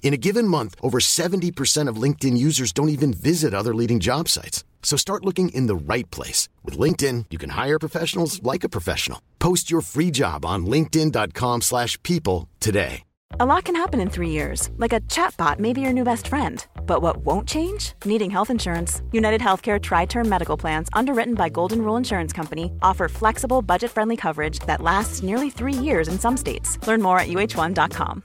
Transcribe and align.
In 0.00 0.14
a 0.14 0.16
given 0.16 0.48
month, 0.48 0.74
over 0.80 0.98
70% 1.00 1.86
of 1.86 2.02
LinkedIn 2.02 2.38
users 2.38 2.72
don't 2.72 2.88
even 2.88 3.12
visit 3.12 3.52
other 3.52 3.74
leading 3.74 4.00
job 4.00 4.28
sites. 4.28 4.64
So 4.82 4.96
start 4.96 5.24
looking 5.26 5.50
in 5.50 5.66
the 5.66 5.76
right 5.76 6.10
place. 6.10 6.48
With 6.64 6.78
LinkedIn, 6.78 7.26
you 7.28 7.36
can 7.36 7.50
hire 7.50 7.78
professionals 7.78 8.42
like 8.42 8.64
a 8.64 8.70
professional. 8.70 9.20
Post 9.38 9.70
your 9.70 9.82
free 9.82 10.10
job 10.10 10.46
on 10.46 10.64
linkedin.com 10.64 11.60
slash 11.60 12.02
people 12.02 12.48
today. 12.58 13.02
A 13.40 13.44
lot 13.44 13.64
can 13.64 13.76
happen 13.76 14.00
in 14.00 14.08
three 14.08 14.30
years, 14.30 14.70
like 14.78 14.94
a 14.94 15.00
chatbot 15.02 15.58
may 15.58 15.74
be 15.74 15.82
your 15.82 15.92
new 15.92 16.04
best 16.04 16.28
friend. 16.28 16.66
But 16.86 17.02
what 17.02 17.18
won't 17.18 17.46
change? 17.46 17.92
Needing 18.06 18.30
health 18.30 18.48
insurance. 18.48 19.02
United 19.12 19.40
Healthcare 19.40 19.80
Tri 19.80 20.06
Term 20.06 20.28
Medical 20.28 20.56
Plans, 20.56 20.88
underwritten 20.94 21.34
by 21.34 21.50
Golden 21.50 21.82
Rule 21.82 21.96
Insurance 21.96 22.32
Company, 22.32 22.72
offer 22.80 23.06
flexible, 23.08 23.60
budget 23.60 23.90
friendly 23.90 24.16
coverage 24.16 24.60
that 24.60 24.80
lasts 24.80 25.22
nearly 25.22 25.50
three 25.50 25.74
years 25.74 26.08
in 26.08 26.18
some 26.18 26.36
states. 26.36 26.78
Learn 26.86 27.02
more 27.02 27.20
at 27.20 27.28
uh1.com. 27.28 28.24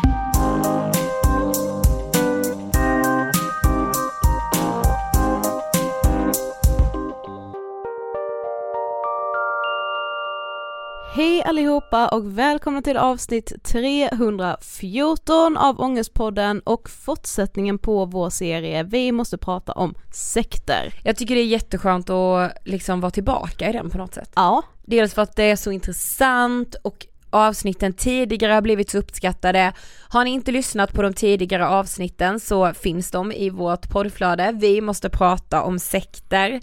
Hej 11.13 11.43
allihopa 11.43 12.07
och 12.07 12.37
välkomna 12.37 12.81
till 12.81 12.97
avsnitt 12.97 13.63
314 13.63 15.57
av 15.57 15.79
Ångestpodden 15.79 16.59
och 16.59 16.89
fortsättningen 16.89 17.77
på 17.77 18.05
vår 18.05 18.29
serie 18.29 18.83
Vi 18.83 19.11
måste 19.11 19.37
prata 19.37 19.71
om 19.71 19.95
sekter. 20.11 20.93
Jag 21.03 21.15
tycker 21.17 21.35
det 21.35 21.41
är 21.41 21.45
jätteskönt 21.45 22.09
att 22.09 22.51
liksom 22.65 23.01
vara 23.01 23.11
tillbaka 23.11 23.69
i 23.69 23.73
den 23.73 23.89
på 23.89 23.97
något 23.97 24.13
sätt. 24.13 24.31
Ja, 24.35 24.63
Dels 24.85 25.13
för 25.13 25.21
att 25.21 25.35
det 25.35 25.43
är 25.43 25.55
så 25.55 25.71
intressant 25.71 26.75
och 26.75 27.07
avsnitten 27.31 27.93
tidigare 27.93 28.53
har 28.53 28.61
blivit 28.61 28.89
så 28.89 28.97
uppskattade. 28.97 29.73
Har 30.09 30.23
ni 30.23 30.31
inte 30.31 30.51
lyssnat 30.51 30.93
på 30.93 31.01
de 31.01 31.13
tidigare 31.13 31.67
avsnitten 31.67 32.39
så 32.39 32.73
finns 32.73 33.11
de 33.11 33.31
i 33.31 33.49
vårt 33.49 33.89
poddflöde. 33.89 34.51
Vi 34.61 34.81
måste 34.81 35.09
prata 35.09 35.61
om 35.61 35.79
sekter. 35.79 36.59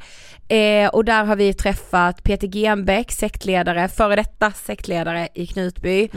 Eh, 0.49 0.89
och 0.89 1.05
där 1.05 1.25
har 1.25 1.37
vi 1.37 1.55
träffat 1.55 2.23
Peter 2.23 2.49
Genbeck, 2.49 3.13
sektledare, 3.13 3.89
före 3.89 4.17
detta 4.17 4.53
sektledare 4.53 5.29
i 5.35 5.47
Knutby. 5.47 6.09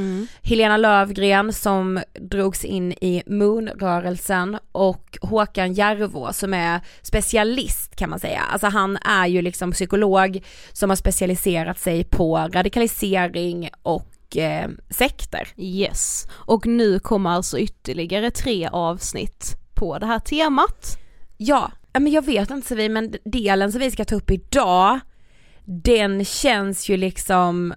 Helena 0.41 0.77
Lövgren 0.77 1.53
som 1.53 1.99
drogs 2.19 2.65
in 2.65 2.91
i 2.91 3.23
Moon-rörelsen 3.25 4.57
och 4.71 5.17
Håkan 5.21 5.73
Järvå 5.73 6.33
som 6.33 6.53
är 6.53 6.81
specialist 7.01 7.95
kan 7.95 8.09
man 8.09 8.19
säga. 8.19 8.41
Alltså 8.51 8.67
han 8.67 8.97
är 8.97 9.27
ju 9.27 9.41
liksom 9.41 9.71
psykolog 9.71 10.43
som 10.71 10.89
har 10.89 10.95
specialiserat 10.95 11.79
sig 11.79 12.03
på 12.03 12.37
radikalisering 12.37 13.69
och 13.83 14.07
eh, 14.37 14.67
sekter. 14.89 15.47
yes. 15.57 16.27
Och 16.31 16.65
nu 16.65 16.99
kommer 16.99 17.29
alltså 17.29 17.59
ytterligare 17.59 18.31
tre 18.31 18.69
avsnitt 18.71 19.55
på 19.75 19.97
det 19.97 20.05
här 20.05 20.19
temat. 20.19 20.97
Ja, 21.37 21.71
men 21.93 22.11
jag 22.11 22.25
vet 22.25 22.51
inte 22.51 22.67
Sofie 22.67 22.89
men 22.89 23.15
delen 23.25 23.71
som 23.71 23.81
vi 23.81 23.91
ska 23.91 24.05
ta 24.05 24.15
upp 24.15 24.31
idag 24.31 24.99
den 25.65 26.25
känns 26.25 26.89
ju 26.89 26.97
liksom 26.97 27.73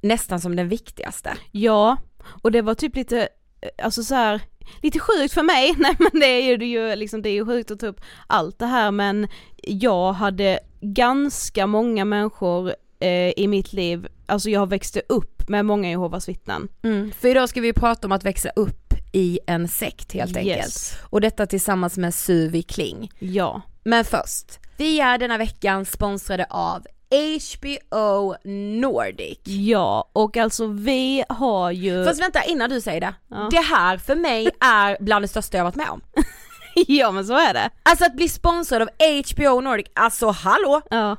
nästan 0.00 0.40
som 0.40 0.56
den 0.56 0.68
viktigaste. 0.68 1.36
Ja, 1.52 1.96
och 2.42 2.52
det 2.52 2.62
var 2.62 2.74
typ 2.74 2.96
lite, 2.96 3.28
eh, 3.60 3.84
alltså 3.84 4.02
så 4.02 4.14
här, 4.14 4.40
lite 4.82 4.98
sjukt 4.98 5.34
för 5.34 5.42
mig, 5.42 5.74
nej 5.78 5.96
men 5.98 6.20
det 6.20 6.26
är 6.26 6.42
ju, 6.42 6.56
det 6.56 6.64
är 6.64 6.90
ju 6.90 6.96
liksom, 6.96 7.22
det 7.22 7.28
är 7.28 7.34
ju 7.34 7.46
sjukt 7.46 7.70
att 7.70 7.80
ta 7.80 7.86
upp 7.86 8.00
allt 8.26 8.58
det 8.58 8.66
här 8.66 8.90
men 8.90 9.28
jag 9.62 10.12
hade 10.12 10.60
ganska 10.80 11.66
många 11.66 12.04
människor 12.04 12.74
eh, 13.00 13.32
i 13.36 13.46
mitt 13.48 13.72
liv, 13.72 14.06
alltså 14.26 14.50
jag 14.50 14.68
växte 14.68 15.02
upp 15.08 15.48
med 15.48 15.64
många 15.64 15.90
Jehovas 15.90 16.28
vittnen. 16.28 16.68
Mm. 16.82 17.12
För 17.20 17.28
idag 17.28 17.48
ska 17.48 17.60
vi 17.60 17.72
prata 17.72 18.06
om 18.06 18.12
att 18.12 18.24
växa 18.24 18.48
upp 18.56 18.94
i 19.12 19.38
en 19.46 19.68
sekt 19.68 20.12
helt 20.12 20.36
enkelt. 20.36 20.58
Yes. 20.58 20.94
Och 21.10 21.20
detta 21.20 21.46
tillsammans 21.46 21.98
med 21.98 22.14
Suvi 22.14 22.62
Kling. 22.62 23.10
Ja, 23.18 23.62
Men 23.84 24.04
först, 24.04 24.60
vi 24.76 25.00
är 25.00 25.18
denna 25.18 25.38
veckan 25.38 25.84
sponsrade 25.84 26.46
av 26.50 26.86
HBO 27.10 28.34
Nordic. 28.80 29.38
Ja, 29.44 30.10
och 30.12 30.36
alltså 30.36 30.66
vi 30.66 31.24
har 31.28 31.70
ju... 31.70 32.04
Fast 32.04 32.22
vänta 32.22 32.44
innan 32.44 32.70
du 32.70 32.80
säger 32.80 33.00
det. 33.00 33.14
Ja. 33.28 33.48
Det 33.50 33.60
här 33.60 33.98
för 33.98 34.14
mig 34.14 34.48
är 34.60 34.96
bland 35.00 35.24
det 35.24 35.28
största 35.28 35.56
jag 35.56 35.64
varit 35.64 35.74
med 35.74 35.90
om. 35.90 36.00
ja 36.86 37.10
men 37.10 37.26
så 37.26 37.34
är 37.34 37.54
det. 37.54 37.70
Alltså 37.82 38.04
att 38.04 38.16
bli 38.16 38.28
sponsrad 38.28 38.82
av 38.82 38.88
HBO 38.98 39.60
Nordic, 39.60 39.86
alltså 39.94 40.30
hallå! 40.30 40.82
Ja. 40.90 41.16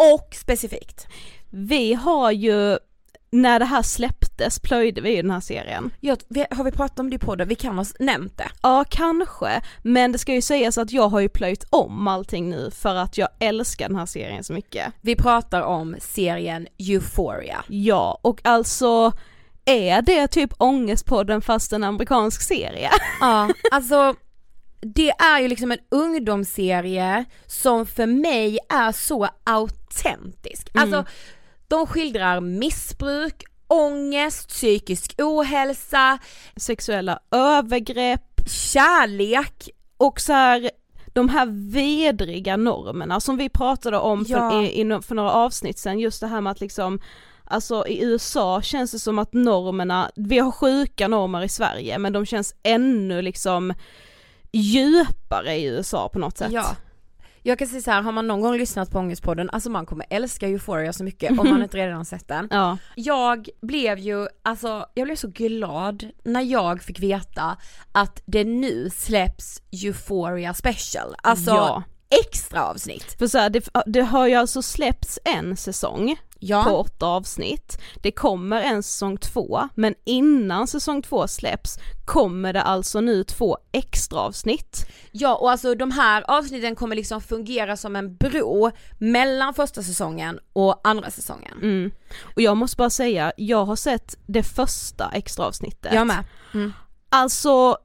Och 0.00 0.34
specifikt. 0.34 1.06
Vi 1.50 1.94
har 1.94 2.30
ju, 2.30 2.78
när 3.30 3.58
det 3.58 3.64
här 3.64 3.82
släpptes 3.82 4.58
plöjde 4.58 5.00
vi 5.00 5.16
ju 5.16 5.22
den 5.22 5.30
här 5.30 5.40
serien. 5.40 5.90
Vi, 6.28 6.46
har 6.50 6.64
vi 6.64 6.70
pratat 6.72 6.98
om 6.98 7.10
det 7.10 7.16
i 7.16 7.18
podden? 7.18 7.48
Vi 7.48 7.54
kan 7.54 7.78
ha 7.78 7.84
nämnt 7.98 8.38
det. 8.38 8.48
Ja 8.62 8.84
kanske, 8.90 9.62
men 9.82 10.12
det 10.12 10.18
ska 10.18 10.34
ju 10.34 10.42
sägas 10.42 10.78
att 10.78 10.92
jag 10.92 11.08
har 11.08 11.20
ju 11.20 11.28
plöjt 11.28 11.64
om 11.70 12.08
allting 12.08 12.50
nu 12.50 12.70
för 12.70 12.94
att 12.94 13.18
jag 13.18 13.28
älskar 13.40 13.88
den 13.88 13.96
här 13.96 14.06
serien 14.06 14.44
så 14.44 14.52
mycket. 14.52 14.92
Vi 15.00 15.16
pratar 15.16 15.62
om 15.62 15.96
serien 16.00 16.66
Euphoria. 16.78 17.64
Ja, 17.68 18.20
och 18.22 18.40
alltså 18.44 19.12
är 19.64 20.02
det 20.02 20.28
typ 20.28 20.50
Ångestpodden 20.58 21.42
fast 21.42 21.72
en 21.72 21.84
amerikansk 21.84 22.42
serie? 22.42 22.90
Ja, 23.20 23.48
alltså 23.70 24.14
det 24.80 25.10
är 25.10 25.40
ju 25.40 25.48
liksom 25.48 25.72
en 25.72 25.78
ungdomsserie 25.88 27.24
som 27.46 27.86
för 27.86 28.06
mig 28.06 28.58
är 28.68 28.92
så 28.92 29.28
autentisk. 29.44 30.70
Mm. 30.74 30.82
Alltså 30.82 31.12
de 31.68 31.86
skildrar 31.86 32.40
missbruk, 32.40 33.44
ångest, 33.66 34.48
psykisk 34.48 35.14
ohälsa, 35.18 36.18
Sexuella 36.56 37.18
övergrepp 37.30 38.40
kärlek. 38.46 39.68
och 39.96 40.20
så 40.20 40.32
här 40.32 40.70
de 41.12 41.28
här 41.28 41.70
vedriga 41.72 42.56
normerna 42.56 43.20
som 43.20 43.36
vi 43.36 43.48
pratade 43.48 43.98
om 43.98 44.24
för, 44.24 44.32
Ja. 44.32 44.62
i, 44.62 45.00
för 45.02 45.14
några 45.14 45.32
avsnitt 45.32 45.78
sen, 45.78 45.98
just 45.98 46.20
det 46.20 46.26
här 46.26 46.40
med 46.40 46.50
att 46.50 46.60
liksom 46.60 47.00
Alltså 47.44 47.86
i 47.86 48.02
USA 48.04 48.62
känns 48.62 48.92
det 48.92 48.98
som 48.98 49.18
att 49.18 49.32
normerna, 49.32 50.10
vi 50.16 50.38
har 50.38 50.50
sjuka 50.52 51.08
normer 51.08 51.42
i 51.42 51.48
Sverige 51.48 51.98
men 51.98 52.12
de 52.12 52.26
känns 52.26 52.54
ännu 52.62 53.22
liksom 53.22 53.74
djupare 54.52 55.54
i 55.56 55.64
USA 55.64 56.08
på 56.08 56.18
något 56.18 56.38
sätt. 56.38 56.52
Ja. 56.52 56.76
Jag 57.42 57.58
kan 57.58 57.68
säga 57.68 57.80
så 57.82 57.90
här, 57.90 58.02
har 58.02 58.12
man 58.12 58.26
någon 58.26 58.40
gång 58.40 58.56
lyssnat 58.56 58.90
på 58.90 58.98
Ångestpodden, 58.98 59.50
alltså 59.50 59.70
man 59.70 59.86
kommer 59.86 60.06
älska 60.10 60.48
Euphoria 60.48 60.92
så 60.92 61.04
mycket 61.04 61.30
om 61.30 61.36
man 61.50 61.62
inte 61.62 61.76
redan 61.76 61.96
har 61.96 62.04
sett 62.04 62.28
den. 62.28 62.48
Ja. 62.50 62.78
Jag 62.96 63.48
blev 63.62 63.98
ju, 63.98 64.26
alltså 64.42 64.86
jag 64.94 65.04
blev 65.06 65.16
så 65.16 65.28
glad 65.28 66.08
när 66.24 66.40
jag 66.42 66.82
fick 66.82 67.00
veta 67.00 67.56
att 67.92 68.22
det 68.26 68.44
nu 68.44 68.90
släpps 68.90 69.62
Euphoria 69.84 70.54
special, 70.54 71.14
alltså 71.22 71.50
Ja. 71.50 71.82
extra 72.26 72.64
avsnitt. 72.64 73.16
För 73.18 73.26
så 73.26 73.38
här, 73.38 73.50
det, 73.50 73.68
det 73.86 74.02
har 74.02 74.26
ju 74.26 74.34
alltså 74.34 74.62
släppts 74.62 75.18
en 75.24 75.56
säsong 75.56 76.16
Ja. 76.40 76.64
på 76.64 76.70
åtta 76.70 77.06
avsnitt. 77.06 77.80
Det 78.02 78.12
kommer 78.12 78.60
en 78.62 78.82
säsong 78.82 79.16
två, 79.16 79.68
men 79.74 79.94
innan 80.04 80.66
säsong 80.66 81.02
två 81.02 81.28
släpps 81.28 81.78
kommer 82.04 82.52
det 82.52 82.62
alltså 82.62 83.00
nu 83.00 83.24
två 83.24 83.58
extra 83.72 84.18
avsnitt. 84.18 84.86
Ja 85.12 85.36
och 85.36 85.50
alltså 85.50 85.74
de 85.74 85.90
här 85.90 86.24
avsnitten 86.28 86.76
kommer 86.76 86.96
liksom 86.96 87.20
fungera 87.20 87.76
som 87.76 87.96
en 87.96 88.16
bro 88.16 88.70
mellan 88.98 89.54
första 89.54 89.82
säsongen 89.82 90.38
och 90.52 90.80
andra 90.84 91.10
säsongen. 91.10 91.58
Mm. 91.62 91.90
Och 92.34 92.42
jag 92.42 92.56
måste 92.56 92.76
bara 92.76 92.90
säga, 92.90 93.32
jag 93.36 93.64
har 93.64 93.76
sett 93.76 94.16
det 94.26 94.42
första 94.42 95.10
extra 95.14 95.44
avsnittet. 95.44 95.94
Jag 95.94 96.06
med. 96.06 96.24
Alltså, 97.08 97.76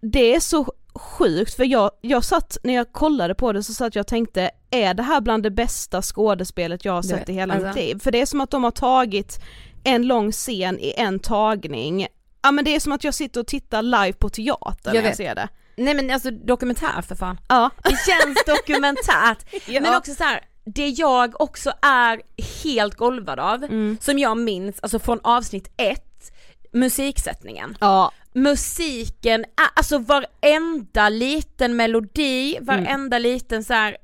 det 0.00 0.34
är 0.34 0.40
så 0.40 0.72
sjukt 0.94 1.54
för 1.54 1.64
jag, 1.64 1.90
jag 2.00 2.24
satt, 2.24 2.56
när 2.62 2.74
jag 2.74 2.92
kollade 2.92 3.34
på 3.34 3.52
det 3.52 3.62
så 3.62 3.72
satt 3.74 3.94
jag 3.94 4.02
och 4.02 4.06
tänkte, 4.06 4.50
är 4.70 4.94
det 4.94 5.02
här 5.02 5.20
bland 5.20 5.42
det 5.42 5.50
bästa 5.50 6.02
skådespelet 6.02 6.84
jag 6.84 6.92
har 6.92 7.02
sett 7.02 7.28
i 7.28 7.32
hela 7.32 7.54
alltså. 7.54 7.66
mitt 7.68 7.76
liv? 7.76 7.98
För 8.02 8.10
det 8.10 8.20
är 8.20 8.26
som 8.26 8.40
att 8.40 8.50
de 8.50 8.64
har 8.64 8.70
tagit 8.70 9.38
en 9.84 10.06
lång 10.06 10.32
scen 10.32 10.78
i 10.80 10.94
en 10.96 11.18
tagning, 11.18 12.06
ja 12.42 12.50
men 12.50 12.64
det 12.64 12.76
är 12.76 12.80
som 12.80 12.92
att 12.92 13.04
jag 13.04 13.14
sitter 13.14 13.40
och 13.40 13.46
tittar 13.46 13.82
live 13.82 14.12
på 14.12 14.28
teater 14.28 14.80
Jag 14.84 14.94
när 14.94 14.94
jag 14.94 15.02
vet. 15.02 15.16
ser 15.16 15.34
det. 15.34 15.48
Nej 15.76 15.94
men 15.94 16.10
alltså 16.10 16.30
dokumentär 16.30 17.02
för 17.02 17.14
fan. 17.14 17.40
Ja. 17.48 17.70
Det 17.82 17.96
känns 18.06 18.38
dokumentärt. 18.46 19.68
Ja. 19.68 19.80
Men 19.80 19.94
också 19.96 20.14
så 20.14 20.24
här, 20.24 20.40
det 20.64 20.88
jag 20.88 21.40
också 21.40 21.72
är 21.82 22.20
helt 22.64 22.94
golvad 22.94 23.38
av, 23.40 23.64
Mm. 23.64 23.98
som 24.00 24.18
jag 24.18 24.38
minns 24.38 24.80
alltså 24.80 24.98
från 24.98 25.20
avsnitt 25.22 25.72
ett, 25.76 26.32
musiksättningen. 26.72 27.76
Ja, 27.80 28.12
Musiken, 28.34 29.44
alltså 29.74 29.98
varenda 29.98 31.08
liten 31.08 31.76
melodi, 31.76 32.58
varenda 32.60 33.18
liten 33.18 33.64
så 33.64 33.72
här. 33.72 33.96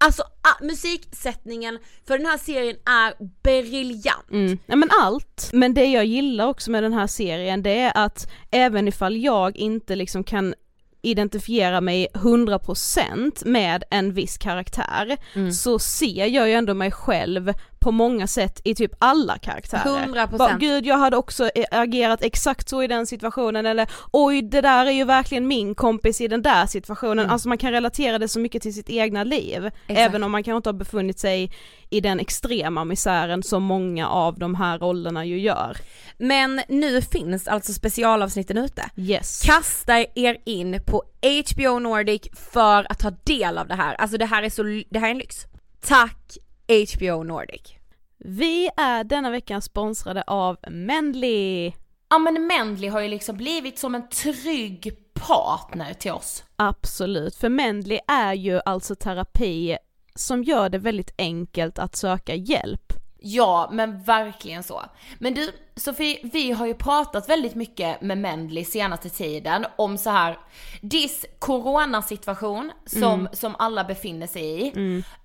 Alltså 0.00 0.22
musiksättningen 0.60 1.78
för 2.06 2.18
den 2.18 2.26
här 2.26 2.38
serien 2.38 2.76
är 2.86 3.14
briljant. 3.42 4.30
Mm. 4.30 4.58
Ja 4.66 4.76
men 4.76 4.88
allt. 5.02 5.50
Men 5.52 5.74
det 5.74 5.84
jag 5.84 6.04
gillar 6.04 6.46
också 6.46 6.70
med 6.70 6.82
den 6.82 6.92
här 6.92 7.06
serien 7.06 7.62
det 7.62 7.78
är 7.78 7.92
att 7.94 8.30
även 8.50 8.88
ifall 8.88 9.16
jag 9.16 9.56
inte 9.56 9.96
liksom 9.96 10.24
kan 10.24 10.54
identifiera 11.02 11.80
mig 11.80 12.08
100% 12.14 13.46
med 13.46 13.84
en 13.90 14.12
viss 14.12 14.38
karaktär 14.38 15.16
så 15.52 15.78
ser 15.78 16.26
jag 16.26 16.48
ju 16.48 16.54
ändå 16.54 16.74
mig 16.74 16.90
själv 16.90 17.52
på 17.80 17.90
många 17.90 18.26
sätt 18.26 18.60
i 18.64 18.74
typ 18.74 18.92
alla 18.98 19.38
karaktärer. 19.38 20.06
100%. 20.06 20.38
Bara, 20.38 20.56
Gud 20.56 20.86
jag 20.86 20.96
hade 20.96 21.16
också 21.16 21.50
eh, 21.54 21.64
agerat 21.70 22.22
exakt 22.22 22.68
så 22.68 22.82
i 22.82 22.86
den 22.86 23.06
situationen 23.06 23.66
eller 23.66 23.90
oj 24.12 24.42
det 24.42 24.60
där 24.60 24.86
är 24.86 24.90
ju 24.90 25.04
verkligen 25.04 25.46
min 25.46 25.74
kompis 25.74 26.20
i 26.20 26.28
den 26.28 26.42
där 26.42 26.66
situationen, 26.66 27.30
alltså 27.30 27.48
man 27.48 27.58
kan 27.58 27.72
relatera 27.72 28.18
det 28.18 28.28
så 28.28 28.40
mycket 28.40 28.62
till 28.62 28.74
sitt 28.74 28.90
egna 28.90 29.24
liv, 29.24 29.70
även 29.86 30.24
om 30.24 30.32
man 30.32 30.42
kanske 30.42 30.56
inte 30.56 30.68
har 30.68 30.74
befunnit 30.74 31.18
sig 31.18 31.52
i 31.90 32.00
den 32.00 32.20
extrema 32.20 32.84
misären 32.84 33.42
som 33.42 33.62
många 33.62 34.08
av 34.08 34.38
de 34.38 34.54
här 34.54 34.78
rollerna 34.78 35.24
ju 35.24 35.40
gör. 35.40 35.76
Men 36.18 36.60
nu 36.68 37.02
finns 37.02 37.48
alltså 37.48 37.72
specialavsnitten 37.72 38.58
ute. 38.58 38.90
Yes. 38.96 39.42
Kasta 39.42 39.98
er 40.14 40.36
in 40.44 40.80
på 40.86 41.02
HBO 41.22 41.78
Nordic 41.78 42.22
för 42.52 42.86
att 42.92 42.98
ta 42.98 43.10
del 43.10 43.58
av 43.58 43.68
det 43.68 43.74
här. 43.74 43.94
Alltså 43.94 44.18
det 44.18 44.26
här 44.26 44.42
är 44.42 44.50
så, 44.50 44.62
det 44.62 44.98
här 44.98 45.06
är 45.06 45.10
en 45.10 45.18
lyx. 45.18 45.36
Tack 45.80 46.38
HBO 46.68 47.22
Nordic. 47.22 47.74
Vi 48.18 48.70
är 48.76 49.04
denna 49.04 49.30
veckan 49.30 49.62
sponsrade 49.62 50.22
av 50.26 50.56
Mendley. 50.68 51.72
Ja 52.10 52.18
men 52.18 52.46
Mendley 52.46 52.90
har 52.90 53.00
ju 53.00 53.08
liksom 53.08 53.36
blivit 53.36 53.78
som 53.78 53.94
en 53.94 54.08
trygg 54.08 54.96
partner 55.14 55.94
till 55.94 56.12
oss. 56.12 56.44
Absolut, 56.56 57.34
för 57.34 57.48
Mendley 57.48 57.98
är 58.08 58.34
ju 58.34 58.60
alltså 58.64 58.94
terapi 58.94 59.76
som 60.14 60.44
gör 60.44 60.68
det 60.68 60.78
väldigt 60.78 61.14
enkelt 61.18 61.78
att 61.78 61.96
söka 61.96 62.34
hjälp. 62.34 62.87
Ja, 63.20 63.68
men 63.72 64.02
verkligen 64.02 64.62
så. 64.62 64.82
Men 65.18 65.34
du, 65.34 65.52
Sofie, 65.76 66.18
vi 66.32 66.52
har 66.52 66.66
ju 66.66 66.74
pratat 66.74 67.28
väldigt 67.28 67.54
mycket 67.54 68.00
med 68.00 68.18
Mendley 68.18 68.64
senaste 68.64 69.08
tiden 69.08 69.66
om 69.76 69.98
så 69.98 70.10
här 70.10 70.38
diss 70.80 71.26
coronasituation 71.38 72.72
som, 72.86 73.28
som 73.32 73.54
alla 73.58 73.84
befinner 73.84 74.26
sig 74.26 74.66
i. 74.66 74.72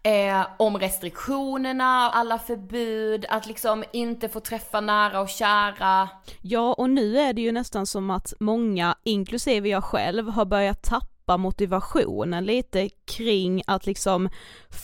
Eh, 0.04 0.48
om 0.58 0.80
restriktionerna, 0.80 2.12
alla 2.12 2.40
förbud, 2.40 3.26
att 3.30 3.46
liksom 3.48 3.84
inte 3.94 4.30
få 4.30 4.40
träffa 4.40 4.82
nära 4.82 5.22
och 5.22 5.30
kära. 5.30 6.10
Ja, 6.42 6.74
och 6.74 6.90
nu 6.90 7.20
är 7.20 7.34
det 7.34 7.42
ju 7.42 7.52
nästan 7.52 7.86
som 7.86 8.10
att 8.10 8.34
många, 8.40 8.96
inklusive 9.04 9.70
jag 9.70 9.84
själv, 9.84 10.30
har 10.30 10.46
börjat 10.46 10.84
tappa 10.84 11.13
motivationen 11.28 12.46
lite 12.46 12.90
kring 13.06 13.64
att 13.68 13.86
liksom 13.86 14.30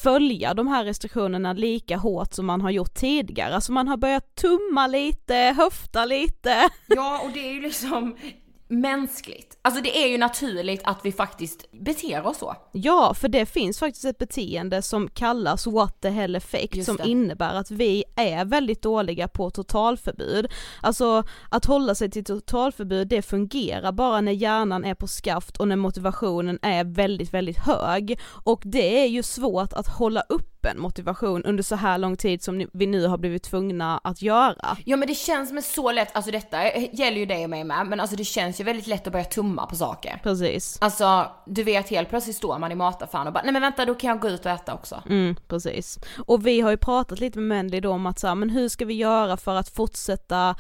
följa 0.03 0.53
de 0.53 0.67
här 0.67 0.85
restriktionerna 0.85 1.53
lika 1.53 1.97
hårt 1.97 2.33
som 2.33 2.45
man 2.45 2.61
har 2.61 2.71
gjort 2.71 2.93
tidigare. 2.93 3.55
Alltså 3.55 3.71
man 3.71 3.87
har 3.87 3.97
börjat 3.97 4.35
tumma 4.35 4.87
lite, 4.87 5.35
höfta 5.57 6.05
lite. 6.05 6.69
Ja, 6.87 7.21
och 7.25 7.31
det 7.33 7.49
är 7.49 7.53
ju 7.53 7.61
liksom 7.61 8.15
mänskligt. 8.69 9.57
Alltså 9.61 9.81
det 9.81 10.03
är 10.03 10.07
ju 10.07 10.17
naturligt 10.17 10.81
att 10.83 10.99
vi 11.03 11.11
faktiskt 11.11 11.71
beter 11.71 12.27
oss 12.27 12.37
så. 12.37 12.55
Ja, 12.71 13.13
för 13.13 13.27
det 13.27 13.45
finns 13.45 13.79
faktiskt 13.79 14.05
ett 14.05 14.17
beteende 14.17 14.81
som 14.81 15.07
kallas 15.07 15.67
what 15.67 16.01
the 16.01 16.09
hell 16.09 16.35
effect 16.35 16.85
som 16.85 16.97
innebär 17.03 17.53
att 17.53 17.71
vi 17.71 18.03
är 18.15 18.45
väldigt 18.45 18.81
dåliga 18.81 19.27
på 19.27 19.49
totalförbud. 19.49 20.47
Alltså 20.81 21.23
att 21.49 21.65
hålla 21.65 21.95
sig 21.95 22.11
till 22.11 22.25
totalförbud 22.25 23.07
det 23.07 23.21
fungerar 23.21 23.91
bara 23.91 24.21
när 24.21 24.31
hjärnan 24.31 24.85
är 24.85 24.95
på 24.95 25.07
skaft 25.07 25.57
och 25.57 25.67
när 25.67 25.75
motivationen 25.75 26.59
är 26.61 26.83
väldigt, 26.83 27.33
väldigt 27.33 27.59
hög. 27.59 28.19
Och 28.43 28.61
det 28.65 29.03
är 29.03 29.07
ju 29.07 29.23
svårt 29.23 29.73
att 29.73 29.87
hålla 29.87 30.23
uppen 30.59 30.79
motivation 30.79 31.43
under 31.43 31.63
så 31.63 31.75
här 31.75 31.97
lång 31.97 32.17
tid 32.17 32.43
som 32.43 32.67
vi 32.73 32.85
nu 32.85 33.07
har 33.07 33.17
blivit 33.17 33.43
tvungna 33.43 33.97
att 34.03 34.21
göra. 34.21 34.77
Ja 34.85 34.97
men 34.97 35.07
det 35.07 35.15
känns 35.15 35.51
med 35.51 35.63
så 35.63 35.91
lätt, 35.91 36.15
alltså 36.15 36.31
detta 36.31 36.77
gäller 36.77 37.17
ju 37.17 37.25
dig 37.25 37.43
och 37.43 37.49
mig 37.49 37.63
med, 37.63 37.87
men 37.87 37.99
alltså 37.99 38.15
det 38.15 38.23
känns 38.23 38.59
ju 38.59 38.63
väldigt 38.63 38.87
lätt 38.87 39.07
att 39.07 39.13
börja 39.13 39.25
tumma 39.25 39.65
på 39.65 39.75
saker. 39.75 40.19
Precis. 40.23 40.77
Alltså, 40.81 41.31
du 41.45 41.63
vet 41.63 41.89
helt 41.89 42.09
plötsligt 42.09 42.35
står 42.35 42.59
man 42.59 42.71
i 42.71 42.75
mataffären 42.75 43.27
och 43.27 43.33
bara 43.33 43.43
nej 43.43 43.53
men 43.53 43.61
vänta 43.61 43.85
då 43.85 43.95
kan 43.95 44.07
jag 44.07 44.19
gå 44.19 44.29
ut 44.29 44.45
och 44.45 44.51
äta 44.51 44.73
också. 44.73 45.03
Mm, 45.09 45.35
precis. 45.47 45.99
Och 46.25 46.47
vi 46.47 46.61
har 46.61 46.71
ju 46.71 46.77
pratat 46.77 47.19
lite 47.19 47.39
med 47.39 47.57
Mandy 47.57 47.79
då 47.79 47.91
om 47.91 48.05
att 48.05 48.19
så 48.19 48.27
här, 48.27 48.35
men 48.35 48.49
hur 48.49 48.69
ska 48.69 48.85
vi 48.85 48.93
göra 48.93 49.37
för 49.37 49.55
att 49.55 49.69
fortsätta 49.69 50.55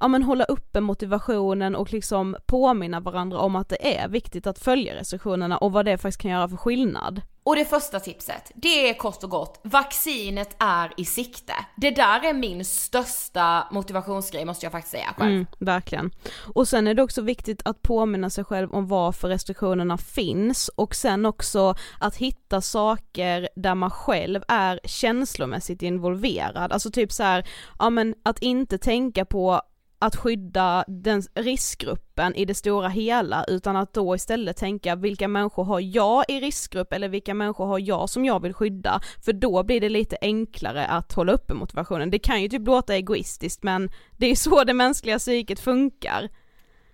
ja 0.00 0.08
men 0.08 0.22
hålla 0.22 0.44
uppe 0.44 0.80
motivationen 0.80 1.76
och 1.76 1.92
liksom 1.92 2.36
påminna 2.46 3.00
varandra 3.00 3.38
om 3.38 3.56
att 3.56 3.68
det 3.68 3.98
är 3.98 4.08
viktigt 4.08 4.46
att 4.46 4.58
följa 4.58 4.94
restriktionerna 4.94 5.58
och 5.58 5.72
vad 5.72 5.84
det 5.84 5.98
faktiskt 5.98 6.20
kan 6.20 6.30
göra 6.30 6.48
för 6.48 6.56
skillnad. 6.56 7.22
Och 7.46 7.56
det 7.56 7.64
första 7.64 8.00
tipset, 8.00 8.52
det 8.54 8.88
är 8.88 8.94
kort 8.94 9.24
och 9.24 9.30
gott, 9.30 9.60
vaccinet 9.62 10.56
är 10.58 10.92
i 10.96 11.04
sikte. 11.04 11.52
Det 11.76 11.90
där 11.90 12.24
är 12.24 12.32
min 12.32 12.64
största 12.64 13.68
motivationsgrej 13.70 14.44
måste 14.44 14.66
jag 14.66 14.72
faktiskt 14.72 14.92
säga 14.92 15.14
själv. 15.16 15.32
Mm, 15.32 15.46
verkligen. 15.58 16.10
Och 16.54 16.68
sen 16.68 16.86
är 16.86 16.94
det 16.94 17.02
också 17.02 17.22
viktigt 17.22 17.62
att 17.64 17.82
påminna 17.82 18.30
sig 18.30 18.44
själv 18.44 18.72
om 18.72 18.88
varför 18.88 19.28
restriktionerna 19.28 19.98
finns 19.98 20.68
och 20.68 20.94
sen 20.94 21.26
också 21.26 21.74
att 22.00 22.16
hitta 22.16 22.60
saker 22.60 23.48
där 23.56 23.74
man 23.74 23.90
själv 23.90 24.42
är 24.48 24.80
känslomässigt 24.84 25.82
involverad, 25.82 26.72
alltså 26.72 26.90
typ 26.90 27.12
så 27.12 27.22
här, 27.22 27.48
ja 27.78 27.90
men 27.90 28.14
att 28.22 28.38
inte 28.38 28.78
tänka 28.78 29.24
på 29.24 29.62
att 30.04 30.16
skydda 30.16 30.84
den 30.88 31.22
riskgruppen 31.34 32.34
i 32.34 32.44
det 32.44 32.54
stora 32.54 32.88
hela 32.88 33.44
utan 33.48 33.76
att 33.76 33.92
då 33.92 34.14
istället 34.14 34.56
tänka 34.56 34.96
vilka 34.96 35.28
människor 35.28 35.64
har 35.64 35.80
jag 35.80 36.24
i 36.28 36.40
riskgrupp 36.40 36.92
eller 36.92 37.08
vilka 37.08 37.34
människor 37.34 37.66
har 37.66 37.78
jag 37.78 38.10
som 38.10 38.24
jag 38.24 38.42
vill 38.42 38.54
skydda 38.54 39.00
för 39.24 39.32
då 39.32 39.62
blir 39.62 39.80
det 39.80 39.88
lite 39.88 40.16
enklare 40.20 40.86
att 40.86 41.12
hålla 41.12 41.32
uppe 41.32 41.54
motivationen. 41.54 42.10
Det 42.10 42.18
kan 42.18 42.42
ju 42.42 42.48
typ 42.48 42.66
låta 42.66 42.94
egoistiskt 42.94 43.62
men 43.62 43.90
det 44.16 44.26
är 44.26 44.36
så 44.36 44.64
det 44.64 44.74
mänskliga 44.74 45.18
psyket 45.18 45.60
funkar. 45.60 46.28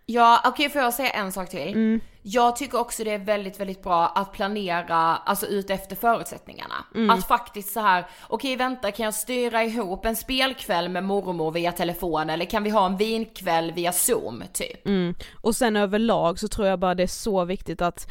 Ja, 0.07 0.40
okej 0.45 0.50
okay, 0.50 0.69
får 0.69 0.83
jag 0.83 0.95
säga 0.95 1.11
en 1.11 1.33
sak 1.33 1.50
till? 1.50 1.69
Mm. 1.69 2.00
Jag 2.23 2.57
tycker 2.57 2.79
också 2.79 3.05
det 3.05 3.11
är 3.11 3.19
väldigt, 3.19 3.61
väldigt 3.61 3.83
bra 3.83 4.07
att 4.09 4.33
planera, 4.33 4.97
alltså 4.97 5.47
ut 5.47 5.71
efter 5.71 5.97
förutsättningarna. 5.97 6.85
Mm. 6.95 7.11
Att 7.11 7.29
faktiskt 7.29 7.73
så 7.73 7.81
här, 7.81 8.07
okej 8.29 8.55
okay, 8.55 8.57
vänta 8.57 8.91
kan 8.91 9.05
jag 9.05 9.15
styra 9.15 9.65
ihop 9.65 10.07
en 10.07 10.17
spelkväll 10.17 10.89
med 10.89 11.05
mormor 11.05 11.50
via 11.50 11.73
telefon 11.73 12.31
eller 12.31 12.45
kan 12.45 12.65
vi 12.65 12.71
ha 12.71 12.87
en 12.87 12.97
vinkväll 12.97 13.73
via 13.73 13.93
zoom 13.93 14.43
typ? 14.53 14.87
Mm. 14.87 15.15
Och 15.41 15.57
sen 15.57 15.77
överlag 15.77 16.39
så 16.39 16.49
tror 16.49 16.69
jag 16.69 16.79
bara 16.79 16.95
det 16.95 17.03
är 17.03 17.07
så 17.07 17.45
viktigt 17.45 17.83
att 17.83 18.11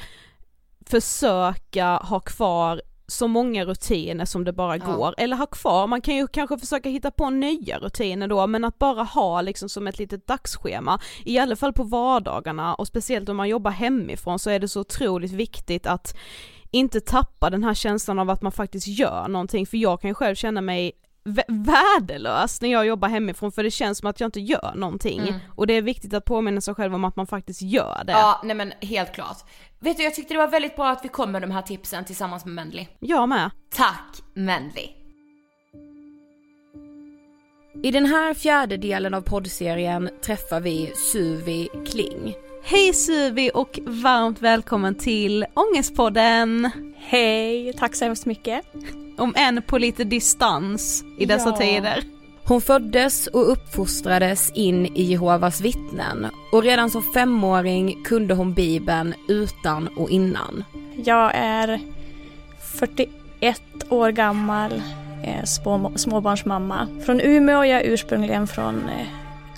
försöka 0.85 1.85
ha 1.85 2.19
kvar 2.19 2.81
så 3.09 3.27
många 3.27 3.65
rutiner 3.65 4.25
som 4.25 4.43
det 4.43 4.53
bara 4.53 4.77
ja. 4.77 4.85
går, 4.85 5.15
eller 5.17 5.37
ha 5.37 5.45
kvar, 5.45 5.87
man 5.87 6.01
kan 6.01 6.15
ju 6.15 6.27
kanske 6.27 6.57
försöka 6.57 6.89
hitta 6.89 7.11
på 7.11 7.29
nya 7.29 7.79
rutiner 7.79 8.27
då, 8.27 8.47
men 8.47 8.65
att 8.65 8.79
bara 8.79 9.03
ha 9.03 9.41
liksom 9.41 9.69
som 9.69 9.87
ett 9.87 9.99
litet 9.99 10.27
dagsschema, 10.27 10.99
i 11.25 11.39
alla 11.39 11.55
fall 11.55 11.73
på 11.73 11.83
vardagarna 11.83 12.75
och 12.75 12.87
speciellt 12.87 13.29
om 13.29 13.37
man 13.37 13.49
jobbar 13.49 13.71
hemifrån 13.71 14.39
så 14.39 14.49
är 14.49 14.59
det 14.59 14.67
så 14.67 14.79
otroligt 14.79 15.31
viktigt 15.31 15.87
att 15.87 16.17
inte 16.71 17.01
tappa 17.01 17.49
den 17.49 17.63
här 17.63 17.73
känslan 17.73 18.19
av 18.19 18.29
att 18.29 18.41
man 18.41 18.51
faktiskt 18.51 18.87
gör 18.87 19.27
någonting, 19.27 19.65
för 19.65 19.77
jag 19.77 20.01
kan 20.01 20.09
ju 20.09 20.13
själv 20.13 20.35
känna 20.35 20.61
mig 20.61 20.91
värdelös 21.47 22.61
när 22.61 22.69
jag 22.71 22.85
jobbar 22.85 23.09
hemifrån 23.09 23.51
för 23.51 23.63
det 23.63 23.71
känns 23.71 23.97
som 23.97 24.09
att 24.09 24.19
jag 24.19 24.27
inte 24.27 24.39
gör 24.39 24.71
någonting 24.75 25.19
mm. 25.19 25.39
och 25.55 25.67
det 25.67 25.73
är 25.73 25.81
viktigt 25.81 26.13
att 26.13 26.25
påminna 26.25 26.61
sig 26.61 26.75
själv 26.75 26.95
om 26.95 27.05
att 27.05 27.15
man 27.15 27.27
faktiskt 27.27 27.61
gör 27.61 28.03
det. 28.05 28.11
Ja, 28.11 28.41
nej 28.43 28.55
men 28.55 28.73
helt 28.81 29.13
klart. 29.13 29.37
Vet 29.79 29.97
du, 29.97 30.03
jag 30.03 30.15
tyckte 30.15 30.33
det 30.33 30.37
var 30.37 30.47
väldigt 30.47 30.75
bra 30.75 30.89
att 30.89 31.05
vi 31.05 31.09
kom 31.09 31.31
med 31.31 31.41
de 31.41 31.51
här 31.51 31.61
tipsen 31.61 32.05
tillsammans 32.05 32.45
med 32.45 32.53
Mendley. 32.55 32.87
Jag 32.99 33.29
med. 33.29 33.51
Tack 33.69 34.21
Mendley. 34.33 34.87
I 37.83 37.91
den 37.91 38.05
här 38.05 38.33
fjärde 38.33 38.77
delen 38.77 39.13
av 39.13 39.21
poddserien 39.21 40.09
träffar 40.21 40.59
vi 40.61 40.91
Suvi 40.95 41.69
Kling. 41.91 42.35
Hej 42.63 42.93
Suvi 42.93 43.51
och 43.53 43.79
varmt 43.85 44.41
välkommen 44.41 44.95
till 44.95 45.45
Ångestpodden! 45.53 46.71
Hej, 46.97 47.73
tack 47.73 47.95
så 47.95 48.05
hemskt 48.05 48.25
mycket. 48.25 48.65
Om 49.17 49.33
än 49.37 49.61
på 49.61 49.77
lite 49.77 50.03
distans 50.03 51.03
i 51.17 51.25
dessa 51.25 51.49
ja. 51.49 51.57
tider. 51.57 52.03
Hon 52.43 52.61
föddes 52.61 53.27
och 53.27 53.51
uppfostrades 53.51 54.51
in 54.51 54.85
i 54.85 55.03
Jehovas 55.03 55.61
vittnen 55.61 56.27
och 56.51 56.63
redan 56.63 56.89
som 56.89 57.03
femåring 57.13 58.03
kunde 58.03 58.33
hon 58.33 58.53
bibeln 58.53 59.13
utan 59.27 59.87
och 59.87 60.09
innan. 60.09 60.63
Jag 61.05 61.31
är 61.35 61.79
41 62.79 63.61
år 63.89 64.11
gammal, 64.11 64.81
eh, 65.23 65.43
små, 65.43 65.91
småbarnsmamma. 65.95 66.87
Från 67.05 67.21
Umeå, 67.21 67.63
jag 67.63 67.81
är 67.81 67.93
ursprungligen 67.93 68.47
från 68.47 68.89
eh, 68.89 69.07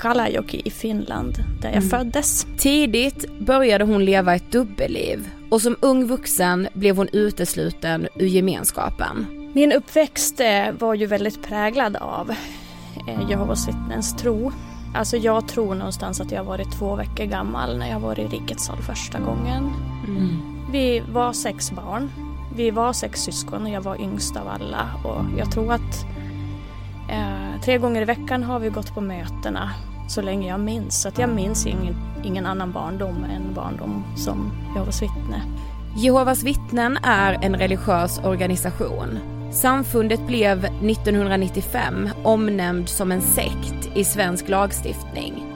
Kalajoki 0.02 0.62
i 0.66 0.70
Finland 0.70 1.38
där 1.62 1.70
jag 1.70 1.78
mm. 1.78 1.90
föddes. 1.90 2.48
Tidigt 2.58 3.40
började 3.40 3.84
hon 3.84 4.06
leva 4.06 4.36
ett 4.36 4.52
dubbelliv 4.52 5.30
och 5.50 5.62
som 5.62 5.76
ung 5.80 6.06
vuxen 6.06 6.68
blev 6.74 6.98
hon 6.98 7.08
utesluten 7.12 8.08
ur 8.16 8.28
gemenskapen. 8.28 9.26
Min 9.54 9.72
uppväxt 9.72 10.40
eh, 10.40 10.72
var 10.80 10.94
ju 10.94 11.06
väldigt 11.06 11.44
präglad 11.44 11.96
av 11.96 12.30
eh, 13.08 13.30
Jehovas 13.30 13.68
vittnens 13.68 14.18
tro. 14.18 14.52
Alltså 14.96 15.18
jag 15.18 15.48
tror 15.48 15.76
någonstans 15.76 16.22
att 16.22 16.32
jag 16.32 16.44
varit 16.44 16.72
två 16.80 16.96
veckor 16.96 17.26
gammal 17.26 17.78
när 17.78 17.90
jag 17.90 18.00
var 18.00 18.20
i 18.20 18.28
rikets 18.28 18.66
sal 18.66 18.78
första 18.78 19.20
gången. 19.20 19.70
Mm. 20.08 20.38
Vi 20.72 21.04
var 21.12 21.34
sex 21.34 21.72
barn. 21.72 22.12
Vi 22.56 22.72
var 22.72 22.94
sex 22.94 23.20
syskon 23.20 23.64
och 23.64 23.70
jag 23.70 23.82
var 23.82 24.02
yngst 24.02 24.38
av 24.38 24.48
alla. 24.48 24.90
Och 25.04 25.40
jag 25.40 25.52
tror 25.52 25.74
att 25.74 26.06
eh, 27.10 27.62
tre 27.64 27.78
gånger 27.78 28.02
i 28.02 28.06
veckan 28.06 28.44
har 28.44 28.60
vi 28.60 28.70
gått 28.70 28.94
på 28.94 29.02
mötena 29.02 29.72
så 30.12 30.22
länge 30.22 30.48
jag 30.48 30.60
minns. 30.60 31.02
Så 31.02 31.08
att 31.08 31.18
jag 31.18 31.30
minns 31.30 31.66
ingen, 31.66 31.96
ingen 32.24 32.46
annan 32.46 32.72
barndom 32.72 33.24
än 33.24 33.54
barndom 33.54 34.04
som 34.18 34.52
Jehovas 34.76 35.02
vittne. 35.02 35.42
Jehovas 35.98 36.44
vittnen 36.44 36.98
är 37.04 37.38
en 37.42 37.56
religiös 37.56 38.20
organisation 38.24 39.20
Samfundet 39.52 40.28
blev 40.28 40.66
1995 40.66 42.10
omnämnd 42.24 42.90
som 42.90 43.12
en 43.12 43.22
sekt 43.22 43.90
i 43.96 44.04
svensk 44.04 44.50
lagstiftning. 44.50 45.51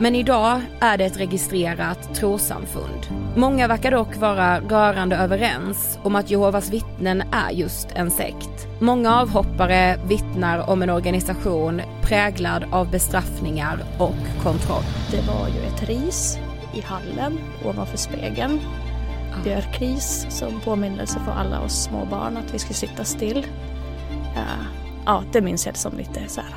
Men 0.00 0.14
idag 0.14 0.60
är 0.80 0.98
det 0.98 1.04
ett 1.04 1.20
registrerat 1.20 2.14
trossamfund. 2.14 3.06
Många 3.36 3.68
verkar 3.68 3.90
dock 3.90 4.16
vara 4.16 4.60
rörande 4.60 5.16
överens 5.16 5.98
om 6.02 6.16
att 6.16 6.30
Jehovas 6.30 6.70
vittnen 6.70 7.22
är 7.32 7.50
just 7.50 7.88
en 7.94 8.10
sekt. 8.10 8.66
Många 8.80 9.20
avhoppare 9.20 9.98
vittnar 10.06 10.70
om 10.70 10.82
en 10.82 10.90
organisation 10.90 11.82
präglad 12.02 12.64
av 12.72 12.90
bestraffningar 12.90 13.84
och 13.98 14.42
kontroll. 14.42 14.84
Det 15.10 15.22
var 15.26 15.48
ju 15.48 15.66
ett 15.66 15.88
ris 15.88 16.38
i 16.74 16.80
hallen 16.80 17.38
ovanför 17.64 17.96
spegeln 17.96 18.60
björkris 19.44 20.26
som 20.30 20.60
påminnelse 20.60 21.20
för 21.24 21.32
alla 21.32 21.60
oss 21.60 21.82
små 21.82 22.04
barn 22.04 22.36
att 22.36 22.54
vi 22.54 22.58
skulle 22.58 22.74
sitta 22.74 23.04
still. 23.04 23.46
Uh, 24.36 24.64
ja, 25.06 25.24
det 25.32 25.40
minns 25.40 25.66
jag 25.66 25.76
som 25.76 25.96
lite 25.96 26.28
så 26.28 26.40
här, 26.40 26.54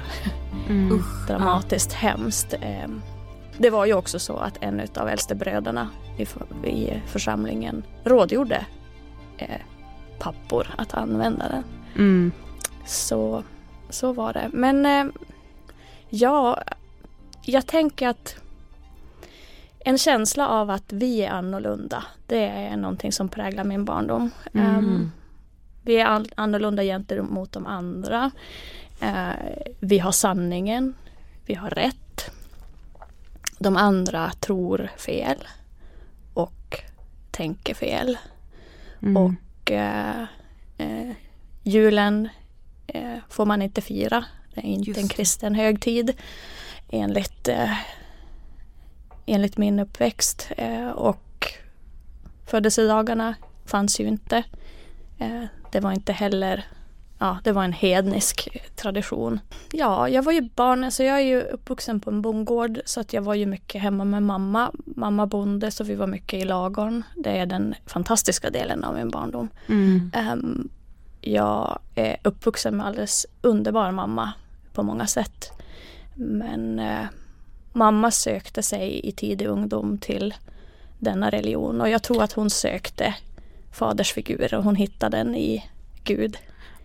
mm. 0.70 1.04
dramatiskt 1.28 1.98
ja. 2.02 2.10
hemskt. 2.10 2.54
Um, 2.86 3.02
det 3.58 3.70
var 3.70 3.86
ju 3.86 3.94
också 3.94 4.20
så 4.20 4.38
att 4.38 4.58
en 4.62 4.82
av 4.96 5.10
äldstebröderna 5.10 5.90
i, 6.18 6.24
i 6.70 7.02
församlingen 7.08 7.84
rådgjorde 8.04 8.66
eh, 9.38 9.62
pappor 10.20 10.68
att 10.78 10.94
använda 10.94 11.48
den. 11.50 11.64
Mm. 11.96 12.32
Så, 12.86 13.44
så 13.90 14.14
var 14.14 14.34
det. 14.34 14.50
Men 14.54 14.86
eh, 14.86 15.06
ja, 16.10 16.64
jag 17.42 17.68
tänker 17.68 18.08
att 18.08 18.36
en 19.80 19.98
känsla 19.98 20.48
av 20.48 20.70
att 20.70 20.94
vi 20.94 21.22
är 21.22 21.30
annorlunda. 21.30 22.04
Det 22.26 22.48
är 22.48 22.78
någonting 22.78 23.12
som 23.12 23.30
präglar 23.30 23.64
min 23.64 23.86
barndom. 23.86 24.32
Mm. 24.54 24.78
Um, 24.78 25.12
vi 25.82 25.98
är 25.98 26.26
annorlunda 26.36 26.84
gentemot 26.84 27.52
de 27.52 27.66
andra. 27.66 28.32
Uh, 29.04 29.32
vi 29.80 30.00
har 30.00 30.12
sanningen. 30.12 30.94
Vi 31.46 31.54
har 31.54 31.70
rätt. 31.70 32.32
De 33.60 33.78
andra 33.78 34.32
tror 34.32 34.90
fel 34.98 35.48
och 36.34 36.82
tänker 37.32 37.74
fel. 37.74 38.18
Mm. 39.02 39.18
Och 39.18 39.72
uh, 39.72 40.24
uh, 40.88 41.14
julen 41.64 42.30
får 43.30 43.46
man 43.46 43.62
inte 43.62 43.82
fira. 43.82 44.26
Det 44.54 44.62
är 44.62 44.66
inte 44.66 44.90
Just. 44.90 45.02
en 45.02 45.08
kristen 45.08 45.56
högtid 45.56 46.14
enligt 46.90 47.50
enligt 49.28 49.58
min 49.58 49.80
uppväxt. 49.80 50.52
Eh, 50.58 50.90
och 50.90 51.54
födelsedagarna 52.46 53.36
fanns 53.66 54.00
ju 54.00 54.08
inte. 54.08 54.44
Eh, 55.18 55.44
det 55.72 55.80
var 55.80 55.92
inte 55.92 56.14
heller 56.14 56.66
Ja, 57.20 57.38
det 57.44 57.52
var 57.52 57.64
en 57.64 57.74
hednisk 57.74 58.50
tradition. 58.76 59.40
Ja, 59.72 60.10
jag 60.10 60.24
var 60.24 60.32
ju 60.32 60.42
barn, 60.42 60.84
alltså 60.84 61.04
jag 61.04 61.18
är 61.18 61.26
ju 61.26 61.42
uppvuxen 61.42 62.00
på 62.00 62.10
en 62.10 62.22
bondgård 62.22 62.80
så 62.86 63.00
att 63.00 63.14
jag 63.14 63.22
var 63.22 63.34
ju 63.34 63.46
mycket 63.46 63.82
hemma 63.82 64.06
med 64.06 64.24
mamma. 64.24 64.72
Mamma 64.86 65.26
bonde 65.26 65.72
så 65.72 65.84
vi 65.84 65.96
var 65.96 66.08
mycket 66.08 66.42
i 66.42 66.46
lagorn. 66.46 67.04
Det 67.16 67.38
är 67.38 67.46
den 67.46 67.76
fantastiska 67.86 68.50
delen 68.50 68.84
av 68.84 68.96
min 68.96 69.10
barndom. 69.10 69.50
Mm. 69.68 70.12
Um, 70.32 70.70
jag 71.22 71.80
är 71.96 72.18
uppvuxen 72.24 72.78
med 72.78 72.86
alldeles 72.86 73.26
underbar 73.42 73.92
mamma 73.92 74.34
på 74.74 74.84
många 74.84 75.08
sätt. 75.08 75.52
Men 76.16 76.80
uh, 76.80 77.06
mamma 77.74 78.12
sökte 78.12 78.64
sig 78.64 79.00
i 79.04 79.12
tidig 79.12 79.48
ungdom 79.48 79.98
till 79.98 80.34
denna 81.00 81.30
religion 81.30 81.82
och 81.82 81.90
jag 81.90 82.04
tror 82.04 82.24
att 82.24 82.34
hon 82.34 82.50
sökte 82.50 83.16
fadersfigurer 83.72 84.54
och 84.54 84.64
hon 84.64 84.76
hittade 84.76 85.18
den 85.18 85.36
i 85.36 85.70
Gud. 86.04 86.38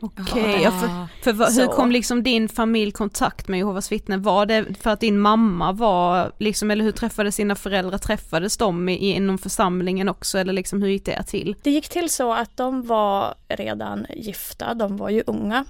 Okej, 0.05 0.61
ja, 0.63 0.71
för, 0.71 1.23
för 1.25 1.33
vad- 1.33 1.53
hur 1.53 1.67
kom 1.67 1.93
liksom 1.93 2.23
din 2.23 2.49
familj 2.49 2.93
kontakt 2.93 3.49
med 3.49 3.59
Jehovas 3.59 3.93
vittnen? 3.93 4.23
Var 4.23 4.47
det 4.47 4.65
för 4.81 4.91
att 4.91 5.01
din 5.01 5.19
mamma 5.19 5.73
var 5.73 6.33
liksom, 6.39 6.71
eller 6.71 6.85
hur 6.85 6.93
träffades 6.93 7.37
dina 7.37 7.55
föräldrar? 7.55 7.99
Träffades 7.99 8.57
de 8.57 8.89
i, 8.89 8.97
inom 9.15 9.39
församlingen 9.39 10.09
också 10.09 10.39
eller 10.39 10.53
liksom 10.53 10.83
hur 10.83 10.89
gick 10.89 11.05
det 11.05 11.23
till? 11.23 11.57
Det 11.63 11.71
gick 11.71 11.89
till 11.89 12.11
så 12.11 12.33
att 12.33 12.57
de 12.57 12.87
var 12.87 13.35
redan 13.49 14.07
gifta, 14.17 14.75
de 14.75 14.97
var 14.97 15.11
ju 15.11 15.23
unga. 15.27 15.65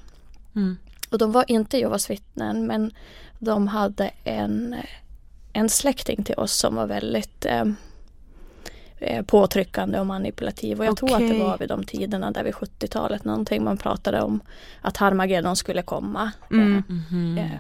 Mm. 0.57 0.77
Och 1.11 1.19
de 1.19 1.33
var 1.33 1.45
inte 1.49 1.79
Jehovas 1.79 2.11
vittnen 2.11 2.67
men 2.67 2.93
de 3.39 3.69
hade 3.69 4.11
en, 4.25 4.77
en 5.53 5.69
släkting 5.69 6.25
till 6.25 6.35
oss 6.35 6.53
som 6.53 6.75
var 6.75 6.87
väldigt 6.87 7.45
eh, 7.47 7.65
påtryckande 9.27 10.01
och 10.01 10.07
manipulativ. 10.07 10.79
Och 10.81 10.87
jag 10.87 10.97
tror 10.97 11.13
att 11.13 11.19
det 11.29 11.39
var 11.39 11.59
vid 11.59 11.69
de 11.69 11.85
tiderna 11.85 12.31
där 12.31 12.45
vid 12.45 12.55
70-talet 12.55 13.25
någonting 13.25 13.65
man 13.65 13.77
pratade 13.79 14.23
om 14.23 14.41
att 14.81 14.97
Harmageddon 14.97 15.57
skulle 15.57 15.83
komma. 15.83 16.33
Mm. 16.51 16.83
Mhm. 16.89 17.39
Eh, 17.39 17.51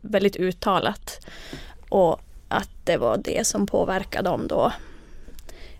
väldigt 0.00 0.36
uttalat. 0.36 1.26
Och 1.88 2.20
att 2.48 2.70
det 2.84 2.96
var 2.96 3.16
det 3.16 3.46
som 3.46 3.66
påverkade 3.66 4.28
dem 4.30 4.46
då 4.48 4.72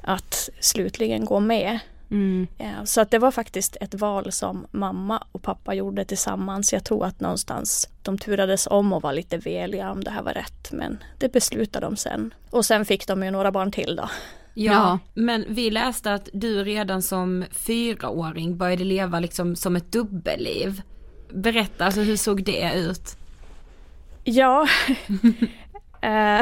att 0.02 0.48
slutligen 0.60 1.24
gå 1.24 1.40
med. 1.40 1.78
Mm. 2.10 2.46
Eh, 2.58 2.84
Så 2.84 3.00
att 3.00 3.10
det 3.10 3.18
var 3.18 3.30
faktiskt 3.30 3.76
ett 3.80 3.94
val 3.94 4.32
som 4.32 4.66
mamma 4.70 5.24
och 5.32 5.42
pappa 5.42 5.74
gjorde 5.74 6.04
tillsammans. 6.04 6.72
Jag 6.72 6.84
tror 6.84 7.04
att 7.04 7.20
någonstans 7.20 7.88
de 8.02 8.18
turades 8.18 8.66
om 8.66 8.92
och 8.92 9.02
var 9.02 9.12
lite 9.12 9.36
veliga 9.38 9.90
om 9.90 10.04
det 10.04 10.10
här 10.10 10.22
var 10.22 10.32
rätt. 10.32 10.72
Men 10.72 11.02
det 11.18 11.32
beslutade 11.32 11.86
de 11.86 11.96
sen. 11.96 12.34
Och 12.50 12.64
sen 12.66 12.84
fick 12.84 13.06
de 13.06 13.22
ju 13.22 13.30
några 13.30 13.52
barn 13.52 13.72
till 13.72 13.96
då. 13.96 14.08
Ja, 14.64 14.98
men 15.14 15.44
vi 15.48 15.70
läste 15.70 16.14
att 16.14 16.28
du 16.32 16.64
redan 16.64 17.02
som 17.02 17.44
fyraåring 17.50 18.56
började 18.56 18.84
leva 18.84 19.20
liksom 19.20 19.56
som 19.56 19.76
ett 19.76 19.92
dubbelliv. 19.92 20.82
Berätta, 21.32 21.84
alltså 21.84 22.00
hur 22.00 22.16
såg 22.16 22.44
det 22.44 22.72
ut? 22.74 23.16
Ja, 24.24 24.68
Eh, 26.00 26.40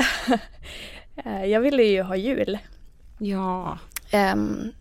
eh, 1.24 1.44
jag 1.44 1.60
ville 1.60 1.82
ju 1.82 2.02
ha 2.02 2.16
jul. 2.16 2.58
Ja. 3.18 3.78
Ehm, 4.10 4.72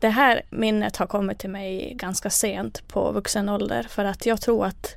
det 0.00 0.08
här 0.08 0.42
minnet 0.50 0.96
har 0.96 1.06
kommit 1.06 1.38
till 1.38 1.50
mig 1.50 1.92
ganska 1.94 2.30
sent 2.30 2.88
på 2.88 3.12
vuxen 3.12 3.48
ålder 3.48 3.82
för 3.82 4.04
att 4.04 4.26
jag 4.26 4.40
tror 4.40 4.66
att 4.66 4.96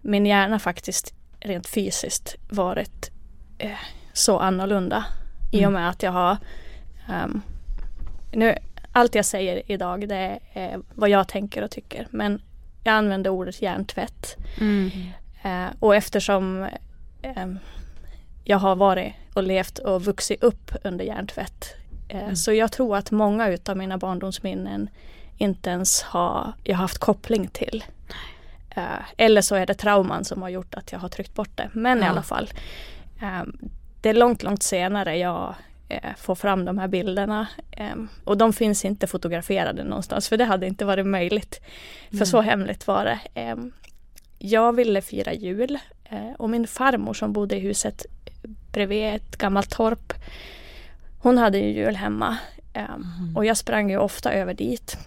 min 0.00 0.26
hjärna 0.26 0.58
faktiskt 0.58 1.14
rent 1.40 1.66
fysiskt 1.66 2.36
varit 2.50 3.10
eh, 3.58 3.78
så 4.12 4.38
annorlunda 4.38 5.04
i 5.52 5.66
och 5.66 5.72
med 5.72 5.88
att 5.88 6.02
jag 6.02 6.12
har 6.12 6.36
ehm, 7.08 7.42
nu, 8.32 8.54
allt 8.92 9.14
jag 9.14 9.24
säger 9.24 9.62
idag 9.72 10.08
det 10.08 10.38
är 10.52 10.80
vad 10.94 11.08
jag 11.10 11.28
tänker 11.28 11.62
och 11.62 11.70
tycker 11.70 12.06
men 12.10 12.42
jag 12.84 12.94
använder 12.94 13.30
ordet 13.30 13.62
hjärntvätt 13.62 14.36
Mm. 14.60 14.90
Eh, 15.42 15.66
och 15.80 15.96
eftersom 15.96 16.66
eh, 17.22 17.46
jag 18.44 18.58
har 18.58 18.76
varit 18.76 19.12
och 19.34 19.42
levt 19.42 19.78
och 19.78 20.04
vuxit 20.04 20.42
upp 20.42 20.72
under 20.84 21.04
hjärntvätt. 21.04 21.64
Eh, 22.08 22.32
Så 22.32 22.52
jag 22.52 22.72
tror 22.72 22.96
att 22.96 23.10
många 23.10 23.48
utav 23.48 23.76
mina 23.76 23.98
barndomsminnen 23.98 24.90
inte 25.36 25.70
ens 25.70 26.02
har 26.02 26.52
jag 26.64 26.74
har 26.76 26.80
haft 26.82 26.98
koppling 26.98 27.48
till. 27.48 27.84
Eh, 28.70 28.82
eller 29.16 29.40
så 29.42 29.54
är 29.54 29.66
det 29.66 29.74
trauman 29.74 30.24
som 30.24 30.42
har 30.42 30.48
gjort 30.48 30.74
att 30.74 30.92
jag 30.92 30.98
har 30.98 31.08
tryckt 31.08 31.34
bort 31.34 31.50
det. 31.56 31.70
Men 31.72 31.98
i 31.98 32.02
Ja. 32.02 32.08
alla 32.10 32.22
fall. 32.22 32.50
Eh, 33.22 33.42
det 34.00 34.08
är 34.08 34.14
långt, 34.14 34.42
långt 34.42 34.62
senare 34.62 35.16
jag 35.18 35.54
eh, 35.88 36.14
får 36.16 36.34
fram 36.34 36.64
de 36.64 36.78
här 36.78 36.88
bilderna. 36.88 37.48
Eh, 37.70 37.96
och 38.24 38.38
de 38.38 38.52
finns 38.52 38.84
inte 38.84 39.06
fotograferade 39.06 39.84
någonstans 39.84 40.28
för 40.28 40.36
det 40.36 40.44
hade 40.44 40.66
inte 40.66 40.84
varit 40.84 41.06
möjligt. 41.06 41.60
För 42.18 42.24
så 42.24 42.40
hemligt 42.40 42.86
var 42.86 43.04
det. 43.04 43.20
Eh, 43.34 43.56
jag 44.38 44.72
ville 44.72 45.02
fira 45.02 45.32
jul 45.32 45.78
eh, 46.04 46.32
och 46.38 46.50
min 46.50 46.66
farmor 46.66 47.14
som 47.14 47.32
bodde 47.32 47.56
i 47.56 47.60
huset 47.60 48.06
bredvid 48.72 49.14
ett 49.14 49.36
gammalt 49.36 49.70
torp. 49.70 50.12
Hon 51.18 51.38
hade 51.38 51.58
ju 51.58 51.68
jul 51.68 51.96
hemma 51.96 52.38
eh, 52.72 52.84
och 53.36 53.44
jag 53.44 53.56
sprang 53.56 53.90
ju 53.90 53.98
ofta 53.98 54.32
över 54.32 54.54
dit. 54.54 54.98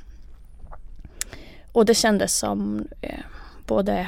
Och 1.71 1.85
det 1.85 1.95
kändes 1.95 2.37
som 2.37 2.87
eh, 3.01 3.19
både 3.67 4.07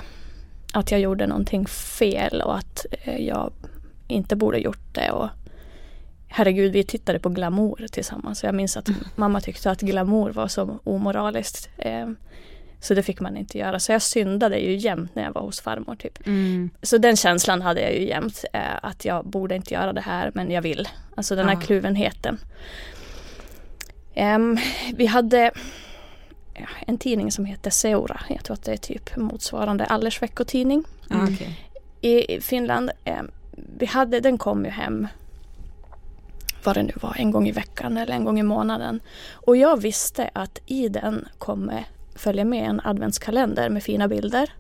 att 0.74 0.92
jag 0.92 1.00
gjorde 1.00 1.27
någonting 1.27 1.65
fel 1.68 2.41
och 2.41 2.58
att 2.58 2.86
eh, 2.91 3.17
jag 3.17 3.54
inte 4.08 4.36
borde 4.36 4.58
gjort 4.58 4.93
det. 4.95 5.12
Och 5.12 5.30
herregud, 6.36 6.72
vi 6.72 6.84
tittade 6.84 7.19
på 7.19 7.30
glamour 7.30 7.88
tillsammans. 7.91 8.43
Jag 8.43 8.56
minns 8.56 8.78
att 8.78 8.89
mamma 9.15 9.41
tyckte 9.41 9.72
att 9.72 9.82
glamour 9.82 10.30
var 10.32 10.48
så 10.48 10.80
omoraliskt. 10.84 11.69
Eh, 11.78 12.10
så 12.80 12.93
det 12.93 13.04
fick 13.04 13.19
man 13.19 13.38
inte 13.38 13.58
göra. 13.58 13.80
Så 13.80 13.91
jag 13.91 14.02
syndade 14.02 14.58
ju 14.58 14.76
jämt 14.76 15.15
när 15.15 15.24
jag 15.24 15.34
var 15.34 15.41
hos 15.41 15.62
farmor. 15.62 15.96
Typ. 15.96 16.28
Mm. 16.28 16.69
Så 16.82 16.98
den 16.98 17.15
känslan 17.15 17.62
hade 17.62 17.82
jag 17.82 17.93
ju 17.93 18.08
jämt. 18.08 18.46
Eh, 18.54 18.62
att 18.82 19.06
jag 19.06 19.26
borde 19.26 19.56
inte 19.56 19.74
göra 19.74 19.93
det 19.93 20.02
här 20.02 20.32
men 20.36 20.52
jag 20.52 20.62
vill. 20.62 20.88
Alltså 21.15 21.36
den 21.36 21.48
här 21.48 21.56
Ja. 21.56 21.62
kluvenheten. 21.62 22.39
Em, 24.13 24.58
vi 24.96 25.06
hade 25.06 25.52
ja, 26.54 26.65
en 26.88 26.98
tidning 26.98 27.32
som 27.32 27.46
heter 27.46 27.69
Seura. 27.72 28.19
Jag 28.30 28.43
tror 28.43 28.54
att 28.54 28.63
det 28.63 28.72
är 28.74 28.78
typ 28.78 29.17
motsvarande 29.17 29.86
Allers 29.86 30.22
veckotidning 30.22 30.84
Ja, 31.10 31.28
okej. 31.34 31.60
i 32.02 32.41
Finland. 32.41 32.91
em, 33.04 33.32
vi 33.78 33.86
hade, 33.86 34.19
den 34.19 34.38
kom 34.38 34.65
ju 34.65 34.72
hem 34.72 35.08
vad 36.65 36.76
det 36.76 36.84
nu 36.84 36.93
var, 36.95 37.15
en 37.17 37.32
gång 37.32 37.47
i 37.47 37.52
veckan 37.52 37.97
eller 37.97 38.13
en 38.13 38.26
gång 38.26 38.39
i 38.39 38.43
månaden. 38.43 38.99
Och 39.34 39.58
jag 39.58 39.82
visste 39.82 40.30
att 40.34 40.60
i 40.65 40.89
den 40.89 41.28
kommer 41.38 41.86
följa 42.15 42.45
med 42.45 42.69
en 42.69 42.82
adventskalender 42.84 43.69
med 43.69 43.84
fina 43.84 44.08
bilder. 44.08 44.54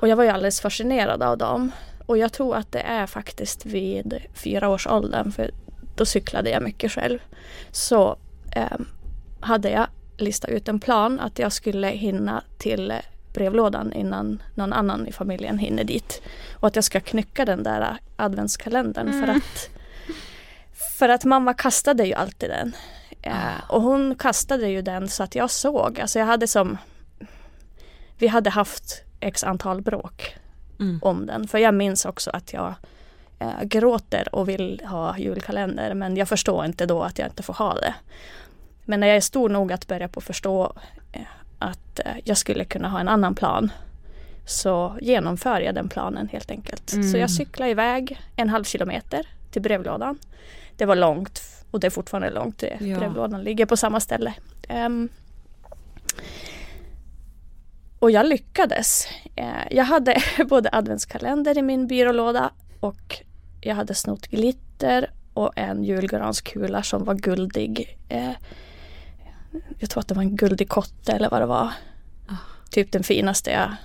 Och 0.00 0.08
jag 0.08 0.16
var 0.16 0.24
ju 0.24 0.30
alldeles 0.30 0.60
fascinerad 0.60 1.22
av 1.22 1.38
dem. 1.38 1.72
Och 2.06 2.18
jag 2.18 2.32
tror 2.32 2.56
att 2.56 2.72
det 2.72 2.80
är 2.80 3.06
faktiskt 3.06 3.66
vid 3.66 4.18
fyra 4.34 4.68
års 4.68 4.86
åldern, 4.86 5.32
för 5.32 5.50
då 5.96 6.04
cyklade 6.04 6.50
jag 6.50 6.62
mycket 6.62 6.92
själv. 6.92 7.18
Så 7.70 8.16
em, 8.52 8.88
hade 9.40 9.70
jag 9.70 9.86
listat 10.16 10.50
ut 10.50 10.68
en 10.68 10.80
plan 10.80 11.20
att 11.20 11.38
jag 11.38 11.52
skulle 11.52 11.88
hinna 11.88 12.42
till 12.58 12.90
eh, 12.90 12.96
brevlådan 13.34 13.92
innan 13.92 14.42
någon 14.54 14.72
annan 14.72 15.06
i 15.06 15.12
familjen 15.12 15.58
hinner 15.58 15.84
dit. 15.84 16.22
Och 16.52 16.68
att 16.68 16.76
jag 16.76 16.84
ska 16.84 17.00
knycka 17.00 17.44
den 17.44 17.62
där 17.62 17.80
eh, 17.80 17.96
adventskalendern 18.16 19.12
för 19.12 19.32
att 19.32 19.70
för 20.98 21.08
att 21.08 21.24
mamma 21.24 21.54
kastade 21.54 22.06
ju 22.06 22.14
alltid 22.14 22.50
den. 22.50 22.72
Eh, 23.22 23.60
och 23.68 23.82
hon 23.82 24.14
kastade 24.14 24.68
ju 24.68 24.82
den 24.82 25.08
så 25.08 25.22
att 25.22 25.34
jag 25.34 25.50
såg, 25.50 26.00
alltså 26.00 26.18
jag 26.18 26.26
hade 26.26 26.46
som 26.46 26.78
Vi 28.18 28.26
hade 28.26 28.50
haft 28.50 29.02
x 29.20 29.44
antal 29.44 29.82
bråk 29.82 30.36
Mm. 30.80 30.98
om 31.02 31.26
den. 31.26 31.48
För 31.48 31.58
jag 31.58 31.74
minns 31.74 32.04
också 32.04 32.30
att 32.30 32.52
jag 32.52 32.74
eh, 33.38 33.62
gråter 33.62 34.34
och 34.34 34.48
vill 34.48 34.82
ha 34.86 35.18
julkalender 35.18 35.94
men 35.94 36.16
jag 36.16 36.28
förstår 36.28 36.64
inte 36.64 36.86
då 36.86 37.02
att 37.02 37.18
jag 37.18 37.28
inte 37.28 37.42
får 37.42 37.54
ha 37.54 37.74
det. 37.74 37.94
Men 38.84 39.00
när 39.00 39.06
jag 39.06 39.16
är 39.16 39.20
stor 39.20 39.48
nog 39.48 39.72
att 39.72 39.86
börja 39.86 40.08
på 40.08 40.20
förstå 40.20 40.72
eh, 41.12 41.22
att 41.58 41.98
eh, 41.98 42.12
jag 42.24 42.36
skulle 42.36 42.64
kunna 42.64 42.88
ha 42.88 43.00
en 43.00 43.08
annan 43.08 43.34
plan 43.34 43.72
så 44.46 44.96
genomför 45.00 45.60
jag 45.60 45.74
den 45.74 45.88
planen 45.88 46.28
helt 46.28 46.50
enkelt. 46.50 46.90
Så 47.12 47.16
jag 47.18 47.30
cyklar 47.30 47.66
iväg 47.66 48.20
en 48.36 48.48
halv 48.48 48.64
kilometer 48.64 49.26
till 49.50 49.62
brevlådan. 49.62 50.18
Det 50.80 50.86
var 50.86 50.96
långt 50.96 51.42
och 51.70 51.80
det 51.80 51.86
är 51.86 51.90
fortfarande 51.90 52.30
långt. 52.30 52.58
Det- 52.58 52.76
Ja. 52.80 52.98
Brevlådan 52.98 53.42
ligger 53.44 53.66
på 53.66 53.76
samma 53.76 54.00
ställe. 54.00 54.34
Ehm, 54.68 55.08
och 57.98 58.10
jag 58.10 58.26
lyckades. 58.26 59.06
Eh, 59.36 59.46
Jag 59.70 59.84
hade 59.84 60.16
både 60.48 60.68
adventskalender 60.72 61.58
i 61.58 61.62
min 61.62 61.86
byrålåda 61.86 62.50
och 62.80 63.16
jag 63.60 63.74
hade 63.74 63.94
snott 63.94 64.26
glitter 64.26 65.10
och 65.34 65.52
en 65.58 65.84
julgranskula 65.84 66.82
som 66.82 67.04
var 67.04 67.14
guldig. 67.14 67.98
Eh, 68.08 68.30
Jag 69.78 69.90
tror 69.90 70.00
att 70.00 70.08
det 70.08 70.14
var 70.14 70.22
en 70.22 70.36
guldig 70.36 70.68
kotte 70.68 71.12
eller 71.12 71.30
vad 71.30 71.40
det 71.42 71.46
var. 71.46 71.70
Typ 72.70 72.92
den 72.92 73.02
finaste 73.02 73.50
jag 73.50 73.76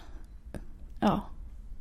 ja, 0.99 1.21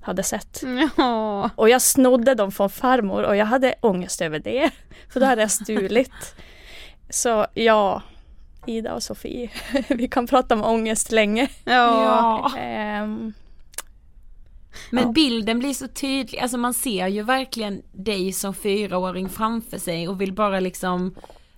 hade 0.05 0.23
sett. 0.23 0.63
Ja. 0.97 1.51
Och 1.57 1.69
jag 1.69 1.83
snodde 1.83 2.35
dem 2.35 2.53
från 2.53 2.71
farmor 2.71 3.23
och 3.23 3.37
jag 3.37 3.47
hade 3.47 3.75
ångest 3.81 4.21
över 4.21 4.39
det. 4.39 4.71
För 5.13 5.21
då 5.21 5.27
hade 5.27 5.41
jag 5.43 5.51
stulit. 5.51 6.35
Så 7.11 7.47
ja, 7.55 8.03
Ida 8.67 8.95
och 8.95 9.03
Sofie, 9.03 9.51
vi 9.89 10.09
kan 10.09 10.27
prata 10.27 10.55
om 10.55 10.65
ångest 10.65 11.13
länge. 11.13 11.49
Ja. 11.65 12.53
Ehm, 12.59 13.33
Men 14.91 15.05
Ja. 15.05 15.13
bilden 15.13 15.59
blir 15.59 15.75
så 15.75 15.89
tydlig, 15.89 16.39
alltså 16.41 16.59
man 16.59 16.75
ser 16.75 17.07
ju 17.09 17.23
verkligen 17.23 17.83
dig 17.93 18.33
som 18.33 18.55
fyraåring 18.55 19.29
framför 19.29 19.79
sig 19.79 20.09
och 20.09 20.21
vill 20.21 20.33
bara 20.33 20.61
liksom 20.61 21.15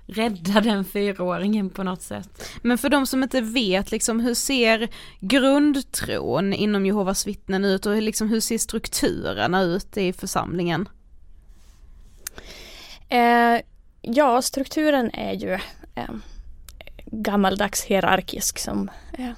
rädda 0.06 0.60
den 0.60 0.84
fyraåringen 0.84 1.70
på 1.70 1.82
något 1.82 2.02
sätt. 2.02 2.48
Men 2.62 2.78
för 2.78 2.88
de 2.88 3.06
som 3.06 3.22
inte 3.22 3.40
vet 3.40 3.90
liksom 3.90 4.20
hur 4.20 4.34
ser 4.34 4.88
grundtron 5.20 6.52
inom 6.52 6.86
Jehovas 6.86 7.26
vittnen 7.26 7.64
ut 7.64 7.86
och 7.86 7.94
hur, 7.94 8.00
liksom, 8.00 8.28
hur 8.28 8.40
ser 8.40 8.58
strukturerna 8.58 9.62
ut 9.62 9.96
i 9.96 10.12
församlingen? 10.12 10.88
eh, 13.08 13.60
ja, 14.00 14.42
strukturen 14.42 15.10
är 15.14 15.32
ju 15.32 15.52
eh, 15.94 16.14
gammaldags 17.06 17.84
hierarkisk 17.84 18.58
som 18.58 18.90
eh, 19.12 19.30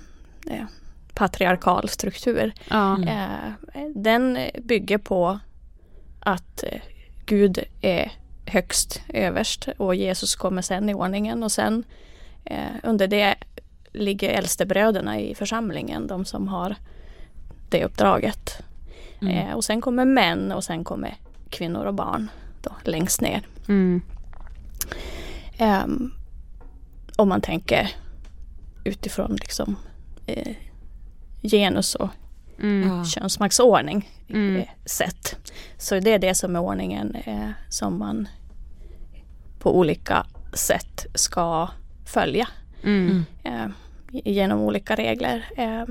eh, 0.47 0.67
patriarkal 1.15 1.89
struktur. 1.89 2.53
Ja. 2.71 3.03
Eh, 3.03 3.83
den 3.95 4.39
bygger 4.63 4.99
på 4.99 5.39
att 6.21 6.63
eh, 6.63 6.81
Gud 7.27 7.59
är 7.81 8.13
högst 8.49 9.03
överst 9.09 9.69
och 9.77 9.95
Jesus 9.95 10.37
kommer 10.37 10.63
sen 10.63 10.89
i 10.89 10.95
ordningen 10.95 11.43
och 11.43 11.53
sen 11.53 11.85
eh, 12.45 12.59
under 12.83 13.07
det 13.09 13.35
ligger 13.93 14.29
äldstebröderna 14.31 15.21
i 15.21 15.35
församlingen, 15.35 16.07
de 16.07 16.25
som 16.25 16.49
har 16.49 16.77
det 17.71 17.85
uppdraget. 17.85 18.59
Mm. 19.23 19.37
Eh, 19.49 19.55
och 19.55 19.65
sen 19.65 19.81
kommer 19.81 20.05
män 20.05 20.53
och 20.53 20.65
sen 20.65 20.85
kommer 20.85 21.17
kvinnor 21.51 21.85
och 21.85 21.95
barn 21.95 22.31
då, 22.63 22.71
längst 22.85 23.21
ner. 23.21 23.43
Mm. 23.69 24.01
Ehm, 25.59 26.13
om 27.17 27.29
man 27.29 27.41
tänker 27.41 27.91
utifrån 28.85 29.37
liksom 29.41 29.77
eh, 30.27 30.55
genus 31.43 31.95
och 31.95 32.09
Mm. 32.63 33.05
Könsmaktsordning 33.05 34.11
Mm. 34.29 34.57
eh, 34.57 34.69
sett. 34.85 35.53
Så 35.77 36.01
det 36.01 36.11
är 36.13 36.19
det 36.19 36.35
som 36.35 36.57
är 36.57 36.61
ordningen 36.61 37.15
eh, 37.15 37.51
som 37.69 37.99
man 37.99 38.29
på 39.59 39.79
olika 39.79 40.27
sätt 40.53 41.07
ska 41.15 41.69
följa 42.05 42.49
Mm. 42.83 43.25
eh, 43.45 43.67
genom 44.11 44.61
olika 44.61 44.95
regler. 44.95 45.45
Eh, 45.57 45.85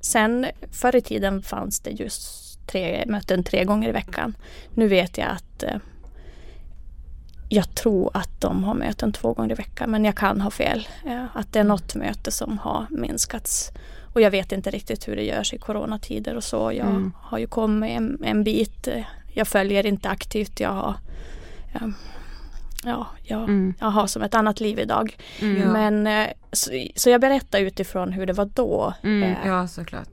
sen 0.00 0.46
förr 0.72 0.96
i 0.96 1.00
tiden 1.00 1.42
fanns 1.42 1.80
det 1.80 1.90
just 1.90 2.42
tre 2.66 3.04
möten 3.06 3.44
tre 3.44 3.64
gånger 3.64 3.88
i 3.88 3.92
veckan. 3.92 4.36
Nu 4.74 4.88
vet 4.88 5.18
jag 5.18 5.28
att 5.28 5.62
eh, 5.62 5.76
jag 7.48 7.74
tror 7.74 8.10
att 8.14 8.40
de 8.40 8.64
har 8.64 8.74
möten 8.74 9.12
två 9.12 9.32
gånger 9.32 9.50
i 9.50 9.54
veckan 9.54 9.90
men 9.90 10.04
jag 10.04 10.16
kan 10.16 10.40
ha 10.40 10.50
fel. 10.50 10.88
Eh, 11.06 11.24
att 11.34 11.52
det 11.52 11.58
är 11.60 11.64
något 11.64 11.94
möte 11.94 12.30
som 12.30 12.58
har 12.58 12.86
minskats. 12.90 13.72
Och 14.14 14.20
jag 14.20 14.30
vet 14.30 14.52
inte 14.52 14.70
riktigt 14.70 15.08
hur 15.08 15.16
det 15.16 15.24
görs 15.24 15.52
i 15.54 15.58
coronatider 15.58 16.36
och 16.36 16.44
så. 16.44 16.56
Jag 16.72 16.86
Mm. 16.88 17.12
har 17.16 17.38
ju 17.38 17.46
kommit 17.46 17.90
en, 17.90 18.24
en 18.24 18.44
bit. 18.44 18.88
Jag 19.34 19.48
följer 19.48 19.86
inte 19.86 20.08
aktivt. 20.08 20.60
Jag 20.60 20.70
har, 20.72 20.94
eh, 21.74 21.88
ja, 22.84 23.06
jag, 23.22 23.42
Mm. 23.42 23.74
jag 23.80 23.86
har 23.86 24.06
som 24.06 24.22
ett 24.22 24.34
annat 24.34 24.60
liv 24.60 24.78
idag. 24.78 25.16
Mm. 25.40 25.72
Men 25.72 26.06
eh, 26.06 26.32
så, 26.52 26.70
så 26.96 27.10
jag 27.10 27.20
berättar 27.20 27.60
utifrån 27.60 28.12
hur 28.12 28.26
det 28.26 28.32
var 28.32 28.44
då. 28.54 28.94
Mm, 29.02 29.22
eh, 29.22 29.36
Ja, 29.46 29.68
såklart. 29.68 30.08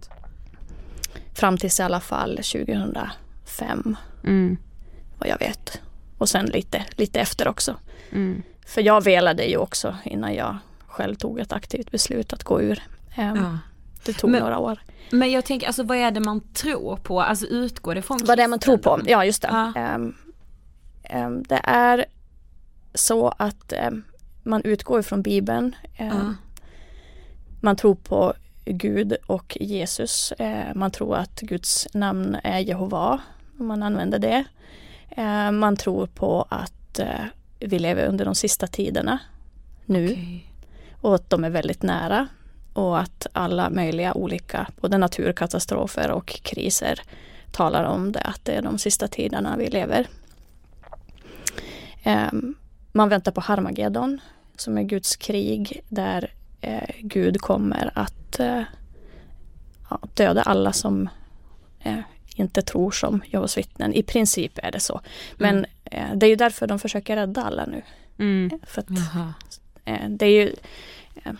Fram 1.34 1.58
tills 1.58 1.80
i 1.80 1.84
alla 1.84 2.00
fall 2.00 2.40
2005 2.44 3.98
Mm. 4.24 4.58
vad 5.20 5.30
jag 5.30 5.40
vet. 5.40 5.82
Och 6.18 6.30
sen 6.30 6.46
lite, 6.46 6.86
lite 6.92 7.20
efter 7.20 7.48
också. 7.48 7.76
Mm. 8.12 8.42
För 8.66 8.82
jag 8.82 9.04
velade 9.04 9.44
ju 9.46 9.58
också 9.58 9.96
innan 10.04 10.34
jag 10.36 10.58
själv 10.88 11.16
tog 11.16 11.40
ett 11.40 11.54
aktivt 11.54 11.92
beslut 11.92 12.34
att 12.34 12.44
gå 12.44 12.62
ur. 12.62 12.84
Ehm, 13.16 13.36
Ja. 13.36 13.58
Det 14.06 14.14
tog 14.14 14.30
Men- 14.30 14.42
några 14.42 14.58
år. 14.58 14.80
Men 15.12 15.32
jag 15.32 15.46
tänker, 15.46 15.68
alltså 15.68 15.84
vad 15.84 15.98
är 15.98 16.12
det 16.12 16.20
man 16.20 16.40
tror 16.54 16.96
på? 16.98 17.22
Alltså 17.22 17.46
utgår 17.46 17.96
det 17.96 18.02
från 18.02 18.20
Vad 18.26 18.38
det 18.38 18.44
är 18.44 18.48
man 18.48 18.60
tror 18.60 18.78
på. 18.78 19.00
Ja, 19.06 19.26
just 19.26 19.42
det. 19.42 19.48
Ja. 19.52 19.74
Ehm, 19.82 20.16
ehm, 21.04 21.44
det 21.44 21.62
är 21.64 22.06
så 22.94 23.34
att 23.38 23.74
ehm, 23.74 24.04
man 24.44 24.62
utgår 24.64 25.00
ifrån 25.00 25.22
Bibeln. 25.22 25.76
Ehm, 25.96 26.08
Ja. 26.18 26.34
Man 27.62 27.76
tror 27.76 27.96
på 27.96 28.34
Gud 28.66 29.14
och 29.26 29.58
Jesus. 29.62 30.32
Eh, 30.32 30.76
Man 30.76 30.92
tror 30.92 31.16
att 31.16 31.40
Guds 31.42 31.88
namn 31.94 32.38
är 32.44 32.60
Jehova, 32.60 33.20
om 33.60 33.66
man 33.68 33.84
använder 33.84 34.20
det. 34.20 34.44
Eh, 35.10 35.52
Man 35.52 35.76
tror 35.78 36.08
på 36.08 36.46
att 36.50 37.00
eh, 37.00 37.26
vi 37.60 37.80
lever 37.80 38.06
under 38.08 38.26
de 38.26 38.36
sista 38.36 38.68
tiderna 38.68 39.20
nu 39.86 40.06
Okej. 40.12 40.54
och 41.02 41.16
att 41.16 41.30
de 41.30 41.44
är 41.44 41.50
väldigt 41.50 41.84
nära. 41.84 42.28
Och 42.74 43.00
att 43.00 43.28
alla 43.34 43.70
möjliga 43.70 44.14
olika, 44.14 44.68
både 44.82 44.98
naturkatastrofer 44.98 46.12
och 46.12 46.28
kriser 46.28 47.00
talar 47.52 47.84
om 47.84 48.12
det, 48.12 48.20
att 48.22 48.46
det 48.46 48.52
är 48.52 48.62
de 48.62 48.78
sista 48.78 49.08
tiderna 49.08 49.58
vi 49.58 49.68
lever. 49.70 50.08
Ehm, 52.04 52.56
Man 52.92 53.10
väntar 53.10 53.32
på 53.32 53.42
Harmageddon 53.42 54.20
som 54.56 54.78
är 54.78 54.84
Guds 54.84 55.16
krig 55.16 55.82
där 55.90 56.34
eh, 56.62 56.90
Gud 57.00 57.42
kommer 57.42 57.92
att 57.96 58.40
eh, 58.40 58.62
ja, 59.90 60.00
döda 60.14 60.42
alla 60.42 60.74
som 60.74 61.10
eh, 61.80 62.00
inte 62.36 62.62
tror 62.62 62.92
som 62.92 63.22
Jehovas 63.26 63.58
vittnen. 63.58 63.94
I 63.94 64.04
princip 64.04 64.60
är 64.64 64.72
det 64.72 64.80
så. 64.80 65.02
Men 65.38 65.66
eh, 65.84 66.16
det 66.16 66.26
är 66.26 66.30
ju 66.30 66.36
därför 66.36 66.68
de 66.68 66.80
försöker 66.80 67.16
rädda 67.16 67.44
alla 67.44 67.66
nu. 67.66 67.82
Mm. 68.20 68.60
För 68.64 68.82
att 68.82 68.90
eh, 69.86 70.10
det 70.10 70.26
är 70.26 70.32
ju 70.32 70.56
eh, 71.24 71.34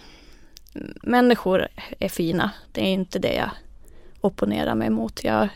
Människor 1.04 1.68
är 2.00 2.10
fina. 2.10 2.52
Det 2.72 2.82
är 2.82 2.94
inte 2.94 3.20
det 3.20 3.34
jag 3.34 3.50
opponerar 4.22 4.76
mig 4.76 4.90
mot. 4.90 5.24
Jag, 5.24 5.50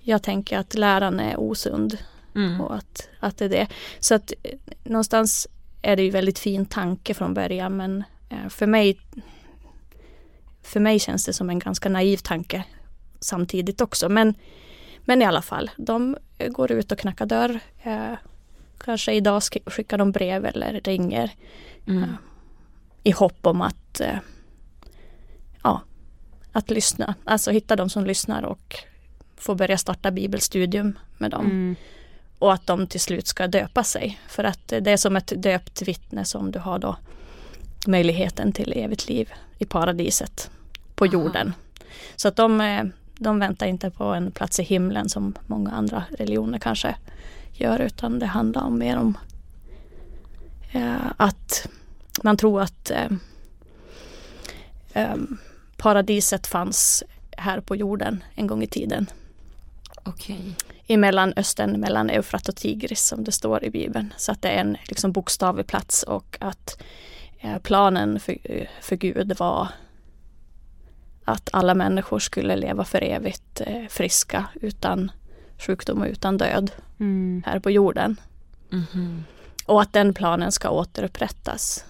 jag 0.00 0.22
tänker 0.22 0.58
att 0.58 0.74
läran 0.74 1.20
är 1.20 1.40
osund 1.40 1.98
Mm. 2.34 2.60
och 2.60 2.74
att, 2.74 3.08
att 3.20 3.36
det 3.36 3.44
är 3.44 3.48
det. 3.48 3.66
Så 4.00 4.14
att 4.14 4.32
eh, 4.42 4.50
någonstans 4.84 5.48
är 5.82 5.96
det 5.96 6.02
ju 6.02 6.10
väldigt 6.10 6.38
fin 6.38 6.66
tanke 6.66 7.14
från 7.14 7.34
början 7.34 7.76
men 7.76 8.04
eh, 8.28 8.48
för 8.48 8.66
mig 8.66 8.98
för 10.62 10.80
mig 10.80 10.98
känns 10.98 11.24
det 11.26 11.32
som 11.32 11.50
en 11.50 11.58
ganska 11.58 11.88
naiv 11.88 12.16
tanke 12.16 12.64
samtidigt 13.20 13.80
också. 13.80 14.08
Men, 14.08 14.34
men 15.04 15.22
i 15.22 15.24
alla 15.24 15.42
fall, 15.42 15.70
de 15.76 16.16
eh, 16.38 16.48
går 16.52 16.72
ut 16.72 16.92
och 16.92 16.98
knackar 16.98 17.26
dörr. 17.26 17.60
Eh, 17.82 18.12
kanske 18.78 19.12
idag 19.12 19.38
sk- 19.40 19.70
skickar 19.70 19.98
de 19.98 20.12
brev 20.12 20.44
eller 20.46 20.80
ringer 20.84 21.30
Mm. 21.86 22.16
i 23.02 23.10
hopp 23.10 23.46
om 23.46 23.60
att 23.60 24.00
eh, 24.00 24.18
ja, 25.62 25.80
att 26.52 26.70
lyssna. 26.70 27.14
Alltså 27.24 27.50
hitta 27.50 27.76
de 27.76 27.90
som 27.90 28.04
lyssnar 28.06 28.42
och 28.42 28.74
få 29.36 29.54
börja 29.54 29.78
starta 29.78 30.10
bibelstudium 30.10 30.98
med 31.18 31.30
dem. 31.30 31.44
Mm. 31.46 31.76
Och 32.44 32.52
att 32.52 32.66
de 32.66 32.86
till 32.86 33.00
slut 33.00 33.26
ska 33.26 33.46
döpa 33.46 33.84
sig. 33.84 34.20
För 34.28 34.44
att 34.44 34.68
det 34.68 34.90
är 34.90 34.96
som 34.96 35.16
ett 35.16 35.32
döpt 35.36 35.82
vittne 35.82 36.24
som 36.24 36.50
du 36.50 36.58
har 36.58 36.78
då 36.78 36.96
möjligheten 37.86 38.52
till 38.52 38.72
evigt 38.76 39.08
liv 39.08 39.32
i 39.58 39.64
paradiset 39.64 40.50
på 40.94 41.04
Aha. 41.04 41.12
jorden. 41.12 41.52
Så 42.16 42.28
att 42.28 42.36
de, 42.36 42.60
eh, 42.60 42.84
de 43.18 43.38
väntar 43.38 43.66
inte 43.66 43.90
på 43.90 44.04
en 44.04 44.30
plats 44.30 44.60
i 44.60 44.62
himlen 44.62 45.08
som 45.08 45.34
många 45.46 45.70
andra 45.70 46.04
religioner 46.18 46.58
kanske 46.58 46.94
gör 47.52 47.78
utan 47.78 48.18
det 48.18 48.26
handlar 48.26 48.62
om 48.62 48.78
mer 48.78 48.96
om 48.96 49.18
eh, 50.72 51.12
att 51.16 51.68
man 52.22 52.36
tror 52.36 52.62
att 52.62 52.90
eh, 52.90 53.10
eh, 54.92 55.16
paradiset 55.76 56.46
fanns 56.46 57.04
här 57.36 57.60
på 57.60 57.76
jorden 57.76 58.24
en 58.34 58.46
gång 58.46 58.62
i 58.62 58.66
tiden 58.66 59.06
Okej. 60.04 60.56
i 60.86 60.96
Mellanöstern 60.96 61.80
mellan 61.80 62.10
Eufrat 62.10 62.48
och 62.48 62.56
Tigris 62.56 63.06
som 63.06 63.24
det 63.24 63.32
står 63.32 63.64
i 63.64 63.70
Bibeln. 63.70 64.14
Så 64.16 64.32
att 64.32 64.42
det 64.42 64.48
är 64.48 64.60
en 64.60 64.76
liksom, 64.88 65.12
bokstavlig 65.12 65.66
plats 65.66 66.02
och 66.02 66.38
att 66.40 66.82
eh, 67.40 67.58
planen 67.58 68.20
för, 68.20 68.36
eh, 68.44 68.66
för 68.82 68.96
Gud 68.96 69.38
var 69.38 69.68
att 71.24 71.48
alla 71.52 71.74
människor 71.74 72.18
skulle 72.18 72.56
leva 72.56 72.84
för 72.84 73.02
evigt 73.04 73.60
eh, 73.66 73.86
friska 73.88 74.44
utan 74.54 75.10
sjukdom 75.58 76.00
och 76.02 76.08
utan 76.08 76.38
död 76.38 76.70
Mm. 77.00 77.42
här 77.46 77.58
på 77.58 77.70
jorden. 77.70 78.20
Mhm. 78.70 79.24
Och 79.66 79.82
att 79.82 79.92
den 79.92 80.14
planen 80.14 80.52
ska 80.52 80.70
återupprättas. 80.70 81.84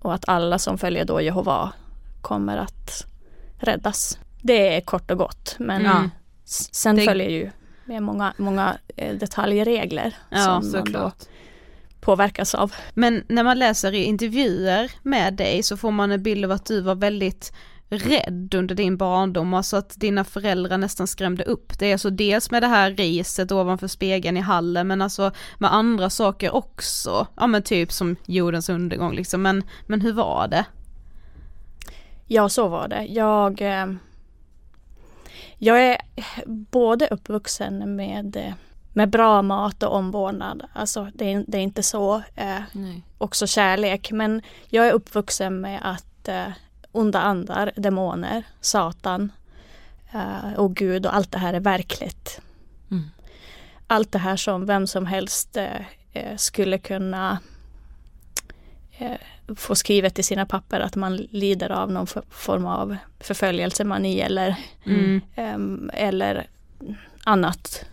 Och 0.00 0.14
att 0.14 0.28
alla 0.28 0.58
som 0.58 0.78
följer 0.78 1.04
då 1.04 1.20
Jehova 1.20 1.72
kommer 2.20 2.56
att 2.56 3.06
räddas. 3.58 4.18
Det 4.42 4.76
är 4.76 4.80
kort 4.80 5.10
och 5.10 5.18
gott 5.18 5.56
men 5.58 5.86
Mm. 5.86 6.10
Sen 6.72 6.96
Det- 6.96 7.04
följer 7.04 7.28
ju 7.30 7.50
med 7.84 8.02
många, 8.02 8.32
många 8.36 8.78
eh, 8.96 9.14
detaljregler 9.14 10.16
Ja, 10.30 10.38
som 10.38 10.52
man 10.52 10.62
då 10.72 10.78
såklart. 10.78 11.22
påverkas 12.00 12.54
av. 12.54 12.72
Men 12.94 13.24
när 13.28 13.42
man 13.44 13.58
läser 13.58 13.94
i 13.94 14.02
intervjuer 14.04 14.90
med 15.02 15.34
dig 15.34 15.62
så 15.62 15.76
får 15.76 15.90
man 15.90 16.10
en 16.10 16.22
bild 16.22 16.44
av 16.44 16.50
att 16.52 16.66
du 16.66 16.80
var 16.80 16.94
väldigt 16.94 17.52
rädd 17.90 18.54
under 18.54 18.74
din 18.74 18.96
barndom, 18.96 19.54
alltså 19.54 19.76
att 19.76 20.00
dina 20.00 20.24
föräldrar 20.24 20.78
nästan 20.78 21.06
skrämde 21.06 21.44
upp 21.44 21.78
dig, 21.78 21.92
alltså 21.92 22.10
dels 22.10 22.50
med 22.50 22.62
det 22.62 22.66
här 22.66 22.90
riset 22.90 23.52
ovanför 23.52 23.86
spegeln 23.88 24.36
i 24.36 24.40
hallen 24.40 24.86
men 24.86 25.02
alltså 25.02 25.30
med 25.58 25.74
andra 25.74 26.10
saker 26.10 26.54
också, 26.54 27.26
ja 27.36 27.46
men 27.46 27.62
typ 27.62 27.92
som 27.92 28.16
jordens 28.26 28.68
undergång 28.68 29.14
liksom, 29.14 29.42
men, 29.42 29.62
men 29.86 30.00
hur 30.00 30.12
var 30.12 30.48
det? 30.48 30.64
Ja, 32.26 32.48
så 32.48 32.68
var 32.68 32.88
det. 32.88 33.04
Jag, 33.04 33.60
eh, 33.62 33.86
jag 35.58 35.86
är 35.86 36.00
både 36.46 37.08
uppvuxen 37.08 37.96
med, 37.96 38.54
med 38.92 39.10
bra 39.10 39.42
mat 39.42 39.82
och 39.82 39.94
omvårdnad. 39.94 40.62
Alltså 40.72 41.10
det 41.14 41.32
är, 41.32 41.44
det 41.46 41.58
är 41.58 41.62
inte 41.62 41.82
så. 41.82 42.22
Eh, 42.34 42.60
också 43.18 43.46
kärlek. 43.46 44.10
Men 44.12 44.42
jag 44.68 44.88
är 44.88 44.92
uppvuxen 44.92 45.60
med 45.60 45.80
att 45.82 46.28
eh, 46.28 46.48
onda 46.92 47.20
andar, 47.20 47.72
demoner, 47.76 48.42
Satan 48.60 49.32
eh, 50.12 50.52
och 50.56 50.76
Gud 50.76 51.06
och 51.06 51.14
allt 51.14 51.32
det 51.32 51.38
här 51.38 51.54
är 51.54 51.60
verkligt. 51.60 52.40
Mm. 52.90 53.10
Allt 53.86 54.12
det 54.12 54.18
här 54.18 54.36
som 54.36 54.66
vem 54.66 54.86
som 54.86 55.06
helst 55.06 55.56
eh, 55.56 55.80
eh, 56.12 56.36
skulle 56.36 56.78
kunna 56.78 57.38
eh, 58.98 59.16
få 59.56 59.74
skrivet 59.74 60.18
i 60.18 60.22
sina 60.22 60.46
papper 60.46 60.80
att 60.80 60.96
man 60.96 61.16
lider 61.16 61.70
av 61.72 61.92
någon 61.92 62.06
form 62.30 62.66
av 62.66 62.96
förföljelsemani 63.20 64.20
eller, 64.20 64.56
Mm. 64.86 65.20
um, 65.36 65.90
eller 65.94 66.46
annat, 67.24 67.84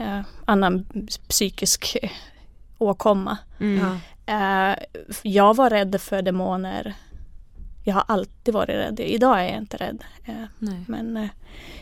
uh, 0.00 0.20
annan 0.44 0.86
psykisk 1.28 1.96
åkomma. 2.78 3.38
Mm. 3.60 3.80
Uh, 4.28 4.76
jag 5.22 5.56
var 5.56 5.70
rädd 5.70 6.00
för 6.00 6.22
demoner. 6.22 6.94
Jag 7.84 7.94
har 7.94 8.04
alltid 8.08 8.54
varit 8.54 8.68
rädd. 8.76 9.00
Idag 9.00 9.40
är 9.40 9.44
jag 9.44 9.56
inte 9.56 9.76
rädd. 9.76 10.04
Uh, 10.28 10.44
Nej. 10.58 10.84
men 10.88 11.28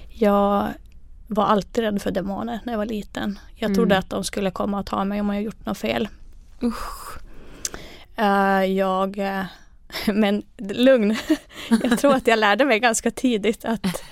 jag 0.09 0.69
var 1.27 1.45
alltid 1.45 1.85
rädd 1.85 2.03
för 2.03 2.11
demoner 2.11 2.61
när 2.65 2.73
jag 2.73 2.79
var 2.79 2.87
liten. 2.87 3.39
Jag 3.55 3.67
Mm. 3.67 3.75
trodde 3.75 3.99
att 3.99 4.11
de 4.11 4.25
skulle 4.25 4.51
komma 4.51 4.79
och 4.81 4.87
ta 4.87 5.05
mig 5.05 5.21
om 5.21 5.29
jag 5.35 5.43
gjort 5.43 5.67
något 5.67 5.79
fel. 5.79 6.09
Usch. 6.63 7.19
Eh, 8.17 8.65
jag, 8.65 9.19
eh, 9.19 9.45
men 10.07 10.43
lugn, 10.59 11.17
jag 11.83 11.99
tror 11.99 12.15
att 12.15 12.27
jag 12.27 12.39
lärde 12.39 12.65
mig 12.65 12.81
ganska 12.81 13.11
tidigt 13.11 13.65
att 13.65 14.03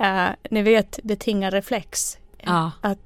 uh, 0.00 0.30
ni 0.50 0.62
vet 0.62 1.00
betingarreflex. 1.02 2.18
Ja. 2.38 2.70
Att 2.80 2.98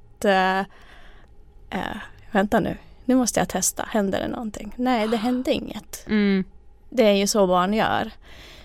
vänta 2.31 2.61
nu, 2.61 2.77
nu 3.05 3.15
måste 3.15 3.41
jag 3.41 3.49
testa, 3.49 3.89
händer 3.91 4.21
det 4.21 4.29
någonting? 4.29 4.73
Nej, 4.77 5.09
det 5.09 5.17
hände 5.17 5.53
inget. 5.53 6.07
Mm. 6.07 6.45
Det 6.91 7.03
är 7.05 7.13
ju 7.13 7.27
så 7.27 7.47
barn 7.47 7.75
gör. 7.75 8.13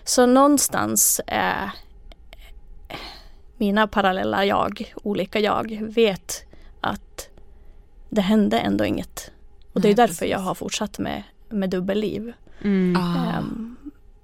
Så 0.04 0.26
någonstans 0.26 1.22
mina 3.58 3.88
parallella 3.88 4.46
jag, 4.46 4.94
olika 5.04 5.40
jag, 5.40 5.78
vet 5.82 6.46
att 6.82 7.30
det 8.10 8.22
hände 8.22 8.60
ändå 8.60 8.86
inget. 8.86 9.32
Och 9.74 9.82
det 9.82 9.88
är 9.88 9.90
Nej, 9.90 9.96
därför 9.96 10.14
precis. 10.14 10.32
jag 10.32 10.40
har 10.40 10.56
fortsatt 10.56 11.00
med, 11.00 11.24
med 11.54 11.70
dubbelliv. 11.70 12.34
Mm. 12.62 12.96
Ah. 12.96 13.38
Ehm, 13.38 13.76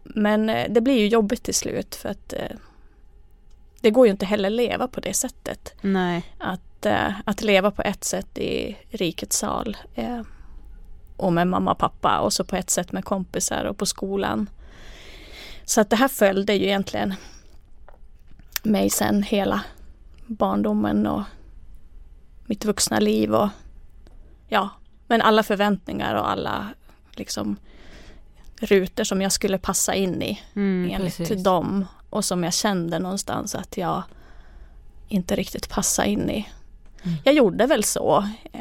men 0.03 0.49
eh, 0.49 0.71
det 0.71 0.81
blir 0.81 0.99
ju 0.99 1.07
jobbigt 1.07 1.43
till 1.43 1.55
slut 1.55 1.95
för 1.95 2.09
att 2.09 2.33
eh, 2.33 2.57
det 3.81 3.91
går 3.91 4.07
ju 4.07 4.11
inte 4.11 4.25
heller 4.25 4.49
leva 4.49 4.87
på 4.87 4.99
det 4.99 5.13
sättet. 5.13 5.73
Nej. 5.81 6.35
Att, 6.37 6.85
eh, 6.85 7.11
att 7.25 7.41
leva 7.41 7.71
på 7.71 7.81
ett 7.81 8.03
sätt 8.03 8.37
i 8.37 8.77
rikets 8.89 9.37
sal 9.37 9.77
eh, 9.95 10.21
och 11.17 11.33
med 11.33 11.47
mamma 11.47 11.71
och 11.71 11.77
pappa 11.77 12.19
och 12.19 12.33
så 12.33 12.43
på 12.43 12.55
ett 12.55 12.69
sätt 12.69 12.91
med 12.91 13.05
kompisar 13.05 13.63
och 13.63 13.77
på 13.77 13.85
skolan. 13.85 14.49
Så 15.65 15.81
att 15.81 15.89
det 15.89 15.95
här 15.95 16.07
följde 16.07 16.53
ju 16.53 16.65
egentligen 16.65 17.13
mig 18.63 18.89
sen 18.89 19.23
hela 19.23 19.61
barndomen 20.25 21.07
och 21.07 21.23
mitt 22.45 22.65
vuxna 22.65 22.99
liv 22.99 23.33
och 23.33 23.49
ja, 24.47 24.69
men 25.07 25.21
alla 25.21 25.43
förväntningar 25.43 26.15
och 26.15 26.31
alla 26.31 26.67
liksom 27.19 27.55
rutor 28.59 29.03
som 29.03 29.21
jag 29.21 29.31
skulle 29.31 29.57
passa 29.57 29.95
in 29.95 30.21
i 30.21 30.41
Mm. 30.55 30.91
enligt 30.93 31.17
precis. 31.17 31.43
dem 31.43 31.85
och 32.09 32.25
som 32.25 32.43
jag 32.43 32.53
kände 32.53 32.99
någonstans 32.99 33.55
att 33.55 33.77
jag 33.77 34.03
inte 35.07 35.35
riktigt 35.35 35.69
passade 35.69 36.07
in 36.09 36.29
i. 36.29 36.49
Mm. 37.03 37.17
Jag 37.23 37.33
gjorde 37.33 37.65
väl 37.65 37.83
så 37.83 38.27
eh, 38.51 38.59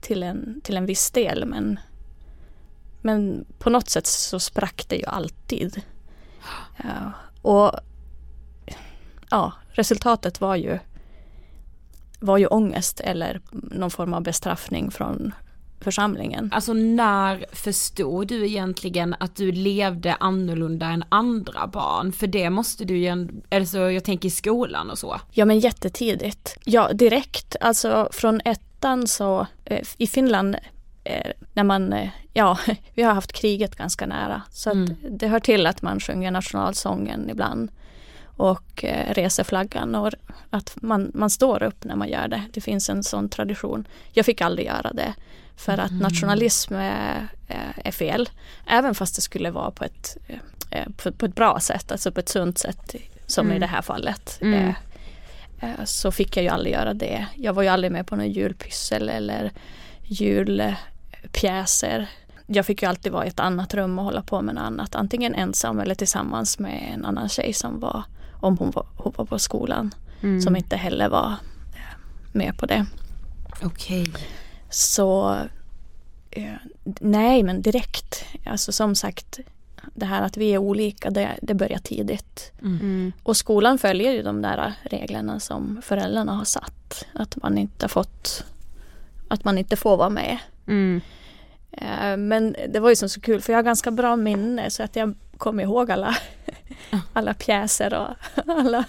till, 0.00 0.22
en, 0.22 0.60
till 0.64 0.76
en 0.76 0.86
viss 0.86 1.10
del 1.10 1.44
men, 1.44 1.80
men 3.02 3.44
på 3.58 3.70
något 3.70 3.88
sätt 3.88 4.06
så 4.06 4.40
sprack 4.40 4.84
det 4.88 4.96
ju 4.96 5.04
alltid. 5.06 5.82
Ja, 6.84 7.12
och 7.42 7.72
ja, 9.30 9.52
resultatet 9.68 10.40
var 10.40 10.56
ju 10.56 10.78
var 12.20 12.38
ju 12.38 12.46
ångest 12.46 13.00
eller 13.00 13.40
någon 13.52 13.90
form 13.90 14.14
av 14.14 14.22
bestraffning 14.22 14.90
från 14.90 15.34
församlingen. 15.80 16.50
Alltså 16.52 16.72
när 16.72 17.44
förstod 17.52 18.28
du 18.28 18.46
egentligen 18.46 19.14
att 19.20 19.36
du 19.36 19.52
levde 19.52 20.14
annorlunda 20.14 20.86
än 20.86 21.04
andra 21.08 21.66
barn? 21.66 22.12
För 22.12 22.26
det 22.26 22.50
måste 22.50 22.84
du 22.84 22.98
ju, 22.98 23.28
alltså 23.50 23.78
jag 23.78 24.04
tänker 24.04 24.28
i 24.28 24.30
skolan 24.30 24.90
och 24.90 24.98
så. 24.98 25.20
Ja 25.32 25.44
men 25.44 25.58
jättetidigt. 25.58 26.56
Ja 26.64 26.92
direkt, 26.92 27.56
alltså 27.60 28.08
från 28.12 28.40
ettan 28.44 29.06
så 29.06 29.46
eh, 29.64 29.86
i 29.98 30.06
Finland 30.06 30.56
eh, 31.04 31.30
när 31.52 31.64
man, 31.64 31.92
eh, 31.92 32.08
ja 32.32 32.58
vi 32.94 33.02
har 33.02 33.14
haft 33.14 33.32
kriget 33.32 33.76
ganska 33.76 34.06
nära 34.06 34.42
så 34.50 34.70
Mm. 34.70 34.96
det 35.10 35.28
hör 35.28 35.40
till 35.40 35.66
att 35.66 35.82
man 35.82 36.00
sjunger 36.00 36.30
nationalsången 36.30 37.30
ibland 37.30 37.70
och 38.36 38.84
eh, 38.84 39.14
reser 39.14 39.44
flaggan 39.44 39.94
och 39.94 40.12
att 40.50 40.76
man, 40.80 41.10
man 41.14 41.30
står 41.30 41.62
upp 41.62 41.84
när 41.84 41.96
man 41.96 42.08
gör 42.08 42.28
det. 42.28 42.42
Det 42.52 42.60
finns 42.60 42.90
en 42.90 43.02
sån 43.02 43.28
tradition. 43.28 43.88
Jag 44.12 44.26
fick 44.26 44.40
aldrig 44.40 44.66
göra 44.66 44.92
det 44.92 45.14
för 45.56 45.78
att 45.78 45.92
nationalism 45.92 46.74
är, 46.74 47.28
är 47.76 47.92
fel. 47.92 48.28
Även 48.66 48.94
fast 48.94 49.16
det 49.16 49.22
skulle 49.22 49.50
vara 49.50 49.70
på 49.70 49.84
ett, 49.84 50.16
eh, 50.70 50.88
på, 50.96 51.12
på 51.12 51.26
ett 51.26 51.34
bra 51.34 51.60
sätt, 51.60 51.92
alltså 51.92 52.12
på 52.12 52.20
ett 52.20 52.28
sunt 52.28 52.58
sätt 52.58 52.94
som 53.26 53.52
i 53.52 53.58
det 53.58 53.66
här 53.66 53.82
fallet. 53.82 54.38
Mm. 54.40 54.68
Eh, 54.68 54.74
eh, 55.60 55.84
så 55.84 56.12
fick 56.12 56.36
jag 56.36 56.42
ju 56.42 56.48
aldrig 56.48 56.74
göra 56.74 56.94
det. 56.94 57.26
Jag 57.34 57.52
var 57.52 57.62
ju 57.62 57.68
aldrig 57.68 57.92
med 57.92 58.06
på 58.06 58.16
någon 58.16 58.30
julpyssel 58.30 59.08
eller 59.08 59.52
julpjäser. 60.02 60.80
Jag 62.46 62.66
fick 62.66 62.82
ju 62.82 62.88
alltid 62.88 63.12
vara 63.12 63.24
i 63.24 63.28
ett 63.28 63.40
annat 63.40 63.74
rum 63.74 63.98
och 63.98 64.04
hålla 64.04 64.22
på 64.22 64.42
med 64.42 64.54
något 64.54 64.64
annat. 64.64 64.94
Antingen 64.94 65.34
ensam 65.34 65.80
eller 65.80 65.94
tillsammans 65.94 66.58
med 66.58 66.92
en 66.94 67.04
annan 67.04 67.28
tjej 67.28 67.52
som 67.52 67.80
var, 67.80 68.04
om 68.40 68.58
hon 68.58 68.70
var, 68.70 68.86
hon 68.96 69.12
var 69.16 69.24
på 69.24 69.38
skolan, 69.38 69.94
Mm. 70.20 70.40
som 70.40 70.56
inte 70.56 70.76
heller 70.76 71.08
var 71.08 71.26
eh, 71.74 71.96
med 72.32 72.58
på 72.58 72.66
det. 72.66 72.86
Okej. 73.62 74.12
Så 74.70 75.36
eh, 76.30 76.52
nej 77.00 77.42
men 77.42 77.62
direkt, 77.62 78.24
alltså 78.46 78.72
som 78.72 78.94
sagt 78.94 79.38
det 79.94 80.06
här 80.06 80.22
att 80.22 80.36
vi 80.36 80.50
är 80.54 80.58
olika 80.58 81.10
det, 81.10 81.38
det 81.42 81.54
börjar 81.54 81.78
tidigt. 81.78 82.52
Mm. 82.62 83.12
Och 83.22 83.36
skolan 83.36 83.78
följer 83.78 84.12
ju 84.12 84.22
de 84.22 84.42
där 84.42 84.72
reglerna 84.82 85.40
som 85.40 85.80
föräldrarna 85.82 86.32
har 86.32 86.44
satt. 86.44 87.06
Att 87.14 87.36
man 87.42 87.58
inte 87.58 87.88
fått 87.88 88.44
att 89.28 89.44
man 89.44 89.58
inte 89.58 89.76
får 89.76 89.96
vara 89.96 90.10
med. 90.10 90.38
Mm. 90.66 91.00
Eh, 91.72 92.16
Men 92.16 92.56
det 92.68 92.80
var 92.80 92.88
ju 92.90 92.96
som 92.96 93.08
så 93.08 93.20
kul 93.20 93.40
för 93.40 93.52
jag 93.52 93.58
har 93.58 93.62
ganska 93.64 93.90
bra 93.90 94.16
minne 94.16 94.70
så 94.70 94.82
att 94.82 94.96
jag 94.96 95.14
kommer 95.38 95.62
ihåg 95.62 95.90
alla, 95.90 96.16
alla 97.12 97.34
pjäser 97.34 97.94
och 97.94 98.08
alla, 98.46 98.84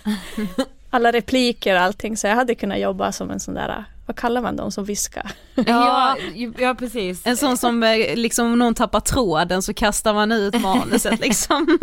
alla 0.89 1.11
repliker 1.11 1.75
och 1.75 1.81
allting. 1.81 2.17
Så 2.17 2.27
jag 2.27 2.35
hade 2.35 2.55
kunnat 2.55 2.79
jobba 2.79 3.11
som 3.11 3.31
en 3.31 3.39
sån 3.39 3.53
där, 3.53 3.85
vad 4.05 4.15
kallar 4.15 4.41
man 4.41 4.55
dem 4.55 4.71
som 4.71 4.85
viskar? 4.85 5.31
Ja, 5.55 6.17
ja 6.57 6.75
precis. 6.75 7.25
En 7.25 7.37
sån 7.37 7.57
som 7.57 7.83
eh, 7.83 8.15
liksom 8.15 8.51
om 8.51 8.59
någon 8.59 8.75
tappar 8.75 8.99
tråden 8.99 9.61
så 9.61 9.73
kastar 9.73 10.13
man 10.13 10.31
ut 10.31 10.61
manuset 10.61 11.19
liksom. 11.21 11.79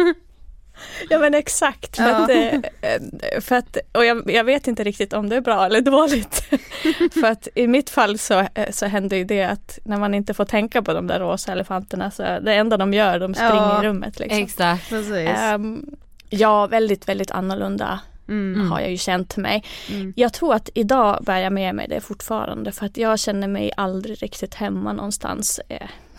Ja 1.11 1.19
men 1.19 1.35
exakt. 1.35 1.97
För 1.97 2.05
Ja. 2.09 2.17
att, 2.17 2.31
eh, 2.31 3.41
för 3.41 3.57
att, 3.57 3.77
och 3.93 4.05
jag, 4.05 4.31
jag 4.31 4.45
vet 4.45 4.67
inte 4.67 4.85
riktigt 4.85 5.13
om 5.13 5.29
det 5.29 5.37
är 5.37 5.41
bra 5.41 5.67
eller 5.67 5.81
dåligt. 5.81 6.45
för 7.21 7.25
att 7.27 7.49
i 7.55 7.67
mitt 7.67 7.91
fall 7.91 8.19
så, 8.19 8.39
eh, 8.55 8.71
så 8.71 8.87
händer 8.87 9.17
ju 9.17 9.25
det 9.25 9.43
att 9.43 9.79
när 9.85 9.97
man 9.97 10.15
inte 10.15 10.35
får 10.35 10.45
tänka 10.45 10.83
på 10.83 10.93
de 10.93 11.07
där 11.07 11.21
rosa 11.21 11.53
elefanterna 11.53 12.11
så 12.11 12.23
det 12.23 12.55
enda 12.55 12.77
de 12.77 12.95
gör, 12.95 13.19
de 13.19 13.35
springer 13.35 13.55
Ja, 13.55 13.83
i 13.85 13.87
rummet. 13.87 14.19
Liksom. 14.21 14.39
Exakt. 14.43 14.89
Precis. 14.89 15.29
Ehm, 15.29 15.87
ja, 16.31 16.67
väldigt, 16.67 17.09
väldigt 17.09 17.31
annorlunda 17.31 18.01
Mm. 18.29 18.71
har 18.71 18.81
jag 18.81 18.91
ju 18.91 18.97
känt 18.97 19.37
mig. 19.37 19.65
Mm. 19.93 20.13
Jag 20.17 20.33
tror 20.33 20.55
att 20.55 20.69
idag 20.75 21.19
bär 21.27 21.39
jag 21.39 21.53
med 21.53 21.75
mig 21.75 21.89
det 21.89 22.01
fortfarande 22.01 22.73
för 22.73 22.87
att 22.87 22.97
jag 22.97 23.19
känner 23.19 23.49
mig 23.49 23.73
aldrig 23.77 24.23
riktigt 24.23 24.55
hemma 24.55 24.93
någonstans. 24.93 25.61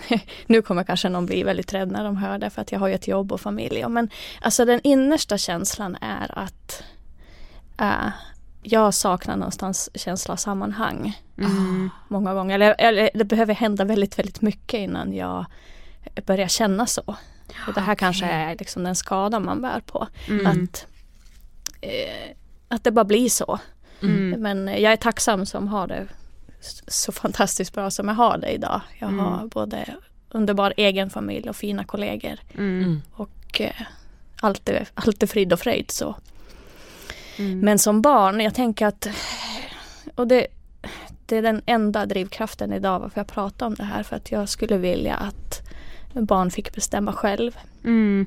Nu 0.47 0.61
kommer 0.61 0.83
kanske 0.83 1.09
någon 1.09 1.25
bli 1.25 1.43
väldigt 1.43 1.73
rädd 1.73 1.91
när 1.91 2.03
de 2.03 2.17
hör 2.17 2.37
det 2.37 2.49
för 2.49 2.61
att 2.61 2.71
jag 2.71 2.79
har 2.79 2.87
ju 2.87 2.93
ett 2.93 3.07
jobb 3.07 3.31
och 3.31 3.41
familj. 3.41 3.87
Men 3.89 4.09
alltså 4.41 4.65
den 4.65 4.79
innersta 4.83 5.37
känslan 5.37 5.97
är 6.01 6.39
att 6.39 6.83
eh, 7.81 8.09
jag 8.63 8.93
saknar 8.93 9.35
någonstans 9.37 9.89
känsla 9.93 10.31
av 10.31 10.37
sammanhang 10.37 11.21
Mm. 11.37 11.89
många 12.07 12.33
gånger. 12.33 12.55
Eller, 12.55 12.75
eller 12.77 13.09
det 13.13 13.25
behöver 13.25 13.53
hända 13.53 13.85
väldigt, 13.85 14.19
väldigt 14.19 14.41
mycket 14.41 14.77
innan 14.77 15.13
jag 15.13 15.45
börjar 16.25 16.47
känna 16.47 16.85
så. 16.85 17.15
Och 17.67 17.73
det 17.73 17.81
här 17.81 17.95
kanske 17.95 18.25
är 18.25 18.55
liksom 18.59 18.83
den 18.83 18.95
skada 18.95 19.39
man 19.39 19.61
bär 19.61 19.79
på. 19.85 20.07
Mm. 20.27 20.47
Att, 20.47 20.85
eh, 21.81 22.35
att 22.67 22.83
det 22.83 22.91
bara 22.91 23.05
blir 23.05 23.29
så. 23.29 23.59
Mm. 24.01 24.41
Men 24.41 24.67
jag 24.67 24.93
är 24.93 24.95
tacksam 24.97 25.45
som 25.45 25.67
har 25.67 25.87
det 25.87 26.07
så 26.87 27.11
fantastiskt 27.11 27.73
bra 27.73 27.91
som 27.91 28.07
jag 28.07 28.15
har 28.15 28.37
det 28.37 28.51
idag. 28.51 28.81
Jag 28.99 29.09
Mm. 29.09 29.25
har 29.25 29.47
både 29.47 29.95
underbar 30.29 30.73
egen 30.77 31.09
familj 31.09 31.49
och 31.49 31.55
fina 31.55 31.83
kollegor. 31.83 32.39
Mm. 32.57 33.01
Och 33.11 33.61
eh, 33.61 33.81
allt, 34.41 34.69
är, 34.69 34.87
allt 34.93 35.23
är 35.23 35.27
frid 35.27 35.53
och 35.53 35.59
fröjd 35.59 35.91
så. 35.91 36.15
Mm. 37.37 37.59
Men 37.59 37.79
som 37.79 38.01
barn, 38.01 38.39
jag 38.41 38.53
tänker 38.53 38.85
att 38.87 39.07
och 40.15 40.27
det, 40.27 40.47
det 41.25 41.37
är 41.37 41.41
den 41.41 41.61
enda 41.65 42.05
drivkraften 42.05 42.73
idag 42.73 42.99
varför 42.99 43.19
jag 43.19 43.27
pratar 43.27 43.65
om 43.65 43.73
det 43.75 43.83
här. 43.83 44.03
För 44.03 44.15
att 44.15 44.31
jag 44.31 44.49
skulle 44.49 44.77
vilja 44.77 45.15
att 45.15 45.61
barn 46.13 46.51
fick 46.51 46.75
bestämma 46.75 47.13
själv. 47.13 47.57
Mm. 47.83 48.25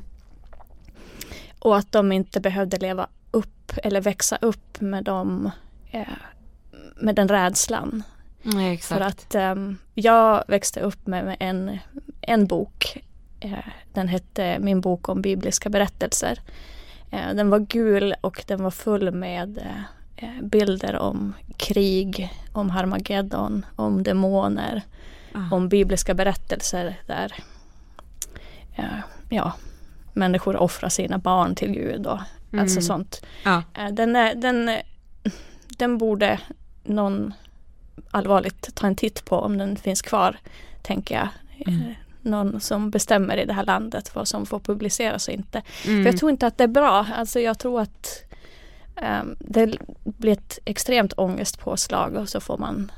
Och 1.59 1.77
att 1.77 1.93
de 1.93 2.13
inte 2.13 2.41
behövde 2.41 2.79
leva 2.79 3.07
upp 3.31 3.73
eller 3.77 4.01
växa 4.01 4.37
upp 4.37 4.81
med, 4.81 5.05
dem, 5.05 5.51
eh, 5.91 6.07
med 6.97 7.15
den 7.15 7.29
rädslan. 7.29 8.03
Nej, 8.55 8.75
exakt. 8.75 8.99
För 8.99 9.07
att 9.07 9.35
ehm, 9.35 9.77
jag 9.95 10.45
växte 10.49 10.81
upp 10.81 11.07
med, 11.07 11.37
en, 11.41 11.79
en 12.21 12.47
bok 12.47 12.99
Eh, 13.41 13.59
den 13.93 14.09
hette 14.09 14.59
Min 14.59 14.81
bok 14.81 15.09
om 15.09 15.23
bibliska 15.23 15.69
berättelser. 15.69 16.41
Eh, 17.11 17.35
den 17.35 17.51
var 17.51 17.59
gul 17.59 18.15
och 18.21 18.45
den 18.47 18.63
var 18.63 18.71
full 18.71 19.11
med 19.11 19.59
eh, 20.17 20.43
bilder 20.43 20.97
om 20.97 21.35
krig, 21.57 22.31
om 22.53 22.71
Harmageddon, 22.71 23.67
om 23.77 24.03
demoner, 24.03 24.83
Ah. 25.33 25.55
om 25.57 25.69
bibliska 25.69 26.15
berättelser 26.15 26.97
där 27.07 27.35
ja, 29.29 29.53
människor 30.13 30.57
offrar 30.57 30.89
sina 30.89 31.19
barn 31.19 31.55
till 31.55 31.73
Gud 31.73 32.07
och 32.07 32.19
Mm. 32.53 32.63
alltså 32.63 32.81
sånt. 32.81 33.27
Ja. 33.45 33.63
Den, 33.93 34.17
är, 34.17 34.35
den, 34.35 34.71
den 35.79 35.99
borde 35.99 36.41
någon 36.85 37.35
allvarligt 38.11 38.75
ta 38.75 38.87
en 38.87 38.97
titt 38.97 39.25
på 39.25 39.37
om 39.37 39.59
den 39.59 39.77
finns 39.77 40.03
kvar, 40.03 40.37
tänker 40.83 41.15
jag. 41.15 41.29
Mm. 41.67 41.95
Någon 42.23 42.61
som 42.61 42.91
bestämmer 42.91 43.37
i 43.37 43.45
det 43.45 43.53
här 43.53 43.65
landet 43.65 44.15
vad 44.15 44.29
som 44.29 44.47
får 44.47 44.61
publiceras 44.61 45.29
och 45.29 45.35
inte. 45.35 45.63
Mm. 45.87 46.05
För 46.05 46.11
jag 46.11 46.19
tror 46.19 46.31
inte 46.31 46.47
att 46.47 46.59
det 46.59 46.65
är 46.65 46.69
bra. 46.69 47.07
Alltså 47.15 47.41
jag 47.41 47.59
tror 47.59 47.81
att 47.81 48.25
um, 48.97 49.37
det 49.41 49.77
blir 50.05 50.33
ett 50.33 50.59
extremt 50.65 51.13
ångestpåslag 51.17 52.15
och 52.15 52.29
så 52.29 52.41
får 52.41 52.59
man 52.59 52.93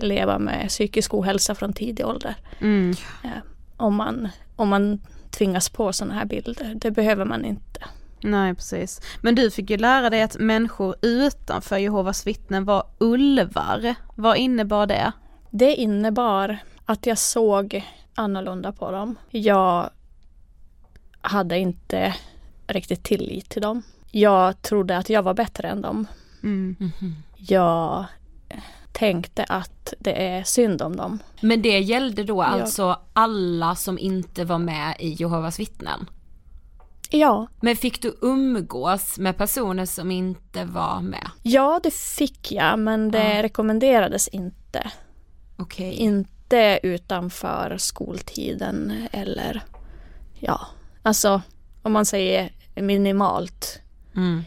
leva 0.00 0.38
med 0.38 0.68
psykisk 0.68 1.14
ohälsa 1.14 1.54
från 1.54 1.72
tidig 1.72 2.06
ålder. 2.06 2.34
Mm. 2.58 2.90
Uh, 3.24 3.30
om, 3.76 3.94
man, 3.94 4.28
om 4.56 4.68
man 4.68 5.00
tvingas 5.30 5.68
på 5.68 5.92
sådana 5.92 6.14
här 6.14 6.24
bilder. 6.24 6.74
Det 6.74 6.90
behöver 6.90 7.24
man 7.24 7.44
inte. 7.44 7.80
Nej 8.24 8.54
precis. 8.54 9.00
Men 9.20 9.34
du 9.34 9.50
fick 9.50 9.70
ju 9.70 9.76
lära 9.76 10.10
dig 10.10 10.22
att 10.22 10.36
människor 10.38 10.96
utanför 11.02 11.76
Jehovas 11.76 12.26
vittnen 12.26 12.64
var 12.64 12.86
ulvar. 12.98 13.94
Vad 14.14 14.36
innebar 14.36 14.86
det? 14.86 15.12
Det 15.50 15.74
innebar 15.74 16.58
att 16.84 17.06
jag 17.06 17.18
såg 17.18 17.84
annorlunda 18.14 18.72
på 18.72 18.90
dem. 18.90 19.16
Jag 19.30 19.90
hade 21.20 21.58
inte 21.58 22.14
riktigt 22.66 23.02
tillit 23.02 23.48
till 23.48 23.62
dem. 23.62 23.82
Jag 24.10 24.62
trodde 24.62 24.96
att 24.96 25.10
jag 25.10 25.22
var 25.22 25.34
bättre 25.34 25.68
än 25.68 25.82
dem. 25.82 26.06
Mm. 26.42 26.76
Jag 27.36 28.04
tänkte 28.92 29.44
att 29.44 29.94
det 29.98 30.26
är 30.26 30.42
synd 30.44 30.82
om 30.82 30.96
dem. 30.96 31.18
Men 31.40 31.62
det 31.62 31.78
gällde 31.78 32.24
då 32.24 32.42
alltså 32.42 33.00
alla 33.12 33.74
som 33.74 33.98
inte 33.98 34.44
var 34.44 34.58
med 34.58 34.96
i 34.98 35.08
Jehovas 35.08 35.60
vittnen? 35.60 36.06
Ja, 37.10 37.46
Men 37.60 37.76
fick 37.76 38.02
du 38.02 38.16
umgås 38.20 39.18
med 39.18 39.36
personer 39.38 39.86
som 39.86 40.10
inte 40.10 40.64
var 40.64 41.00
med? 41.00 41.30
ja 41.42 41.80
det 41.82 41.94
fick 41.94 42.52
jag 42.52 42.78
men 42.78 43.10
det 43.10 43.34
Ja. 43.36 43.42
rekommenderades 43.42 44.28
inte. 44.28 44.90
Okej. 45.56 45.92
Inte 45.92 46.80
utanför 46.82 47.76
skoltiden 47.78 49.06
eller 49.12 49.62
ja, 50.38 50.60
alltså 51.02 51.42
om 51.82 51.92
man 51.92 52.04
säger 52.06 52.52
minimalt. 52.74 53.80
Mm. 54.16 54.42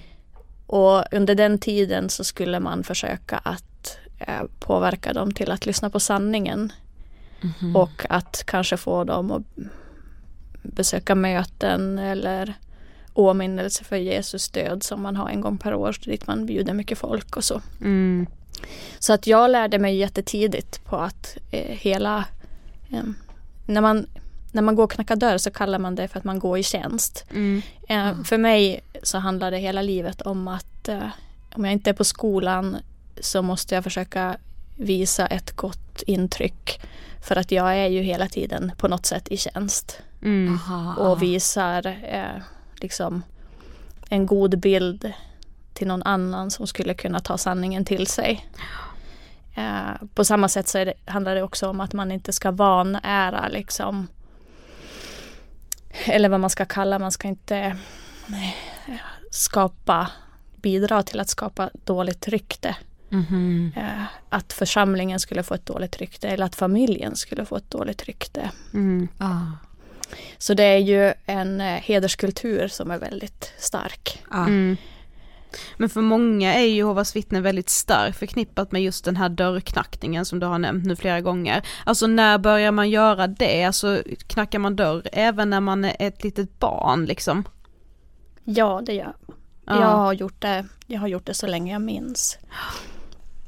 Och 0.68 1.04
under 1.14 1.36
den 1.36 1.60
tiden 1.60 2.10
så 2.10 2.24
skulle 2.24 2.60
man 2.60 2.84
försöka 2.84 3.38
att 3.38 3.98
eh, 4.20 4.44
påverka 4.60 5.14
dem 5.14 5.32
till 5.32 5.52
att 5.52 5.66
lyssna 5.66 5.90
på 5.90 6.00
sanningen. 6.00 6.72
Mhm. 7.42 7.76
Och 7.76 8.06
att 8.10 8.44
kanske 8.46 8.78
få 8.78 9.04
dem 9.04 9.32
att 9.32 9.44
besöka 10.78 11.16
möten 11.16 12.00
eller 12.00 12.54
åminnelse 13.14 13.84
för 13.84 13.96
Jesus 13.96 14.50
död 14.50 14.84
som 14.84 15.02
man 15.02 15.16
har 15.16 15.30
en 15.30 15.42
gång 15.42 15.58
per 15.58 15.74
år 15.74 15.96
dit 16.06 16.28
man 16.28 16.46
bjuder 16.46 16.74
mycket 16.74 16.98
folk 16.98 17.38
och 17.38 17.44
så. 17.44 17.62
Mm. 17.82 18.28
Så 19.00 19.14
att 19.14 19.28
jag 19.28 19.52
lärde 19.52 19.80
mig 19.80 19.96
jättetidigt 19.96 20.86
på 20.86 20.96
att 20.96 21.38
eh, 21.52 21.76
hela 21.78 22.26
eh, 22.92 23.04
när, 23.66 23.82
man, 23.82 24.06
när 24.52 24.62
man 24.62 24.76
går 24.76 24.84
och 24.84 24.92
knackar 24.92 25.16
dörr 25.16 25.38
så 25.38 25.52
kallar 25.52 25.80
man 25.80 25.96
det 25.96 26.08
för 26.08 26.20
att 26.20 26.26
man 26.26 26.40
går 26.40 26.58
i 26.58 26.64
tjänst. 26.64 27.26
Mm. 27.30 27.62
Eh, 27.90 28.24
För 28.24 28.38
mig 28.38 28.82
så 29.04 29.18
handlar 29.18 29.52
det 29.52 29.58
hela 29.58 29.82
livet 29.82 30.22
om 30.22 30.48
att 30.48 30.88
eh, 30.88 31.10
om 31.56 31.66
jag 31.66 31.74
inte 31.74 31.90
är 31.90 31.94
på 31.94 32.04
skolan 32.04 32.78
så 33.22 33.42
måste 33.42 33.76
jag 33.76 33.84
försöka 33.84 34.38
visa 34.76 35.28
ett 35.28 35.52
gott 35.52 36.04
intryck. 36.08 36.82
För 37.22 37.36
att 37.36 37.52
jag 37.52 37.78
är 37.78 37.88
ju 37.88 38.02
hela 38.02 38.28
tiden 38.28 38.72
på 38.78 38.88
något 38.88 39.06
sätt 39.06 39.28
i 39.28 39.38
tjänst. 39.38 40.02
Mm. 40.22 40.60
Och 40.98 41.22
visar 41.22 41.88
eh, 41.88 42.44
liksom 42.76 43.24
en 44.10 44.26
god 44.26 44.60
bild 44.60 45.14
till 45.74 45.88
någon 45.88 46.04
annan 46.04 46.52
som 46.52 46.68
skulle 46.68 46.94
kunna 46.94 47.20
ta 47.20 47.38
sanningen 47.38 47.86
till 47.86 48.08
sig. 48.08 48.50
Eh, 49.56 50.08
på 50.14 50.26
samma 50.26 50.48
sätt 50.48 50.68
så 50.68 50.78
det, 50.78 50.94
handlar 51.06 51.36
det 51.36 51.44
också 51.44 51.70
om 51.70 51.82
att 51.82 51.94
man 51.94 52.12
inte 52.12 52.34
ska 52.34 52.52
vanära 52.52 53.48
liksom 53.48 54.08
eller 56.06 56.30
vad 56.30 56.40
man 56.40 56.50
ska 56.50 56.66
kalla, 56.66 57.00
man 57.00 57.12
ska 57.12 57.28
inte 57.28 57.58
eh, 57.58 58.96
skapa, 59.32 60.12
bidra 60.56 61.04
till 61.04 61.20
att 61.20 61.30
skapa 61.30 61.70
dåligt 61.86 62.28
rykte. 62.28 62.76
Mhm. 63.10 63.72
Eh, 63.76 64.04
att 64.30 64.54
församlingen 64.54 65.20
skulle 65.20 65.44
få 65.44 65.54
ett 65.54 65.66
dåligt 65.66 65.98
rykte 65.98 66.30
eller 66.30 66.46
att 66.46 66.56
familjen 66.56 67.16
skulle 67.16 67.46
få 67.46 67.58
ett 67.58 67.72
dåligt 67.72 68.04
rykte. 68.04 68.52
Mm. 68.74 69.08
Ah. 69.18 69.67
Så 70.38 70.54
det 70.54 70.64
är 70.64 70.78
ju 70.78 71.14
en 71.26 71.62
eh, 71.62 71.68
hederskultur 71.68 72.68
som 72.68 72.92
är 72.92 72.98
väldigt 72.98 73.54
stark. 73.58 74.24
Mm. 74.34 74.78
Men 75.78 75.90
för 75.90 76.02
många 76.02 76.54
är 76.54 76.62
ju 76.62 76.76
Jehovas 76.76 77.16
vittnen 77.16 77.44
väldigt 77.44 77.70
starkt 77.70 78.18
förknippat 78.20 78.72
med 78.72 78.84
just 78.84 79.06
den 79.06 79.16
här 79.16 79.30
dörrknackningen 79.30 80.26
som 80.26 80.40
du 80.40 80.46
har 80.46 80.60
nämnt 80.60 80.86
nu 80.86 80.96
flera 80.96 81.22
gånger. 81.22 81.62
Alltså 81.86 82.08
när 82.08 82.38
börjar 82.38 82.72
man 82.72 82.90
göra 82.90 83.28
det? 83.28 83.64
Alltså 83.64 84.02
knackar 84.28 84.60
man 84.60 84.76
dörr 84.76 85.10
även 85.12 85.50
när 85.50 85.62
man 85.62 85.86
är 85.86 85.96
ett 86.00 86.24
litet 86.24 86.60
barn 86.60 87.06
liksom? 87.06 87.44
Ja, 88.44 88.82
det 88.86 88.94
gör 88.94 89.14
Ja. 89.66 89.82
jag. 89.82 89.88
Har 89.88 90.14
gjort 90.14 90.42
det, 90.42 90.66
jag 90.86 91.00
har 91.00 91.08
gjort 91.08 91.26
det 91.26 91.34
så 91.34 91.48
länge 91.48 91.72
jag 91.74 91.82
minns. 91.82 92.38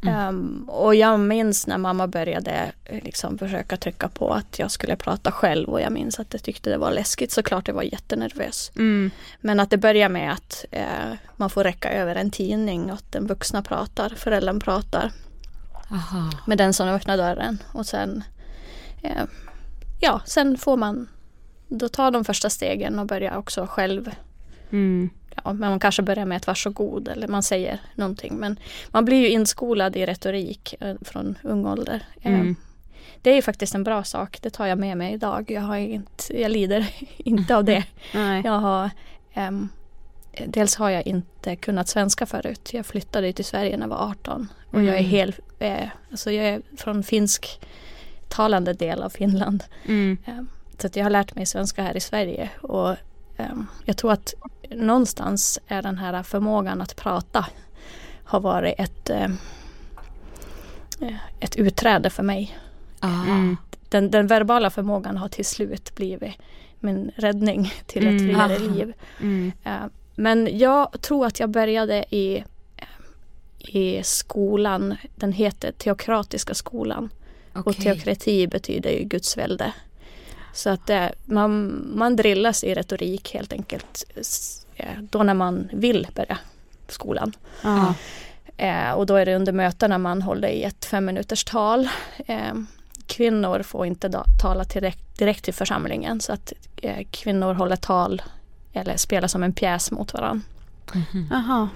Ehm, 0.07 0.65
och 0.67 0.95
jag 0.95 1.19
minns 1.19 1.67
när 1.67 1.77
mamma 1.77 2.07
började 2.07 2.71
eh, 2.85 3.03
liksom 3.03 3.37
försöka 3.37 3.77
trycka 3.77 4.09
på 4.09 4.33
att 4.33 4.59
jag 4.59 4.71
skulle 4.71 4.95
prata 4.95 5.31
själv 5.31 5.69
och 5.69 5.81
jag 5.81 5.91
minns 5.91 6.19
att 6.19 6.33
jag 6.33 6.43
tyckte 6.43 6.69
det 6.69 6.77
var 6.77 6.91
läskigt. 6.91 7.31
Såklart 7.31 7.67
jag 7.67 7.75
var 7.75 7.83
jättenervös. 7.83 8.71
Mm. 8.75 9.11
Men 9.41 9.59
att 9.59 9.69
det 9.69 9.77
börjar 9.77 10.09
med 10.09 10.33
att 10.33 10.65
eh, 10.71 11.13
man 11.35 11.49
får 11.49 11.63
räcka 11.63 11.91
över 11.91 12.15
en 12.15 12.31
tidning 12.31 12.91
och 12.91 12.93
att 12.93 13.11
den 13.11 13.27
vuxna 13.27 13.61
pratar, 13.61 14.09
föräldern 14.09 14.59
pratar 14.59 15.11
Aha. 15.91 16.29
med 16.45 16.57
den 16.57 16.73
som 16.73 16.87
öppnar 16.87 17.17
dörren. 17.17 17.63
Och 17.71 17.85
sen, 17.85 18.23
eh, 19.01 19.23
ja, 19.99 20.21
sen 20.25 20.57
får 20.57 20.77
man 20.77 21.07
då 21.67 21.89
ta 21.89 22.11
de 22.11 22.25
första 22.25 22.49
stegen 22.49 22.99
och 22.99 23.05
börja 23.05 23.37
också 23.37 23.67
själv 23.69 24.09
Mm. 24.71 25.09
Ja, 25.43 25.53
men 25.53 25.69
man 25.69 25.79
kanske 25.79 26.01
börjar 26.01 26.25
med 26.25 26.35
ett 26.37 26.47
varsågod 26.47 27.07
eller 27.07 27.27
man 27.27 27.43
säger 27.43 27.79
någonting. 27.95 28.35
Men 28.35 28.59
man 28.89 29.05
blir 29.05 29.17
ju 29.17 29.29
inskolad 29.29 29.95
i 29.95 30.05
retorik 30.05 30.75
eh, 30.79 30.95
från 31.01 31.37
ung 31.43 31.65
ålder. 31.65 32.03
Eh, 32.21 32.33
Mm. 32.33 32.55
Det 33.21 33.29
är 33.31 33.35
ju 33.35 33.41
faktiskt 33.41 33.75
en 33.75 33.83
bra 33.83 34.03
sak. 34.03 34.39
Det 34.41 34.49
tar 34.49 34.65
jag 34.65 34.77
med 34.77 34.97
mig 34.97 35.13
idag. 35.13 35.51
Jag, 35.51 35.61
har 35.61 35.77
inte, 35.77 36.41
jag 36.41 36.51
lider 36.51 36.87
inte 37.17 37.55
av 37.55 37.63
det. 37.63 37.83
Nej. 38.13 38.41
Jag 38.45 38.59
har, 38.59 38.89
ehm, 39.33 39.69
dels 40.47 40.75
har 40.75 40.89
jag 40.89 41.07
inte 41.07 41.55
kunnat 41.55 41.87
svenska 41.87 42.25
förut. 42.25 42.69
Jag 42.73 42.85
flyttade 42.85 43.33
till 43.33 43.45
Sverige 43.45 43.77
när 43.77 43.83
jag 43.83 43.89
var 43.89 44.09
18. 44.09 44.47
Och 44.71 44.83
jag 44.83 44.95
är 44.95 44.99
Mm. 44.99 45.09
helt, 45.09 45.39
eh, 45.59 45.87
alltså 46.11 46.31
jag 46.31 46.45
är 46.45 46.61
från 46.77 47.03
finsk 47.03 47.59
talande 48.29 48.73
del 48.73 49.03
av 49.03 49.09
Finland. 49.09 49.63
Mm. 49.85 50.17
Ehm, 50.25 50.49
Så 50.77 50.87
att 50.87 50.95
jag 50.95 51.05
har 51.05 51.09
lärt 51.09 51.35
mig 51.35 51.45
svenska 51.45 51.83
här 51.83 51.97
i 51.97 51.99
Sverige 51.99 52.49
och 52.61 52.95
jag 53.85 53.97
tror 53.97 54.11
att 54.11 54.33
någonstans 54.71 55.59
är 55.67 55.81
den 55.81 55.97
här 55.97 56.23
förmågan 56.23 56.81
att 56.81 56.95
prata 56.95 57.45
har 58.23 58.39
varit 58.39 58.75
ett, 58.77 59.09
ehm, 59.09 59.37
eh, 61.01 61.15
ett 61.39 61.55
utträde 61.55 62.09
för 62.09 62.23
mig. 62.23 62.57
Ah. 62.99 63.23
Mm. 63.23 63.57
Den, 63.89 64.11
den 64.11 64.27
verbala 64.27 64.69
förmågan 64.69 65.17
har 65.17 65.27
till 65.29 65.45
slut 65.45 65.95
blivit 65.95 66.33
min 66.79 67.11
räddning 67.15 67.71
till 67.85 68.07
ett 68.07 68.21
Mm. 68.21 68.27
friare 68.35 68.55
Aha. 68.55 68.73
liv. 68.75 68.93
Mm. 69.21 69.51
Eh, 69.63 69.71
Men 70.15 70.57
jag 70.57 71.01
tror 71.01 71.25
att 71.25 71.39
jag 71.39 71.49
började 71.49 72.15
i, 72.15 72.43
i 73.59 74.03
skolan, 74.03 74.95
den 75.15 75.31
heter 75.33 75.71
Teokratiska 75.71 76.53
skolan. 76.53 77.09
Och 77.53 77.67
Okej. 77.67 77.83
teokrati 77.83 78.47
betyder 78.47 78.89
ju 78.89 79.03
Guds 79.03 79.37
välde. 79.37 79.73
Så 80.53 80.69
att 80.69 80.87
det, 80.87 81.11
man, 81.25 81.83
man 81.95 82.15
drillas 82.15 82.63
i 82.63 82.73
retorik 82.73 83.33
helt 83.33 83.53
enkelt 83.53 84.03
eh, 84.75 85.01
då 85.01 85.23
när 85.23 85.33
man 85.33 85.69
vill 85.73 86.07
börja 86.15 86.37
skolan. 86.87 87.33
Ja. 87.63 87.93
Eh, 88.57 88.91
och 88.91 89.05
då 89.05 89.15
är 89.15 89.25
det 89.25 89.35
under 89.35 89.51
mötena 89.51 89.97
man 89.97 90.21
håller 90.21 90.47
i 90.47 90.63
ett 90.63 90.85
fem 90.85 91.05
minuters 91.05 91.43
tal. 91.43 91.89
Eh, 92.25 92.53
kvinnor 93.07 93.63
får 93.63 93.85
inte 93.85 94.07
da, 94.07 94.25
tala 94.41 94.63
direkt, 94.63 95.17
direkt 95.17 95.43
till 95.43 95.53
församlingen 95.53 96.21
så 96.21 96.33
att 96.33 96.53
eh, 96.77 97.07
kvinnor 97.11 97.53
håller 97.53 97.75
tal 97.75 98.21
eller 98.73 98.97
spelar 98.97 99.27
som 99.27 99.43
en 99.43 99.53
pjäs 99.53 99.91
mot 99.91 100.13
varandra. 100.13 100.41
Aha. 101.31 101.67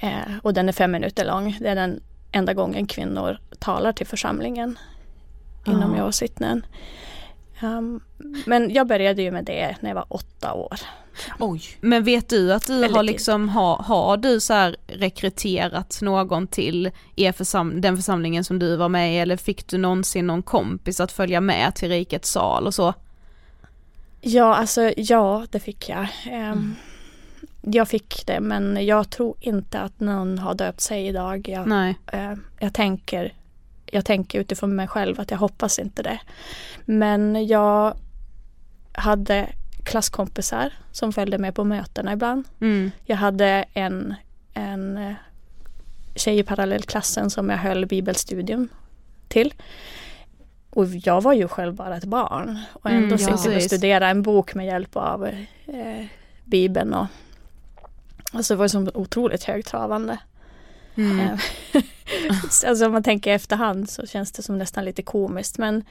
Eh, 0.00 0.36
och 0.42 0.54
den 0.54 0.68
är 0.68 0.72
fem 0.72 0.90
minuter 0.92 1.24
lång. 1.24 1.56
Det 1.60 1.68
är 1.68 1.74
den 1.74 2.00
enda 2.32 2.54
gången 2.54 2.86
kvinnor 2.86 3.38
talar 3.58 3.92
till 3.92 4.06
församlingen 4.06 4.78
inom 5.66 5.90
Ja. 5.90 5.96
Jehovas 5.96 6.22
vittnen. 6.22 6.66
Um, 7.62 8.00
men 8.46 8.74
jag 8.74 8.86
började 8.86 9.22
ju 9.22 9.30
med 9.30 9.44
det 9.44 9.76
när 9.80 9.90
jag 9.90 9.94
var 9.94 10.06
åtta 10.08 10.52
år. 10.52 10.80
Oj. 11.38 11.62
Men 11.80 12.04
vet 12.04 12.28
du 12.28 12.52
att 12.52 12.66
du 12.66 12.88
har 12.88 13.02
liksom, 13.02 13.48
har, 13.48 13.76
har 13.76 14.16
du 14.16 14.40
så 14.40 14.52
här 14.52 14.76
rekryterat 14.86 15.98
någon 16.02 16.46
till 16.46 16.90
er 17.16 17.32
försam 17.32 17.80
den 17.80 17.96
församlingen 17.96 18.44
som 18.44 18.58
du 18.58 18.76
var 18.76 18.88
med 18.88 19.14
i 19.14 19.18
eller 19.18 19.36
fick 19.36 19.66
du 19.66 19.78
någonsin 19.78 20.26
någon 20.26 20.42
kompis 20.42 21.00
att 21.00 21.12
följa 21.12 21.40
med 21.40 21.74
till 21.74 21.88
rikets 21.88 22.30
sal 22.30 22.66
och 22.66 22.74
så? 22.74 22.94
Ja, 24.20 24.54
alltså 24.54 24.92
ja, 24.96 25.46
det 25.50 25.60
fick 25.60 25.88
jag. 25.88 26.06
Um, 26.52 26.76
Jag 27.62 27.88
fick 27.88 28.26
det, 28.26 28.40
men 28.40 28.86
jag 28.86 29.10
tror 29.10 29.36
inte 29.40 29.80
att 29.80 30.00
någon 30.00 30.38
har 30.38 30.54
döpt 30.54 30.80
sig 30.80 31.06
idag. 31.06 31.48
Jag, 31.48 31.66
Nej. 31.66 31.98
uh, 32.14 32.34
jag 32.58 32.74
tänker 32.74 33.32
jag 33.86 34.04
tänker 34.04 34.40
utifrån 34.40 34.76
mig 34.76 34.88
själv 34.88 35.20
att 35.20 35.30
jag 35.30 35.38
hoppas 35.38 35.78
inte 35.78 36.02
det. 36.02 36.20
Men 36.84 37.46
jag 37.46 37.94
hade 38.92 39.48
klasskompisar 39.84 40.72
som 40.92 41.12
följde 41.12 41.38
med 41.38 41.54
på 41.54 41.64
mötena 41.64 42.12
ibland. 42.12 42.44
Mm. 42.60 42.90
Jag 43.04 43.16
hade 43.16 43.64
en, 43.74 44.14
en 44.54 44.96
eh, 44.98 45.12
tjej 46.14 46.38
i 46.38 46.42
parallellklassen 46.42 47.30
som 47.30 47.50
jag 47.50 47.56
höll 47.58 47.86
bibelstudium 47.86 48.68
till. 49.28 49.54
Och 50.70 50.86
jag 50.86 51.20
var 51.22 51.32
ju 51.32 51.48
själv 51.48 51.74
bara 51.74 51.96
ett 51.96 52.04
barn 52.04 52.58
och 52.72 52.90
ändå 52.90 52.98
Mm, 52.98 53.10
ja, 53.10 53.18
sitter 53.18 53.30
jag 53.32 53.38
och 53.38 53.44
precis. 53.44 53.70
studera 53.70 54.08
en 54.08 54.22
bok 54.22 54.54
med 54.54 54.66
hjälp 54.66 54.96
av 54.96 55.26
eh, 55.66 56.06
Bibeln. 56.44 56.94
Och, 56.94 57.06
alltså 58.32 58.54
det 58.54 58.58
var 58.58 58.68
så 58.68 58.90
otroligt 58.94 59.44
högtravande. 59.44 60.18
Mm. 60.96 61.20
Eh, 61.20 61.38
alltså 62.66 62.86
om 62.86 62.92
man 62.92 63.02
tänker 63.02 63.30
i 63.30 63.34
efterhand 63.34 63.90
så 63.90 64.06
känns 64.06 64.32
det 64.32 64.42
som 64.42 64.58
nästan 64.58 64.84
lite 64.84 65.02
komiskt 65.02 65.58
men 65.58 65.84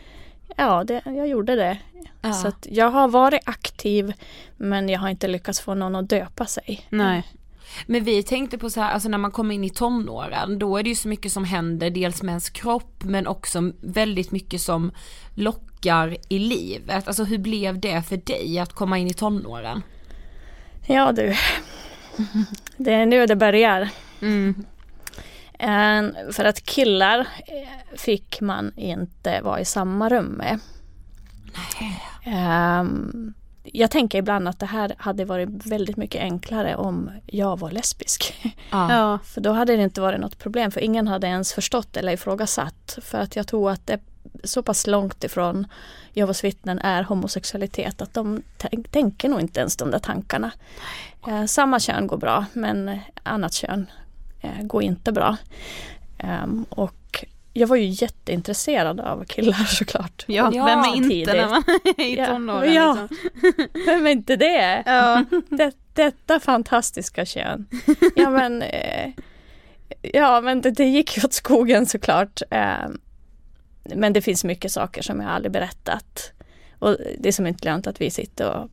ja, 0.57 0.83
det, 0.83 1.01
jag 1.05 1.27
gjorde 1.27 1.55
det. 1.55 1.77
Ja. 2.21 2.33
Så 2.33 2.47
att 2.47 2.67
jag 2.69 2.89
har 2.89 3.07
varit 3.07 3.41
aktiv 3.45 4.13
men 4.57 4.89
jag 4.89 4.99
har 4.99 5.09
inte 5.09 5.27
lyckats 5.27 5.59
få 5.59 5.73
någon 5.73 5.95
att 5.95 6.09
döpa 6.09 6.45
sig. 6.45 6.87
Nej. 6.89 7.23
Men 7.85 8.03
vi 8.03 8.23
tänkte 8.23 8.57
på 8.57 8.69
så 8.69 8.81
här, 8.81 8.91
alltså 8.91 9.09
när 9.09 9.17
man 9.17 9.31
kommer 9.31 9.55
in 9.55 9.63
i 9.63 9.69
tonåren, 9.69 10.59
då 10.59 10.77
är 10.77 10.83
det 10.83 10.89
ju 10.89 10.95
så 10.95 11.07
mycket 11.07 11.31
som 11.31 11.43
händer, 11.43 11.89
dels 11.89 12.23
med 12.23 12.31
ens 12.31 12.49
kropp 12.49 13.03
men 13.03 13.27
också 13.27 13.71
väldigt 13.81 14.31
mycket 14.31 14.61
som 14.61 14.91
lockar 15.35 16.17
i 16.29 16.39
livet. 16.39 17.07
Alltså 17.07 17.23
hur 17.23 17.37
blev 17.37 17.79
det 17.79 18.01
för 18.01 18.17
dig 18.17 18.59
att 18.59 18.73
komma 18.73 18.97
in 18.97 19.07
i 19.07 19.13
tonåren? 19.13 19.81
Ja 20.87 21.11
du, 21.11 21.35
det 22.77 22.93
är 22.93 23.05
nu 23.05 23.25
det 23.25 23.35
börjar. 23.35 23.89
Mm. 24.21 24.65
Eh, 25.63 26.31
för 26.31 26.45
att 26.45 26.63
killar 26.65 27.19
eh, 27.19 27.97
fick 27.97 28.41
man 28.41 28.71
inte 28.75 29.41
vara 29.41 29.59
i 29.59 29.65
samma 29.65 30.09
rum 30.09 30.25
med. 30.25 30.59
Ehm, 32.25 33.33
jag 33.63 33.91
tänker 33.91 34.17
ibland 34.17 34.47
att 34.47 34.59
det 34.59 34.65
här 34.65 34.95
hade 34.97 35.25
varit 35.25 35.65
väldigt 35.65 35.97
mycket 35.97 36.21
enklare 36.21 36.75
om 36.75 37.11
jag 37.25 37.59
var 37.59 37.71
lesbisk. 37.71 38.35
Ja. 38.71 39.19
För 39.23 39.41
då 39.41 39.51
hade 39.51 39.75
det 39.75 39.83
inte 39.83 40.01
varit 40.01 40.19
något 40.19 40.39
problem 40.39 40.71
för 40.71 40.81
ingen 40.81 41.07
hade 41.07 41.27
ens 41.27 41.53
förstått 41.53 41.97
eller 41.97 42.13
ifrågasatt. 42.13 42.99
För 43.01 43.17
att 43.17 43.35
jag 43.35 43.47
tror 43.47 43.71
att 43.71 43.87
det 43.87 43.99
så 44.43 44.63
pass 44.63 44.87
långt 44.87 45.23
ifrån 45.23 45.67
Jehovas 46.13 46.43
vittnen 46.43 46.79
är 46.79 47.03
homosexualitet 47.03 48.01
att 48.01 48.13
de 48.13 48.41
tänk, 48.57 48.91
tänker 48.91 49.29
nog 49.29 49.39
inte 49.41 49.59
ens 49.59 49.77
de 49.77 49.91
där 49.91 49.99
tankarna. 49.99 50.51
Eh, 51.27 51.45
samma 51.45 51.79
kön 51.79 52.07
går 52.07 52.17
bra 52.17 52.45
men 52.53 52.99
annat 53.23 53.53
kön 53.53 53.87
går 54.61 54.83
inte 54.83 55.11
bra. 55.11 55.37
Ehm, 56.17 56.65
och 56.69 57.25
jag 57.53 57.67
var 57.67 57.75
ju 57.75 57.85
jätteintresserad 57.85 58.99
av 58.99 59.23
killar 59.25 59.53
såklart. 59.67 60.23
Ja, 60.27 60.51
Ja, 60.53 60.65
vem 60.65 60.79
är 60.79 60.95
inte 60.95 61.09
tidigt. 61.09 61.27
när 61.27 61.49
man 61.49 61.63
är 61.97 62.03
i 62.05 62.15
Ja, 62.17 62.25
tonåren 62.25 62.73
ja. 62.73 63.07
liksom. 63.09 63.67
Vem 63.85 64.05
är 64.07 64.11
inte 64.11 64.35
det? 64.35 64.83
Ja. 64.85 65.25
det, 65.49 65.71
detta 65.93 66.39
fantastiska 66.39 67.25
kön. 67.25 67.65
Ja 68.15 68.29
men, 68.29 68.61
eh, 68.61 69.09
ja, 70.01 70.41
men 70.41 70.61
det, 70.61 70.71
det 70.71 70.85
gick 70.85 71.17
ju 71.17 71.23
åt 71.23 71.33
skogen 71.33 71.85
såklart. 71.85 72.41
Eh, 72.51 72.89
men 73.95 74.13
det 74.13 74.21
finns 74.21 74.43
mycket 74.43 74.71
saker 74.71 75.01
som 75.01 75.21
jag 75.21 75.29
aldrig 75.29 75.51
berättat. 75.51 76.31
Och 76.79 76.97
det 77.19 77.27
är 77.29 77.33
som 77.33 77.47
inte 77.47 77.65
lönt 77.65 77.87
att 77.87 78.01
vi 78.01 78.11
sitter 78.11 78.49
och 78.51 78.69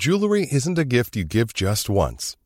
Jewelry 0.00 0.44
isn't 0.52 0.78
a 0.80 0.84
gift 0.84 1.16
you 1.16 1.26
give 1.30 1.48
just 1.56 1.88
once. 1.90 2.36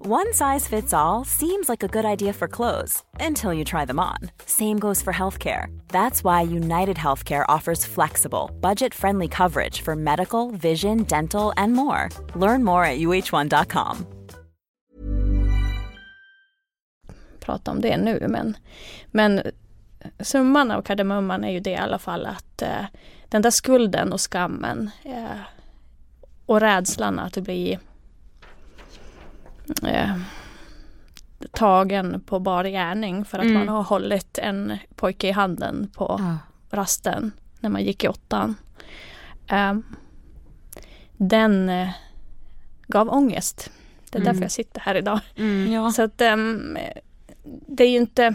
One 0.00 0.32
size 0.32 0.68
fits 0.68 0.94
all 0.94 1.24
seems 1.24 1.68
like 1.68 1.82
a 1.82 1.88
good 1.88 2.04
idea 2.04 2.32
for 2.32 2.46
clothes 2.46 3.02
until 3.18 3.52
you 3.52 3.64
try 3.64 3.84
them 3.84 3.98
on. 3.98 4.30
Same 4.46 4.78
goes 4.78 5.02
for 5.02 5.12
healthcare. 5.12 5.76
That's 5.88 6.22
why 6.22 6.42
United 6.42 6.96
Healthcare 6.96 7.44
offers 7.48 7.84
flexible, 7.84 8.50
budget 8.60 8.94
friendly 8.94 9.26
coverage 9.26 9.80
for 9.80 9.96
medical, 9.96 10.52
vision, 10.52 11.02
dental, 11.02 11.52
and 11.56 11.72
more. 11.72 12.10
Learn 12.36 12.62
more 12.64 12.84
at 12.84 12.98
uh1.com. 12.98 14.06
prata 17.40 17.70
om 17.70 17.80
det 17.80 17.96
nu 17.96 18.26
men, 18.28 18.56
men 19.06 19.42
summan 20.20 20.70
av 20.70 20.82
kardemumman 20.82 21.44
är 21.44 21.50
ju 21.50 21.60
det 21.60 21.70
i 21.70 21.76
alla 21.76 21.98
fall 21.98 22.26
att 22.26 22.62
eh, 22.62 22.84
den 23.28 23.42
där 23.42 23.50
skulden 23.50 24.12
och 24.12 24.20
skammen 24.20 24.90
eh, 25.04 25.40
och 26.46 26.60
rädslan 26.60 27.18
att 27.18 27.36
bli 27.36 27.78
eh, 29.82 30.16
tagen 31.52 32.20
på 32.26 32.38
bar 32.38 32.64
gärning 32.64 33.24
för 33.24 33.38
att 33.38 33.44
Mm. 33.44 33.54
man 33.58 33.68
har 33.68 33.82
hållit 33.82 34.38
en 34.38 34.78
pojke 34.96 35.28
i 35.28 35.30
handen 35.30 35.90
på 35.94 36.20
rasten 36.70 37.32
när 37.60 37.70
man 37.70 37.82
gick 37.84 38.04
i 38.04 38.08
åttan. 38.08 38.54
Eh, 39.46 39.74
den 41.16 41.68
eh, 41.68 41.88
gav 42.86 43.08
ångest. 43.08 43.70
Det 44.10 44.18
är 44.18 44.20
Mm. 44.22 44.32
därför 44.32 44.42
jag 44.44 44.50
sitter 44.50 44.80
här 44.80 44.94
idag. 44.94 45.20
Mm. 45.36 45.72
Ja. 45.72 45.90
Så 45.90 46.02
att 46.02 46.20
ehm, 46.20 46.78
det 47.66 47.84
är 47.84 47.90
ju 47.90 47.96
inte 47.96 48.34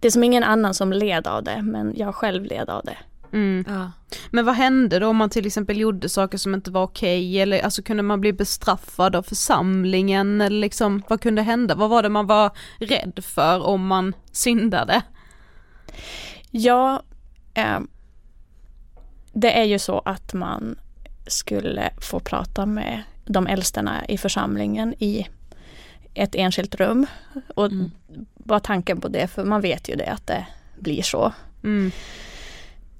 Det 0.00 0.08
är 0.08 0.10
som 0.12 0.24
ingen 0.24 0.44
annan 0.44 0.74
som 0.74 0.92
led 0.92 1.26
av 1.26 1.42
det 1.44 1.62
men 1.62 1.92
jag 1.96 2.14
själv 2.14 2.44
led 2.44 2.70
av 2.70 2.84
det. 2.84 2.96
Mm. 3.34 3.64
Ja. 3.68 3.92
Men 4.30 4.44
vad 4.44 4.54
hände 4.54 4.98
då 4.98 5.08
om 5.08 5.16
man 5.16 5.30
till 5.30 5.46
exempel 5.46 5.78
gjorde 5.78 6.08
saker 6.08 6.38
som 6.38 6.54
inte 6.54 6.70
var 6.70 6.82
okej 6.82 7.40
eller 7.40 7.60
alltså 7.64 7.82
kunde 7.82 8.02
man 8.02 8.20
bli 8.20 8.32
bestraffad 8.32 9.16
av 9.16 9.22
församlingen 9.22 10.40
eller 10.40 10.60
liksom 10.60 11.02
vad 11.08 11.20
kunde 11.20 11.42
hända? 11.42 11.74
Vad 11.74 11.90
var 11.90 12.02
det 12.02 12.08
man 12.08 12.26
var 12.26 12.50
rädd 12.78 13.20
för 13.24 13.62
om 13.62 13.86
man 13.86 14.14
syndade? 14.32 15.02
Ja, 16.50 17.02
ehm, 17.54 17.88
det 19.32 19.58
är 19.58 19.64
ju 19.64 19.78
så 19.78 19.98
att 19.98 20.34
man 20.34 20.78
skulle 21.26 21.90
få 22.00 22.20
prata 22.20 22.66
med 22.66 23.02
de 23.24 23.46
äldsterna 23.46 24.04
i 24.08 24.18
församlingen 24.18 24.94
i 24.98 25.26
ett 26.14 26.34
enskilt 26.34 26.74
rum. 26.74 27.06
Och 27.54 27.66
Mm. 27.66 27.90
bara 28.34 28.60
tanken 28.60 29.00
på 29.00 29.08
det, 29.08 29.26
för 29.28 29.44
man 29.44 29.60
vet 29.60 29.88
ju 29.88 29.94
det 29.94 30.06
att 30.12 30.26
det 30.26 30.46
blir 30.78 31.02
så. 31.02 31.32
Mm. 31.64 31.90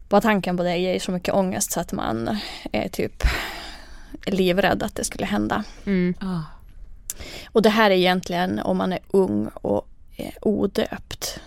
Bara 0.08 0.20
tanken 0.20 0.56
på 0.56 0.62
det 0.62 0.76
ger 0.76 0.98
så 0.98 1.12
mycket 1.12 1.34
ångest 1.34 1.72
så 1.72 1.80
att 1.80 1.92
man 1.92 2.38
är 2.72 2.88
typ 2.88 3.22
livrädd 4.26 4.82
att 4.82 4.94
det 4.94 5.04
skulle 5.04 5.26
hända. 5.26 5.64
Mm. 5.86 6.14
Ja. 6.20 6.42
Och 7.50 7.62
det 7.62 7.70
här 7.70 7.90
är 7.90 7.94
egentligen 7.94 8.58
om 8.58 8.76
man 8.76 8.92
är 8.92 8.98
ung 9.10 9.46
och 9.46 9.88
eh, 10.16 10.32
odöpt. 10.42 11.40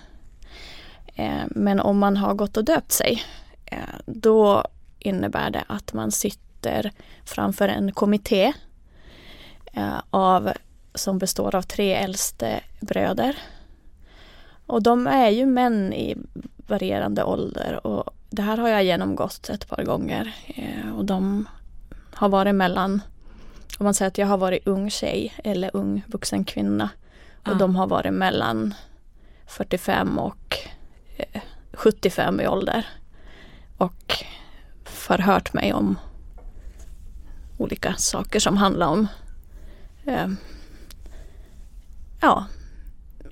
Eh, 1.16 1.44
men 1.50 1.80
om 1.80 1.98
man 1.98 2.18
har 2.18 2.34
gått 2.34 2.58
och 2.58 2.66
döpt 2.66 2.92
sig, 2.92 3.24
eh, 3.66 3.78
då 4.06 4.64
innebär 5.00 5.50
det 5.50 5.64
att 5.68 5.94
man 5.94 6.12
sitter 6.12 6.92
framför 7.26 7.68
en 7.68 7.92
kommitté 7.92 8.54
eh, 9.74 10.02
av, 10.10 10.52
som 10.94 11.18
består 11.20 11.56
av 11.56 11.62
tre 11.62 11.94
äldste 11.94 12.60
bröder. 12.80 13.38
Och 14.66 14.84
de 14.84 15.08
är 15.08 15.30
ju 15.30 15.46
män 15.46 15.94
i 15.94 16.18
varierande 16.68 17.24
ålder 17.24 17.88
och 17.88 18.14
det 18.30 18.42
här 18.42 18.58
har 18.58 18.70
jag 18.70 18.84
genomgått 18.84 19.50
ett 19.50 19.68
par 19.68 19.84
gånger. 19.84 20.36
Eh, 20.48 20.98
och 20.98 21.06
de 21.06 21.48
har 22.14 22.30
varit 22.30 22.56
mellan, 22.56 23.02
om 23.78 23.84
man 23.84 23.94
säger 23.94 24.08
att 24.08 24.18
jag 24.18 24.28
har 24.28 24.38
varit 24.38 24.68
ung 24.68 24.90
tjej 24.90 25.34
eller 25.44 25.72
ung 25.74 26.04
vuxen 26.08 26.44
kvinna. 26.44 26.90
Och 27.46 27.58
de 27.58 27.76
har 27.76 27.88
varit 27.88 28.14
mellan 28.14 28.74
45 29.46 30.20
och 30.20 30.58
eh, 31.18 31.42
75 31.74 32.42
i 32.42 32.48
ålder. 32.48 32.86
Och 33.78 34.24
förhört 34.84 35.54
mig 35.54 35.74
om 35.74 36.00
olika 37.58 37.94
saker 37.94 38.40
som 38.40 38.58
handlar 38.58 38.88
om 38.88 39.08
eh, 40.06 40.28
ja, 42.22 42.46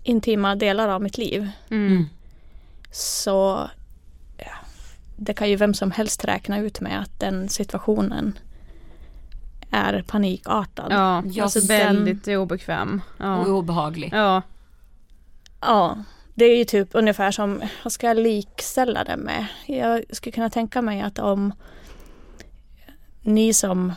intima 0.03 0.55
delar 0.55 0.87
av 0.87 1.01
mitt 1.01 1.17
liv. 1.17 1.49
Mm. 1.69 2.05
Så 2.91 3.69
det 5.15 5.33
kan 5.33 5.49
ju 5.49 5.55
vem 5.55 5.73
som 5.73 5.91
helst 5.91 6.25
räkna 6.25 6.59
ut 6.59 6.81
med 6.81 6.99
att 7.01 7.19
den 7.19 7.49
situationen 7.49 8.37
är 9.71 10.01
panikartad. 10.07 10.87
Ja, 10.91 11.23
alltså 11.43 11.61
så 11.61 11.67
den- 11.67 11.95
väldigt 11.95 12.27
obekväm. 12.27 13.01
Och 13.17 13.25
Ja. 13.25 13.45
obehaglig. 13.47 14.09
ja. 14.13 14.41
Ja, 15.61 15.97
det 16.33 16.45
är 16.45 16.57
ju 16.57 16.65
typ 16.65 16.89
ungefär 16.91 17.31
som, 17.31 17.61
vad 17.83 17.93
ska 17.93 18.07
jag 18.07 18.17
likställa 18.17 19.03
det 19.03 19.17
med? 19.17 19.45
Jag 19.65 20.03
skulle 20.11 20.31
kunna 20.31 20.49
tänka 20.49 20.81
mig 20.81 21.01
att 21.01 21.19
om 21.19 21.53
ni 23.21 23.53
som 23.53 23.93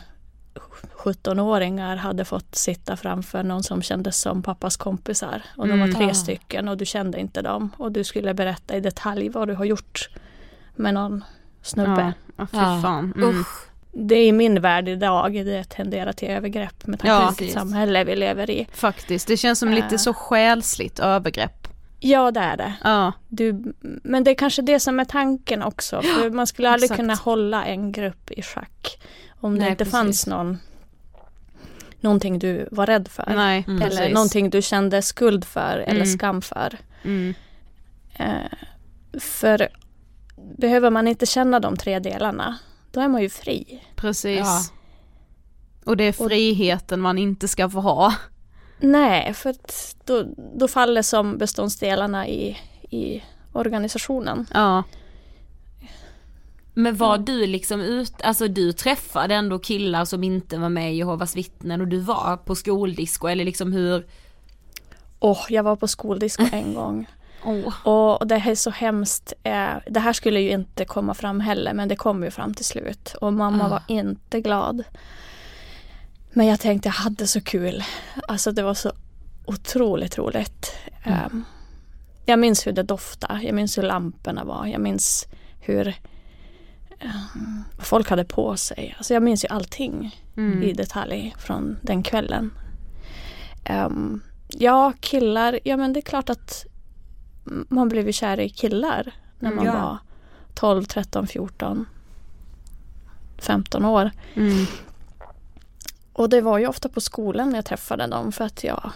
17-åringar 1.03 1.95
hade 1.95 2.25
fått 2.25 2.55
sitta 2.55 2.97
framför 2.97 3.43
någon 3.43 3.63
som 3.63 3.81
kändes 3.81 4.21
som 4.21 4.43
pappas 4.43 4.77
kompisar 4.77 5.41
och 5.57 5.67
de 5.67 5.79
var 5.79 5.85
Mm. 5.87 5.95
tre 5.95 6.09
Ah. 6.09 6.13
stycken 6.13 6.67
och 6.67 6.77
du 6.77 6.85
kände 6.85 7.19
inte 7.19 7.41
dem 7.41 7.71
och 7.77 7.91
du 7.91 8.03
skulle 8.03 8.33
berätta 8.33 8.75
i 8.75 8.79
detalj 8.79 9.29
vad 9.29 9.47
du 9.47 9.53
har 9.55 9.65
gjort 9.65 10.09
med 10.79 10.93
någon 10.93 11.23
snubbe. 11.61 12.01
Ja, 12.01 12.13
ja, 12.37 12.47
fy 12.51 12.57
Ja. 12.57 12.79
fan. 12.81 13.13
Mm. 13.17 13.43
Det 13.91 14.15
är 14.15 14.25
i 14.27 14.31
min 14.31 14.61
värld 14.61 14.87
idag, 14.89 15.33
det 15.33 15.63
tenderar 15.69 16.13
till 16.13 16.27
övergrepp 16.27 16.87
med 16.87 16.99
tanke 16.99 17.25
på 17.25 17.31
vilket 17.39 17.53
samhälle 17.59 18.03
vi 18.03 18.15
lever 18.15 18.49
i. 18.49 18.67
Faktiskt, 18.73 19.27
det 19.27 19.37
känns 19.37 19.59
som 19.59 19.69
lite 19.69 19.97
så 19.97 20.13
själsligt 20.13 20.99
övergrepp. 20.99 21.67
Ja, 21.99 22.31
det 22.31 22.39
är 22.39 22.57
det. 22.57 22.73
Ja, 22.83 23.11
Du, 23.27 23.73
men 24.03 24.23
det 24.23 24.31
är 24.31 24.35
kanske 24.35 24.61
det 24.61 24.79
som 24.79 24.99
är 24.99 25.05
tanken 25.05 25.63
också. 25.63 26.01
För 26.01 26.29
man 26.29 26.47
skulle 26.47 26.69
aldrig 26.69 26.85
exakt. 26.91 26.99
kunna 26.99 27.13
hålla 27.15 27.65
en 27.65 27.91
grupp 27.91 28.31
i 28.31 28.41
schack. 28.41 29.01
Om 29.39 29.53
det 29.53 29.59
Nej, 29.59 29.69
inte 29.69 29.77
precis. 29.77 29.91
fanns 29.91 30.27
någon, 30.27 30.57
någonting 32.01 32.39
du 32.39 32.67
var 32.71 32.85
rädd 32.85 33.07
för. 33.07 33.33
nej, 33.35 33.63
Mm. 33.67 33.81
eller 33.81 33.97
precis. 33.97 34.13
någonting 34.13 34.49
du 34.49 34.61
kände 34.61 35.01
skuld 35.01 35.45
för 35.45 35.77
eller 35.77 35.95
Mm. 36.01 36.05
skam 36.17 36.41
för. 36.41 36.77
Mm. 37.03 37.33
Eh, 38.13 38.51
för 39.19 39.67
behöver 40.57 40.89
man 40.89 41.07
inte 41.07 41.25
känna 41.25 41.59
de 41.59 41.77
tre 41.77 41.99
delarna, 41.99 42.57
då 42.91 42.99
är 42.99 43.07
man 43.07 43.21
ju 43.21 43.29
fri. 43.29 43.83
Precis. 43.95 44.39
Ja. 44.39 44.61
Och 45.85 45.97
det 45.97 46.03
är 46.03 46.11
friheten 46.11 46.99
man 46.99 47.17
inte 47.17 47.47
ska 47.47 47.69
få 47.69 47.79
ha. 47.79 48.13
Nej, 48.79 49.33
för 49.33 49.49
att 49.49 49.95
då, 50.05 50.25
då 50.55 50.67
faller 50.67 51.01
som 51.01 51.37
beståndsdelarna 51.37 52.27
i, 52.27 52.57
i 52.89 53.23
organisationen. 53.53 54.45
Ja, 54.53 54.83
Men 56.73 56.95
var 56.95 57.17
du 57.17 57.47
liksom 57.47 57.81
ut, 57.81 58.13
alltså 58.23 58.47
du 58.47 58.71
träffade 58.73 59.35
ändå 59.35 59.59
killar 59.59 60.05
som 60.05 60.23
inte 60.23 60.57
var 60.57 60.69
med 60.69 60.93
i 60.93 60.97
Jehovas 60.97 61.35
vittnen 61.35 61.81
och 61.81 61.87
du 61.87 61.99
var 61.99 62.37
på 62.37 62.55
skoldisco 62.55 63.27
eller 63.27 63.45
liksom 63.45 63.73
hur? 63.73 64.05
Åh, 65.19 65.45
jag 65.49 65.63
var 65.63 65.75
på 65.75 65.87
skoldisco 65.87 66.45
en 66.51 66.73
gång. 66.75 67.07
Åh. 67.43 67.87
Och 67.87 68.27
det 68.27 68.35
är 68.35 68.55
så 68.55 68.69
hemskt. 68.69 69.33
Eh, 69.43 69.69
det 69.87 69.99
här 69.99 70.13
skulle 70.13 70.39
ju 70.39 70.51
inte 70.51 70.85
komma 70.85 71.13
fram 71.13 71.39
heller 71.39 71.73
men 71.73 71.87
det 71.87 71.95
kom 71.95 72.23
ju 72.23 72.31
fram 72.31 72.53
till 72.53 72.65
slut. 72.65 73.15
Och 73.21 73.33
mamma 73.33 73.65
Ah. 73.65 73.69
var 73.69 73.81
inte 73.87 74.41
glad. 74.41 74.83
Men 76.33 76.45
jag 76.47 76.59
tänkte 76.59 76.87
jag 76.87 76.93
hade 76.93 77.27
så 77.27 77.41
kul. 77.41 77.83
Alltså 78.27 78.51
det 78.51 78.61
var 78.63 78.73
så 78.73 78.91
otroligt 79.45 80.17
roligt. 80.17 80.73
Eh, 81.03 81.27
jag 82.25 82.39
minns 82.39 82.67
hur 82.67 82.71
det 82.71 82.83
doftade. 82.83 83.41
Jag 83.43 83.55
minns 83.55 83.77
hur 83.77 83.83
lamporna 83.83 84.43
var. 84.43 84.65
Jag 84.65 84.81
minns 84.81 85.27
hur 85.59 85.87
eh, 86.99 87.09
vad 87.77 87.85
folk 87.85 88.09
hade 88.09 88.25
på 88.25 88.57
sig. 88.57 88.95
Alltså 88.97 89.13
jag 89.13 89.23
minns 89.23 89.43
ju 89.45 89.47
allting 89.47 90.15
Mm. 90.37 90.63
i 90.63 90.73
detalj 90.73 91.35
från 91.39 91.77
den 91.81 92.03
kvällen. 92.03 92.51
Ehm, 93.65 94.21
ja, 94.47 94.93
killar. 94.99 95.59
Ja 95.63 95.77
men 95.77 95.93
det 95.93 95.99
är 95.99 96.01
klart 96.01 96.29
att 96.29 96.65
man 97.69 97.89
blev 97.89 98.07
ju 98.07 98.13
kär 98.13 98.39
i 98.39 98.49
killar 98.49 99.13
när 99.39 99.51
man 99.51 99.65
Ja. 99.65 99.73
var 99.73 99.97
12, 100.53 100.83
13, 100.83 101.27
14, 101.27 101.85
15 103.37 103.85
år. 103.85 104.11
Mm. 104.33 104.65
Och 106.13 106.29
det 106.29 106.41
var 106.41 106.57
ju 106.57 106.67
ofta 106.67 106.89
på 106.89 107.01
skolan 107.01 107.55
jag 107.55 107.65
träffade 107.65 108.07
dem 108.07 108.31
för 108.31 108.45
att 108.45 108.63
jag 108.63 108.91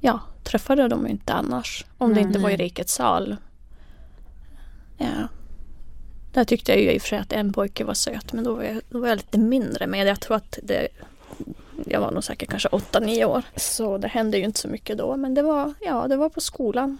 ja, 0.00 0.20
träffade 0.44 0.88
dem 0.88 1.06
inte 1.06 1.32
annars. 1.32 1.84
Om 1.98 2.14
det 2.14 2.20
inte 2.20 2.38
var 2.38 2.50
i 2.50 2.56
rikets 2.56 2.94
sal. 2.94 3.36
Ja. 4.98 5.28
Där 6.32 6.44
tyckte 6.44 6.72
jag 6.72 6.80
ju 6.80 6.92
i 6.92 6.98
och 6.98 7.02
för 7.02 7.08
sig 7.08 7.18
att 7.18 7.32
en 7.32 7.52
pojke 7.52 7.84
var 7.84 7.94
söt 7.94 8.32
men 8.32 8.44
då 8.44 8.54
var 8.54 8.62
jag, 8.62 8.80
då 8.90 9.00
var 9.00 9.08
jag 9.08 9.16
lite 9.16 9.38
mindre 9.38 9.86
med. 9.86 10.06
Jag 10.06 10.20
tror 10.20 10.36
att 10.36 10.58
det 10.62 10.88
jag 11.86 12.00
var 12.00 12.10
nog 12.10 12.24
säkert 12.24 12.50
kanske 12.50 12.68
8-9 12.68 13.24
år. 13.24 13.42
Så 13.56 13.98
det 13.98 14.08
hände 14.08 14.38
ju 14.38 14.44
inte 14.44 14.60
så 14.60 14.68
mycket 14.68 14.98
då 14.98 15.16
men 15.16 15.34
det 15.34 15.42
var, 15.42 15.74
ja, 15.80 16.08
det 16.08 16.16
var 16.16 16.28
på 16.28 16.40
skolan. 16.40 16.98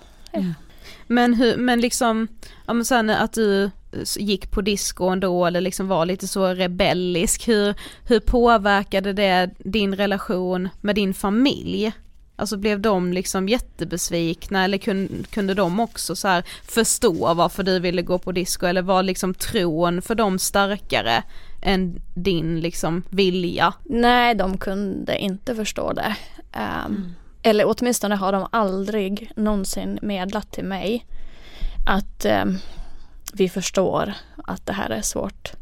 Men 1.07 1.35
hur, 1.35 1.57
men 1.57 1.81
liksom, 1.81 2.28
ja 2.66 2.72
men 2.72 2.85
sen 2.85 3.11
att 3.11 3.33
du 3.33 3.70
gick 4.16 4.51
på 4.51 4.61
disco 4.61 5.05
ändå 5.05 5.47
eller 5.47 5.61
liksom 5.61 5.89
var 5.89 6.07
lite 6.07 6.28
så 6.28 6.47
rebellisk, 6.47 7.49
hur, 7.49 7.74
hur 8.07 8.20
påverkade 8.20 9.12
det 9.12 9.51
din 9.59 9.95
relation 9.95 10.68
med 10.81 10.95
din 10.95 11.14
familj? 11.14 11.93
Alltså 12.41 12.57
blev 12.57 12.80
de 12.80 13.12
liksom 13.12 13.49
jättebesvikna 13.49 14.64
eller 14.64 14.78
kunde, 14.78 15.24
kunde 15.30 15.55
de 15.55 15.80
också 15.80 16.16
så 16.16 16.43
förstå 16.64 17.34
varför 17.34 17.62
du 17.62 17.78
ville 17.78 18.03
gå 18.03 18.18
på 18.18 18.32
disco 18.32 18.66
eller 18.66 18.82
var 18.82 19.03
liksom 19.03 19.34
tron 19.34 20.03
för 20.03 20.14
dem 20.14 20.38
starkare 20.38 21.22
än 21.62 22.01
din 22.14 22.61
liksom 22.61 23.03
vilja? 23.11 23.74
Nej, 23.84 24.34
de 24.34 24.59
kunde 24.59 25.18
inte 25.18 25.55
förstå 25.55 25.93
det. 25.93 26.16
Ehm, 26.53 27.14
Eller 27.43 27.64
åtminstone 27.66 28.14
har 28.14 28.32
de 28.32 28.47
aldrig 28.53 29.32
någonsin 29.36 29.99
medlat 30.03 30.53
till 30.53 30.64
mig 30.64 31.07
att 31.86 32.24
ehm, 32.24 32.59
vi 33.32 33.49
förstår 33.49 34.12
att 34.45 34.66
det 34.66 34.72
här 34.72 34.91
är 34.91 35.03
svårt. 35.03 35.53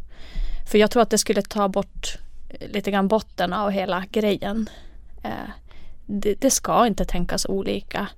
För 0.70 0.79
jag 0.79 0.91
tror 0.91 1.03
att 1.03 1.11
det 1.11 1.18
skulle 1.18 1.43
ta 1.43 1.68
bort 1.68 2.18
lite 2.61 2.91
grann 2.91 3.09
botten 3.09 3.53
av 3.53 3.70
hela 3.70 4.05
grejen. 4.12 4.70
Eh, 5.22 5.51
det, 6.11 6.35
det 6.41 6.51
ska 6.51 6.87
inte 6.87 7.05
tänkas 7.05 7.47
olika. 7.47 8.09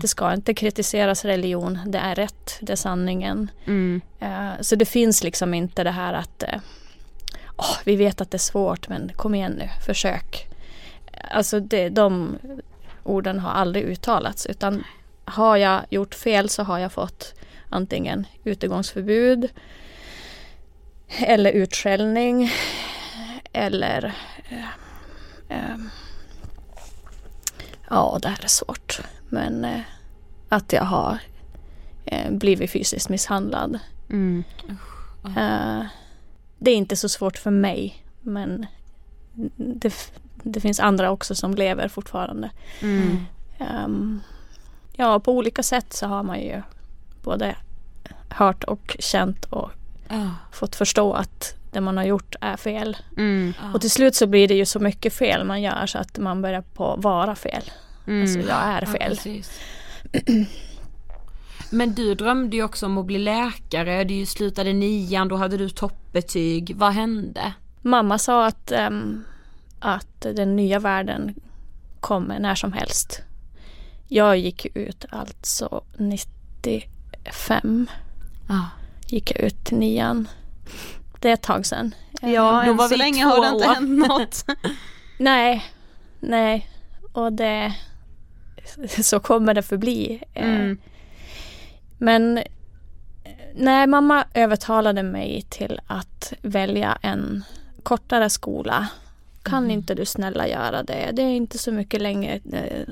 Det 0.00 0.08
ska 0.08 0.32
inte 0.34 0.54
kritiseras 0.54 1.24
religion. 1.24 1.78
Det 1.86 1.98
är 1.98 2.14
rätt, 2.14 2.58
det 2.60 2.72
är 2.72 2.76
sanningen. 2.76 3.50
Mm. 3.66 4.00
Eh, 4.20 4.50
Så 4.60 4.76
det 4.76 4.84
finns 4.84 5.22
liksom 5.24 5.54
inte 5.54 5.84
det 5.84 5.90
här 5.90 6.12
att 6.14 6.42
eh, 6.42 6.60
"Åh, 7.56 7.76
vi 7.84 7.96
vet 7.96 8.20
att 8.20 8.30
det 8.30 8.36
är 8.36 8.38
svårt 8.38 8.88
men 8.88 9.10
kom 9.16 9.34
igen 9.34 9.52
nu, 9.52 9.68
försök. 9.86 10.48
Alltså 11.30 11.60
det, 11.60 11.88
de 11.88 12.38
orden 13.02 13.38
har 13.38 13.50
aldrig 13.50 13.84
uttalats 13.84 14.46
utan 14.46 14.84
har 15.24 15.56
jag 15.56 15.80
gjort 15.90 16.14
fel 16.14 16.48
så 16.48 16.62
har 16.62 16.78
jag 16.78 16.92
fått 16.92 17.34
antingen 17.68 18.26
utegångsförbud 18.44 19.48
eller 21.18 21.52
utskällning 21.52 22.52
eller 23.52 24.14
eh, 25.48 25.76
ja 27.90 28.18
det 28.22 28.28
här 28.28 28.44
är 28.44 28.48
svårt 28.48 29.00
men 29.28 29.64
eh, 29.64 29.80
att 30.48 30.72
jag 30.72 30.84
har 30.84 31.18
eh, 32.04 32.30
blivit 32.30 32.70
fysiskt 32.70 33.08
misshandlad 33.08 33.78
Mm. 34.10 34.44
Eh, 35.24 35.86
det 36.58 36.70
är 36.70 36.76
inte 36.76 36.96
så 36.96 37.08
svårt 37.08 37.38
för 37.38 37.50
mig 37.50 38.04
men 38.20 38.66
det, 39.56 40.12
det 40.42 40.60
finns 40.60 40.80
andra 40.80 41.10
också 41.10 41.34
som 41.34 41.54
lever 41.54 41.88
fortfarande. 41.88 42.50
Mm. 42.82 43.16
Ehm, 43.58 44.20
ja, 44.96 45.20
på 45.20 45.32
olika 45.32 45.62
sätt 45.62 45.92
så 45.92 46.06
har 46.06 46.22
man 46.22 46.40
ju 46.40 46.62
både 47.22 47.56
hört 48.28 48.64
och 48.64 48.96
känt 48.98 49.44
och 49.44 49.70
Ja. 50.08 50.30
fått 50.52 50.76
förstå 50.76 51.12
att 51.12 51.54
det 51.72 51.80
man 51.80 51.96
har 51.96 52.04
gjort 52.04 52.34
är 52.40 52.56
fel. 52.56 52.96
Mm. 53.16 53.54
Och 53.74 53.80
till 53.80 53.90
slut 53.90 54.14
så 54.14 54.26
blir 54.26 54.48
det 54.48 54.54
ju 54.54 54.66
så 54.66 54.78
mycket 54.80 55.12
fel 55.14 55.44
man 55.44 55.62
gör 55.62 55.86
så 55.86 55.98
att 55.98 56.18
man 56.18 56.42
börjar 56.42 56.60
på 56.62 56.96
vara 56.98 57.34
fel. 57.34 57.62
Mm. 58.06 58.22
Alltså 58.22 58.38
jag 58.38 58.58
är 58.62 58.80
Ja, 58.86 58.86
fel. 58.92 59.10
precis. 59.10 59.60
Men 61.70 61.94
du 61.94 62.14
drömde 62.14 62.56
ju 62.56 62.62
också 62.62 62.86
om 62.86 62.98
att 62.98 63.06
bli 63.06 63.18
läkare, 63.18 64.04
du 64.04 64.26
slutade 64.26 64.72
nian, 64.72 65.28
då 65.28 65.36
hade 65.36 65.56
du 65.56 65.68
toppbetyg. 65.68 66.76
Vad 66.76 66.92
hände? 66.92 67.52
Mamma 67.82 68.18
sa 68.18 68.46
att, 68.46 68.72
ehm, 68.72 69.24
att 69.80 70.20
den 70.20 70.56
nya 70.56 70.78
världen 70.78 71.34
kommer 72.00 72.38
när 72.38 72.54
som 72.54 72.72
helst. 72.72 73.20
Jag 74.08 74.38
gick 74.38 74.66
ut 74.76 75.04
alltså 75.10 75.82
95. 75.96 77.86
Ja. 78.48 78.64
Gick 79.08 79.30
jag 79.30 79.40
ut 79.40 79.64
till 79.64 79.76
nian. 79.76 80.28
Det 81.20 81.28
är 81.28 81.34
ett 81.34 81.42
tag 81.42 81.66
sedan. 81.66 81.94
Eh, 82.22 82.32
Ja, 82.32 82.62
Då 82.64 82.70
än 82.70 82.76
var 82.76 82.88
så 82.88 82.96
länge 82.96 83.24
har 83.24 83.42
det 83.42 83.48
inte 83.48 83.66
hänt 83.66 84.08
något. 84.08 84.44
Nej, 85.18 85.64
nej. 86.20 86.68
Och 87.12 87.32
det... 87.32 87.74
Så 89.02 89.20
kommer 89.20 89.54
det 89.54 89.62
förbli. 89.62 90.22
Eh, 90.34 90.44
Mm. 90.48 90.78
Men 91.98 92.38
eh, 92.38 92.44
nej, 93.54 93.86
mamma 93.86 94.24
övertalade 94.34 95.02
mig 95.02 95.46
till 95.48 95.80
att 95.86 96.32
välja 96.42 96.98
en 97.02 97.44
kortare 97.82 98.30
skola. 98.30 98.88
Kan 99.42 99.70
inte 99.70 99.94
du 99.94 100.04
snälla 100.04 100.48
göra 100.48 100.82
det? 100.82 101.10
Det 101.12 101.22
är 101.22 101.34
inte 101.34 101.58
så 101.58 101.72
mycket 101.72 102.02
längre 102.02 102.40
eh, 102.52 102.88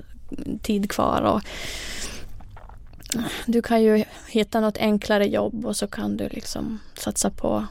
tid 0.63 0.91
kvar. 0.91 1.23
Och 1.23 1.43
du 3.47 3.63
kan 3.63 3.83
ju 3.83 4.05
hitta 4.29 4.61
något 4.61 4.79
enklare 4.79 5.27
jobb 5.27 5.67
och 5.67 5.77
så 5.77 5.87
kan 5.87 6.17
du 6.17 6.29
liksom 6.29 6.79
satsa 6.95 7.31
på 7.31 7.67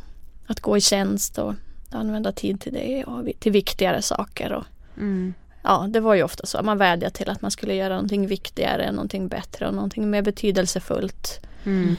att 0.48 0.60
gå 0.60 0.78
i 0.78 0.82
tjänst 0.82 1.38
och 1.38 1.54
använda 1.92 2.32
tid 2.32 2.62
till 2.62 2.74
det 2.74 3.04
och 3.04 3.28
till 3.40 3.52
viktigare 3.52 4.02
saker. 4.02 4.54
Och, 4.54 4.64
Mm. 4.98 5.34
ja, 5.64 5.86
det 5.90 6.00
var 6.00 6.14
ju 6.14 6.24
ofta 6.24 6.46
så. 6.46 6.64
Man 6.64 6.78
vädjade 6.78 7.16
till 7.16 7.30
att 7.30 7.42
man 7.42 7.52
skulle 7.52 7.74
göra 7.76 7.94
någonting 7.94 8.28
viktigare, 8.28 8.92
någonting 8.92 9.28
bättre 9.28 9.68
och 9.68 9.74
någonting 9.74 10.10
mer 10.10 10.22
betydelsefullt. 10.22 11.40
Mm. 11.66 11.96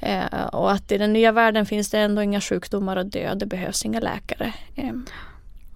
Eh, 0.00 0.46
och 0.52 0.72
att 0.72 0.92
i 0.92 0.98
den 0.98 1.12
nya 1.12 1.32
världen 1.32 1.66
finns 1.66 1.90
det 1.90 1.98
ändå 1.98 2.22
inga 2.22 2.40
sjukdomar 2.40 2.96
och 2.96 3.06
död, 3.06 3.38
det 3.38 3.46
behövs 3.46 3.84
inga 3.84 4.00
läkare. 4.00 4.52
Eh, 4.74 4.92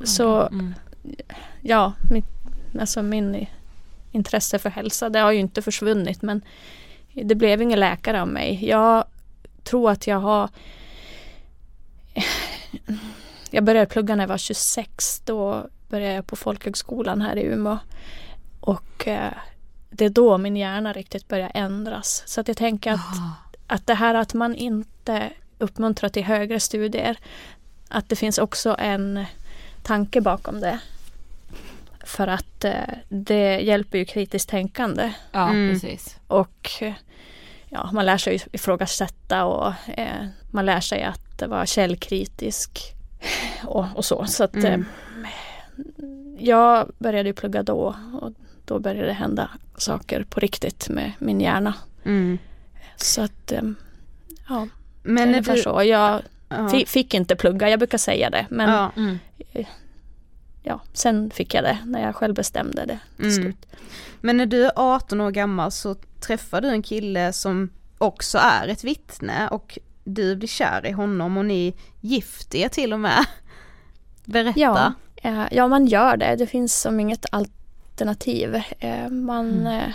så 0.05 0.41
Mm. 0.47 0.75
ja, 1.61 1.93
mitt, 2.11 2.27
alltså 2.81 3.03
min 3.03 3.47
intresse 4.13 4.59
för 4.59 4.71
hälsa, 4.71 5.09
det 5.11 5.19
har 5.19 5.33
ju 5.33 5.39
inte 5.39 5.63
försvunnit 5.63 6.23
men 6.23 6.43
det 7.13 7.35
blev 7.35 7.63
ingen 7.63 7.81
läkare 7.81 8.23
av 8.23 8.29
mig. 8.29 8.69
Jag 8.69 9.05
tror 9.65 9.91
att 9.91 10.07
jag 10.07 10.21
har 10.21 10.49
Jag 13.51 13.65
började 13.65 13.87
plugga 13.87 14.17
när 14.17 14.23
jag 14.23 14.29
var 14.29 14.39
26. 14.39 15.21
Då 15.25 15.67
började 15.89 16.15
jag 16.15 16.27
på 16.27 16.37
folkhögskolan 16.37 17.21
här 17.21 17.37
i 17.37 17.43
Umeå. 17.43 17.79
Och 18.61 19.09
eh, 19.09 19.33
det 19.91 20.05
är 20.05 20.11
då 20.11 20.39
min 20.39 20.57
hjärna 20.57 20.93
riktigt 20.93 21.29
börjar 21.29 21.51
ändras. 21.55 22.23
Så 22.27 22.41
att 22.41 22.49
jag 22.49 22.57
tänker 22.57 22.93
att, 22.93 23.17
att 23.67 23.87
det 23.87 23.95
här 23.95 24.15
att 24.15 24.35
man 24.35 24.55
inte 24.55 25.31
uppmuntrar 25.59 26.09
till 26.09 26.25
högre 26.25 26.61
studier, 26.61 27.17
att 27.89 28.09
det 28.09 28.17
finns 28.17 28.39
också 28.39 28.77
en 28.79 29.25
tanke 29.83 30.21
bakom 30.21 30.61
det. 30.61 30.81
För 32.05 32.27
att 32.29 32.65
eh, 32.65 32.73
det 33.09 33.61
hjälper 33.61 33.99
ju 33.99 34.05
kritiskt 34.05 34.49
tänkande 34.49 35.13
Ja, 35.33 35.49
Mm. 35.51 35.73
precis. 35.75 36.17
och 36.27 36.71
eh, 36.81 36.93
ja, 37.69 37.91
man 37.93 38.07
lär 38.07 38.19
sig 38.19 38.41
ifrågasätta 38.53 39.45
och 39.45 39.73
eh, 39.97 40.27
man 40.51 40.67
lär 40.67 40.81
sig 40.81 41.03
att 41.03 41.43
vara 41.49 41.67
källkritisk 41.67 42.79
och, 43.65 43.87
och 43.95 44.05
så. 44.05 44.25
Så 44.27 44.45
att 44.45 44.55
Mm. 44.57 44.85
eh, 45.25 45.31
jag 46.39 46.91
började 46.99 47.29
ju 47.29 47.33
plugga 47.33 47.63
då 47.63 47.97
och 48.21 48.33
då 48.65 48.79
började 48.79 49.07
det 49.07 49.13
hända 49.13 49.51
saker 49.77 50.25
på 50.31 50.41
riktigt 50.41 50.89
med 50.89 51.13
min 51.19 51.41
hjärna. 51.41 51.75
Mm. 52.05 52.39
Så 52.97 53.23
att 53.23 53.53
eh, 53.53 53.63
ja, 54.49 54.69
Men 55.03 55.29
ungefär 55.29 55.55
du... 55.57 55.63
så. 55.63 55.83
Jag 55.83 56.23
Ja. 56.53 56.69
fi- 56.69 56.87
fick 56.87 57.15
inte 57.15 57.37
plugga, 57.37 57.69
jag 57.71 57.79
brukar 57.79 57.99
säga 57.99 58.31
det. 58.31 58.47
Men 58.51 58.71
ja. 58.71 58.91
Ja. 60.63 60.81
sen 60.93 61.31
fick 61.31 61.55
jag 61.55 61.65
det 61.65 61.79
när 61.87 62.01
jag 62.03 62.15
själv 62.17 62.35
bestämde 62.35 62.85
det 62.87 62.99
till 63.17 63.25
Mm. 63.25 63.37
slut. 63.43 63.67
Men 64.21 64.37
när 64.37 64.47
du 64.47 64.65
är 64.67 64.73
18 64.77 65.21
år 65.21 65.31
gammal 65.31 65.71
så 65.73 65.95
träffar 66.21 66.61
du 66.61 66.69
en 66.69 66.83
kille 66.83 67.33
som 67.33 67.71
också 67.99 68.39
är 68.39 68.69
ett 68.69 68.85
vittne 68.85 69.49
och 69.49 69.79
du 70.05 70.37
blir 70.37 70.49
kär 70.49 70.87
i 70.87 70.91
honom 70.93 71.37
och 71.37 71.45
ni 71.45 71.75
gifter 72.01 72.59
er 72.59 72.69
till 72.69 72.93
och 72.93 73.01
med. 73.01 73.25
Berätta. 74.25 74.61
Ja, 74.61 74.93
eh, 75.17 75.43
ja, 75.51 75.69
man 75.69 75.87
gör 75.87 76.17
det. 76.17 76.37
Det 76.37 76.47
finns 76.47 76.81
som 76.81 77.01
inget 77.01 77.27
alternativ. 77.33 78.63
Eh, 78.79 79.09
man, 79.09 79.67
eh, 79.67 79.89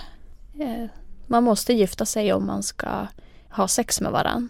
eh, 0.59 0.86
man 1.28 1.43
måste 1.43 1.74
gifta 1.74 2.05
sig 2.05 2.34
om 2.34 2.45
man 2.47 2.63
ska 2.63 3.07
ha 3.49 3.68
sex 3.68 4.01
med 4.01 4.11
varann. 4.11 4.49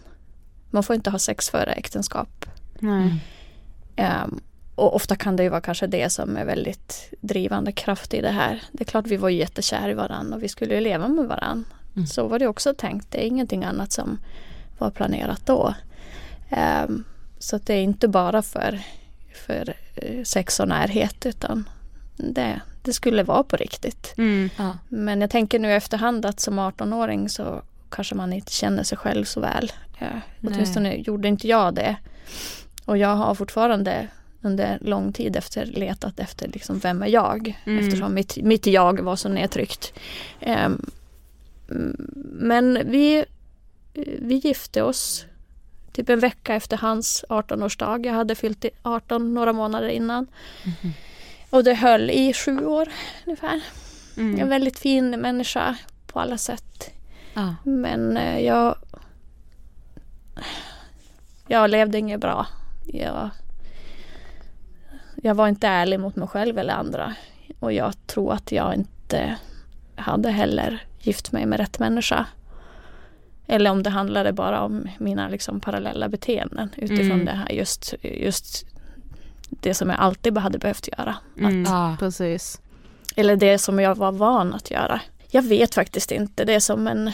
Man 0.70 0.82
får 0.82 0.96
inte 0.96 1.10
ha 1.10 1.18
sex 1.18 1.50
före 1.50 1.72
äktenskap. 1.72 2.46
Nej. 2.78 3.24
Och 4.76 4.94
ofta 4.94 5.16
kan 5.16 5.36
det 5.36 5.42
ju 5.42 5.48
vara 5.48 5.60
kanske 5.60 5.86
det 5.86 6.10
som 6.10 6.36
är 6.36 6.44
väldigt 6.44 7.14
drivande 7.20 7.72
kraft 7.72 8.14
i 8.14 8.20
det 8.20 8.30
här. 8.30 8.62
Det 8.72 8.82
är 8.82 8.84
klart 8.84 9.06
vi 9.06 9.16
var 9.16 9.28
ju 9.28 9.38
jättekär 9.38 9.88
i 9.88 9.94
varann 9.94 10.32
och 10.32 10.42
vi 10.42 10.48
skulle 10.48 10.74
ju 10.74 10.80
leva 10.80 11.08
med 11.08 11.24
varann. 11.24 11.64
Mm. 11.96 12.06
Så 12.06 12.28
var 12.28 12.38
det 12.38 12.46
också 12.46 12.74
tänkt. 12.74 13.10
Det 13.10 13.24
är 13.24 13.26
ingenting 13.26 13.64
annat 13.64 13.92
som 13.92 14.18
var 14.78 14.90
planerat 14.90 15.46
då. 15.46 15.74
Ehm, 16.50 17.04
så 17.38 17.56
att 17.56 17.66
det 17.66 17.74
är 17.74 17.82
inte 17.82 18.08
bara 18.08 18.42
för, 18.42 18.80
för 19.46 19.74
eh, 19.94 20.24
sex 20.24 20.60
och 20.60 20.68
närhet 20.68 21.26
utan 21.26 21.68
det, 22.16 22.60
det 22.82 22.92
skulle 22.92 23.22
vara 23.22 23.42
på 23.42 23.56
riktigt. 23.56 24.14
Mm. 24.18 24.50
Ja. 24.56 24.78
Men 24.88 25.20
jag 25.20 25.30
tänker 25.30 25.58
nu 25.58 25.72
efterhand 25.72 26.26
att 26.26 26.40
som 26.40 26.60
18-åring 26.60 27.28
så 27.28 27.62
kanske 27.90 28.14
man 28.14 28.32
inte 28.32 28.52
känner 28.52 28.82
sig 28.82 28.98
själv 28.98 29.24
så 29.24 29.40
väl. 29.40 29.72
Nej. 30.00 30.20
åtminstone 30.42 30.94
gjorde 30.94 31.28
inte 31.28 31.48
jag 31.48 31.74
det. 31.74 31.96
Och 32.84 32.98
jag 32.98 33.16
har 33.16 33.34
fortfarande 33.34 34.08
under 34.46 34.78
lång 34.80 35.12
tid 35.12 35.36
efter 35.36 35.66
letat 35.66 36.20
efter 36.20 36.48
liksom 36.48 36.78
vem 36.78 37.02
är 37.02 37.06
jag? 37.06 37.60
Mm. 37.64 37.84
Eftersom 37.84 38.14
mitt, 38.14 38.36
mitt 38.36 38.66
jag 38.66 39.00
var 39.00 39.16
så 39.16 39.28
nedtryckt. 39.28 39.92
Mm, 40.40 40.90
men 42.40 42.90
vi, 42.90 43.24
vi 44.18 44.34
gifte 44.34 44.82
oss 44.82 45.26
typ 45.92 46.08
en 46.08 46.20
vecka 46.20 46.54
efter 46.54 46.76
hans 46.76 47.24
18-årsdag. 47.28 48.06
Jag 48.06 48.14
hade 48.14 48.34
fyllt 48.34 48.64
i 48.64 48.70
18 48.82 49.34
några 49.34 49.52
månader 49.52 49.88
innan. 49.88 50.26
Och 51.50 51.64
det 51.64 51.74
höll 51.74 52.10
i 52.10 52.32
sju 52.32 52.64
år 52.66 52.88
ungefär. 53.26 53.60
En 54.16 54.34
Mm. 54.34 54.48
väldigt 54.48 54.78
fin 54.78 55.10
människa 55.10 55.76
på 56.06 56.20
alla 56.20 56.38
sätt. 56.38 56.90
Ja. 57.34 57.54
Men 57.64 58.16
eh, 58.16 58.40
jag... 58.40 58.76
Jag 61.48 61.70
levde 61.70 61.98
inget 61.98 62.20
bra. 62.20 62.46
Jag, 62.86 63.30
jag 65.26 65.34
var 65.34 65.48
inte 65.48 65.68
ärlig 65.68 66.00
mot 66.00 66.16
mig 66.16 66.28
själv 66.28 66.58
eller 66.58 66.74
andra. 66.74 67.14
Och 67.60 67.72
jag 67.72 68.06
tror 68.06 68.32
att 68.32 68.52
jag 68.52 68.74
inte 68.74 69.36
hade 69.96 70.30
heller 70.30 70.82
gift 71.00 71.32
mig 71.32 71.46
med 71.46 71.60
rätt 71.60 71.78
människa. 71.78 72.26
Eller 73.46 73.70
om 73.70 73.82
det 73.82 73.90
handlade 73.90 74.32
bara 74.32 74.60
om 74.62 74.88
mina 74.98 75.28
liksom 75.28 75.60
parallella 75.60 76.08
beteenden 76.08 76.68
utifrån 76.76 77.10
Mm. 77.10 77.24
det 77.24 77.32
här 77.32 77.48
just, 77.52 77.94
just 78.02 78.66
det 79.48 79.74
som 79.74 79.90
jag 79.90 79.98
alltid 80.00 80.38
hade 80.38 80.58
behövt 80.58 80.88
göra. 80.98 81.16
Mm. 81.38 81.64
Ja. 81.64 81.96
Precis. 81.98 82.60
Eller 83.16 83.36
det 83.36 83.58
som 83.58 83.80
jag 83.80 83.94
var 83.94 84.12
van 84.12 84.54
att 84.54 84.70
göra. 84.70 85.00
Jag 85.30 85.42
vet 85.42 85.74
faktiskt 85.74 86.12
inte. 86.12 86.44
Det 86.44 86.54
är 86.54 86.60
som 86.60 86.86
en... 86.86 87.12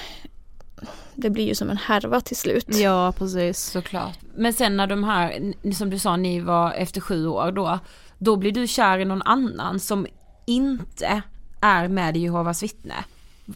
Det 1.14 1.30
blir 1.30 1.44
ju 1.44 1.54
som 1.54 1.70
en 1.70 1.76
härva 1.76 2.20
till 2.20 2.36
slut. 2.36 2.76
Ja, 2.76 3.12
precis. 3.18 3.58
Såklart. 3.58 4.18
Men 4.34 4.52
sen 4.52 4.76
när 4.76 4.86
de 4.86 5.04
här, 5.04 5.52
som 5.74 5.90
du 5.90 5.98
sa, 5.98 6.16
ni 6.16 6.40
var 6.40 6.72
efter 6.72 7.00
sju 7.00 7.26
år 7.26 7.52
då, 7.52 7.78
då 8.18 8.36
blir 8.36 8.52
du 8.52 8.66
kär 8.66 8.98
i 8.98 9.04
någon 9.04 9.22
annan 9.22 9.80
som 9.80 10.06
inte 10.46 11.22
är 11.60 11.88
med 11.88 12.16
i 12.16 12.20
Jehovas 12.20 12.62
vittne. 12.62 12.94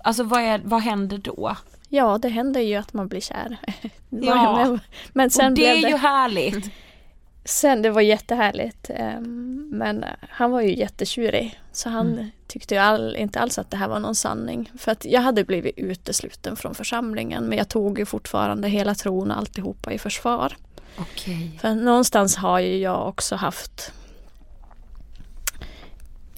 Alltså 0.00 0.22
vad, 0.22 0.40
är, 0.40 0.60
vad 0.64 0.82
händer 0.82 1.18
då? 1.18 1.56
Ja, 1.88 2.18
det 2.18 2.28
händer 2.28 2.60
ju 2.60 2.74
att 2.74 2.92
man 2.92 3.08
blir 3.08 3.20
kär. 3.20 3.56
Ja. 4.10 4.78
Men, 5.12 5.30
sen 5.30 5.46
och 5.46 5.50
det 5.52 5.54
blev 5.54 5.76
är 5.76 5.82
det... 5.82 5.88
ju 5.88 5.96
härligt. 5.96 6.70
Sen, 7.48 7.82
det 7.82 7.90
var 7.90 8.00
jättehärligt. 8.00 8.90
Ehm, 8.94 9.68
Men 9.72 10.04
han 10.20 10.50
var 10.50 10.60
ju 10.60 10.76
jättetjurig. 10.76 11.60
Så 11.72 11.88
han 11.88 12.12
Mm. 12.12 12.30
tyckte 12.46 12.74
ju 12.74 12.80
all, 12.80 13.16
inte 13.16 13.40
alls 13.40 13.58
att 13.58 13.70
det 13.70 13.76
här 13.76 13.88
var 13.88 14.00
någon 14.00 14.14
sanning. 14.14 14.70
För 14.78 14.92
att 14.92 15.04
jag 15.04 15.20
hade 15.20 15.44
blivit 15.44 15.78
utesluten 15.78 16.56
från 16.56 16.74
församlingen. 16.74 17.44
Men 17.44 17.58
jag 17.58 17.68
tog 17.68 17.98
ju 17.98 18.04
fortfarande 18.06 18.68
hela 18.68 18.94
tron 18.94 19.30
och 19.30 19.36
alltihopa 19.38 19.92
i 19.92 19.98
försvar. 19.98 20.56
Okej. 20.98 21.58
För 21.60 21.74
någonstans 21.74 22.36
har 22.36 22.58
ju 22.58 22.76
jag 22.78 23.08
också 23.08 23.36
haft 23.36 23.92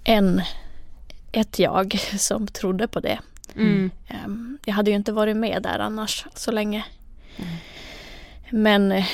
en, 0.04 0.42
ett 1.32 1.58
jag 1.58 2.00
som 2.18 2.46
trodde 2.46 2.88
på 2.88 3.00
det. 3.00 3.18
Mm. 3.56 3.90
Ehm, 4.08 4.58
Jag 4.64 4.74
hade 4.74 4.90
ju 4.90 4.96
inte 4.96 5.12
varit 5.12 5.36
med 5.36 5.62
där 5.62 5.78
annars 5.78 6.26
så 6.34 6.50
länge. 6.52 6.84
Men 8.50 8.92
eh, 8.92 9.04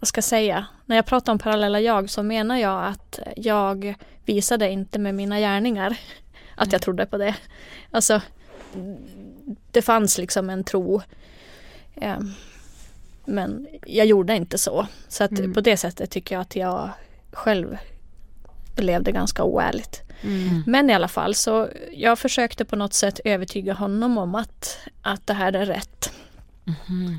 vad 0.00 0.08
ska 0.08 0.18
jag 0.18 0.24
säga? 0.24 0.66
När 0.86 0.96
jag 0.96 1.06
pratar 1.06 1.32
om 1.32 1.38
parallella 1.38 1.80
jag 1.80 2.10
så 2.10 2.22
menar 2.22 2.56
jag 2.56 2.84
att 2.86 3.18
jag 3.36 3.94
visade 4.24 4.70
inte 4.70 4.98
med 4.98 5.14
mina 5.14 5.38
gärningar 5.38 5.96
att 6.56 6.72
jag 6.72 6.82
trodde 6.82 7.06
på 7.06 7.18
det. 7.18 7.34
Alltså 7.90 8.20
det 9.70 9.82
fanns 9.82 10.18
liksom 10.18 10.50
en 10.50 10.64
tro. 10.64 11.02
Eh, 11.94 12.18
men 13.24 13.66
jag 13.86 14.06
gjorde 14.06 14.36
inte 14.36 14.58
så. 14.58 14.86
Så 15.08 15.24
att 15.24 15.30
Mm. 15.30 15.54
på 15.54 15.60
det 15.60 15.76
sättet 15.76 16.10
tycker 16.10 16.34
jag 16.34 16.42
att 16.42 16.56
jag 16.56 16.90
själv 17.32 17.76
levde 18.76 19.12
ganska 19.12 19.44
oärligt. 19.44 20.02
Mm. 20.22 20.62
Men 20.66 20.90
i 20.90 20.94
alla 20.94 21.08
fall 21.08 21.34
så 21.34 21.68
jag 21.92 22.18
försökte 22.18 22.64
på 22.64 22.76
något 22.76 22.94
sätt 22.94 23.20
övertyga 23.24 23.74
honom 23.74 24.18
om 24.18 24.34
att, 24.34 24.78
att 25.02 25.26
det 25.26 25.34
här 25.34 25.52
är 25.52 25.66
rätt. 25.66 26.12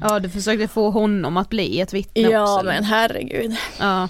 Ja 0.02 0.20
du 0.20 0.30
försökte 0.30 0.68
få 0.68 0.90
honom 0.90 1.38
att 1.38 1.50
bli 1.50 1.80
ett 1.82 1.94
vittne 1.94 2.22
Ja 2.22 2.54
också. 2.54 2.66
men 2.66 2.84
herregud. 2.84 3.56
Ja. 3.80 4.10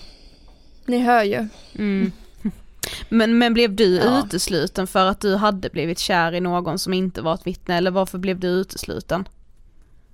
Ni 0.86 1.00
hör 1.00 1.24
ju. 1.24 1.48
Mm. 1.76 2.12
Men, 3.10 3.38
men 3.38 3.54
blev 3.54 3.76
du 3.76 3.96
Ja. 3.96 4.20
utesluten 4.26 4.88
för 4.88 5.06
att 5.06 5.20
du 5.22 5.36
hade 5.36 5.70
blivit 5.70 6.00
kär 6.00 6.32
i 6.34 6.40
någon 6.40 6.80
som 6.80 6.94
inte 6.94 7.22
var 7.22 7.34
ett 7.34 7.48
vittne 7.48 7.78
eller 7.78 7.92
varför 7.92 8.18
blev 8.18 8.40
du 8.40 8.48
utesluten? 8.48 9.28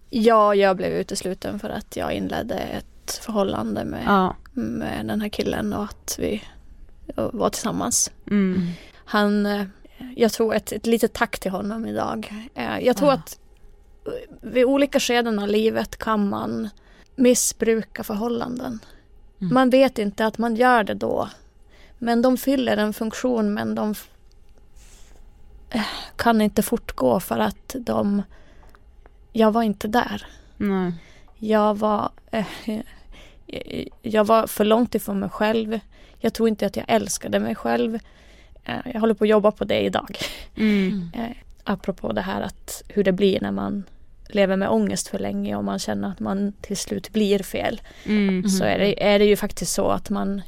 Ja, 0.09 0.55
jag 0.55 0.77
blev 0.77 0.91
utesluten 0.91 1.59
för 1.59 1.69
att 1.69 1.95
jag 1.95 2.13
inledde 2.13 2.55
ett 2.55 3.19
förhållande 3.25 3.85
med, 3.85 4.03
Ja. 4.05 4.35
med 4.53 5.05
den 5.07 5.21
här 5.21 5.29
killen 5.29 5.73
och 5.73 5.83
att 5.83 6.15
vi 6.19 6.43
var 7.15 7.49
tillsammans. 7.49 8.11
Mm. 8.31 8.67
Han, 8.95 9.45
eh, 9.45 9.63
jag 10.15 10.31
tror 10.31 10.55
ett, 10.55 10.71
ett 10.71 10.85
litet 10.85 11.13
tack 11.13 11.39
till 11.39 11.51
honom 11.51 11.85
idag. 11.85 12.33
Eh, 12.55 12.79
Jag 12.79 12.97
tror 12.97 13.09
Ja. 13.09 13.15
att 13.15 13.39
vid 14.41 14.65
olika 14.65 14.99
skeden 14.99 15.39
av 15.39 15.47
livet 15.47 15.97
kan 15.97 16.29
man 16.29 16.69
missbruka 17.15 18.03
förhållanden. 18.03 18.79
Mm. 19.41 19.53
Man 19.53 19.69
vet 19.69 19.99
inte 19.99 20.25
att 20.25 20.37
man 20.37 20.55
gör 20.55 20.83
det 20.83 20.93
då. 20.93 21.29
Men 21.97 22.21
de 22.21 22.37
fyller 22.37 22.77
en 22.77 22.93
funktion 22.93 23.53
men 23.53 23.75
de 23.75 23.95
eh, 25.69 25.85
kan 26.15 26.41
inte 26.41 26.63
fortgå 26.63 27.19
för 27.19 27.39
att 27.39 27.75
de... 27.79 28.21
Jag 29.31 29.51
var 29.51 29.63
inte 29.63 29.87
där. 29.87 30.27
Nej. 30.57 30.93
Jag 31.37 31.77
var, 31.77 32.11
eh, 32.31 32.45
jag 34.01 34.25
var 34.25 34.47
för 34.47 34.65
långt 34.65 34.95
ifrån 34.95 35.19
mig 35.19 35.29
själv. 35.29 35.79
Jag 36.19 36.33
tror 36.33 36.49
inte 36.49 36.65
att 36.65 36.75
jag 36.75 36.85
älskade 36.87 37.39
mig 37.39 37.55
själv. 37.55 37.99
Eh, 38.63 38.77
jag 38.93 38.99
håller 38.99 39.13
på 39.13 39.23
att 39.23 39.29
jobba 39.29 39.51
på 39.51 39.63
det 39.63 39.79
idag. 39.79 40.17
Mm. 40.55 41.09
Apropå 41.63 42.11
det 42.11 42.21
här 42.21 42.41
att 42.41 42.83
hur 42.87 43.03
det 43.03 43.11
blir 43.11 43.41
när 43.41 43.51
man 43.51 43.83
lever 44.29 44.57
med 44.57 44.69
ångest 44.69 45.07
för 45.07 45.19
länge 45.19 45.55
och 45.55 45.63
man 45.63 45.79
känner 45.79 46.09
att 46.09 46.19
man 46.19 46.53
till 46.61 46.77
slut 46.77 47.09
blir 47.09 47.39
fel. 47.43 47.81
Mm. 48.05 48.49
Så 48.49 48.63
är 48.63 48.79
det, 48.79 49.03
är 49.03 49.19
det 49.19 49.25
ju 49.25 49.35
faktiskt 49.35 49.73
så 49.73 49.87
att 49.87 50.09
man 50.09 50.41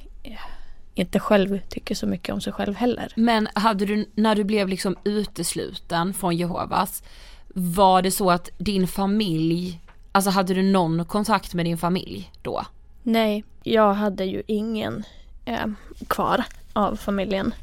inte 0.95 1.19
själv 1.19 1.59
tycker 1.69 1.95
så 1.95 2.07
mycket 2.07 2.33
om 2.33 2.41
sig 2.41 2.53
själv 2.53 2.75
heller. 2.75 3.13
Men 3.15 3.47
hade 3.53 3.85
du, 3.85 4.05
när 4.15 4.35
du 4.35 4.43
blev 4.43 4.67
liksom 4.67 4.95
utesluten 5.03 6.13
från 6.13 6.37
Jehovas, 6.37 7.03
var 7.47 8.01
det 8.01 8.11
så 8.11 8.31
att 8.31 8.49
din 8.57 8.87
familj, 8.87 9.81
alltså 10.11 10.29
hade 10.29 10.53
du 10.53 10.61
någon 10.63 11.05
kontakt 11.05 11.53
med 11.53 11.65
din 11.65 11.77
familj 11.77 12.31
då? 12.41 12.65
Nej, 13.03 13.43
jag 13.63 13.93
hade 13.93 14.25
ju 14.25 14.43
ingen 14.47 15.03
eh, 15.45 15.65
kvar 16.07 16.43
av 16.73 16.95
familjen. 16.95 17.53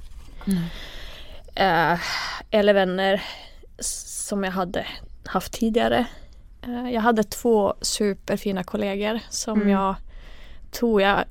Eh, 1.54 1.98
eller 2.50 2.74
vänner 2.74 3.22
som 3.78 4.44
jag 4.44 4.52
hade 4.52 4.86
haft 5.26 5.52
tidigare. 5.52 6.06
Eh, 6.62 6.90
jag 6.90 7.00
hade 7.00 7.22
två 7.22 7.74
superfina 7.80 8.64
kollegor 8.64 9.20
som 9.30 9.56
Mm. 9.56 9.68
jag 9.68 9.94
tror 10.70 11.02
jag 11.02 11.24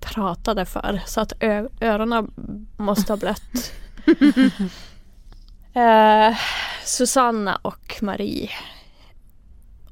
pratade 0.00 0.64
för 0.64 1.00
så 1.06 1.20
att 1.20 1.32
ö- 1.40 1.68
öronen 1.80 2.30
måste 2.76 3.12
ha 3.12 3.16
blött. 3.16 3.72
eh, 5.74 6.36
Susanna 6.84 7.56
och 7.62 7.96
Marie. 8.02 8.50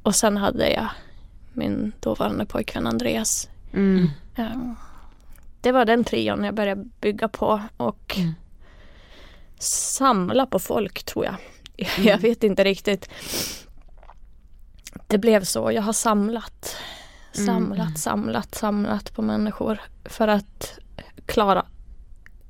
Och 0.03 0.15
sen 0.15 0.37
hade 0.37 0.71
jag 0.71 0.89
min 1.53 1.93
dåvarande 2.01 2.47
pojkvän 2.47 2.87
Andreas. 2.87 3.49
Mm. 3.73 4.09
Eh, 4.37 4.57
Det 5.61 5.73
var 5.73 5.85
den 5.85 6.05
trion 6.05 6.45
jag 6.45 6.55
började 6.55 6.85
bygga 7.01 7.29
på 7.29 7.61
och 7.77 8.15
Mm. 8.19 8.35
Samla 9.63 10.47
på 10.47 10.59
folk 10.59 11.05
tror 11.05 11.25
jag. 11.25 11.35
Jag 11.99 12.19
vet 12.19 12.45
inte 12.45 12.65
riktigt. 12.65 13.09
Det 15.07 15.19
blev 15.19 15.45
så. 15.45 15.73
Jag 15.73 15.83
har 15.83 15.93
samlat, 15.93 16.77
samlat, 17.33 17.99
samlat, 17.99 18.55
samlat 18.55 19.15
på 19.15 19.23
människor 19.23 19.81
för 20.05 20.29
att 20.29 20.79
klara 21.27 21.67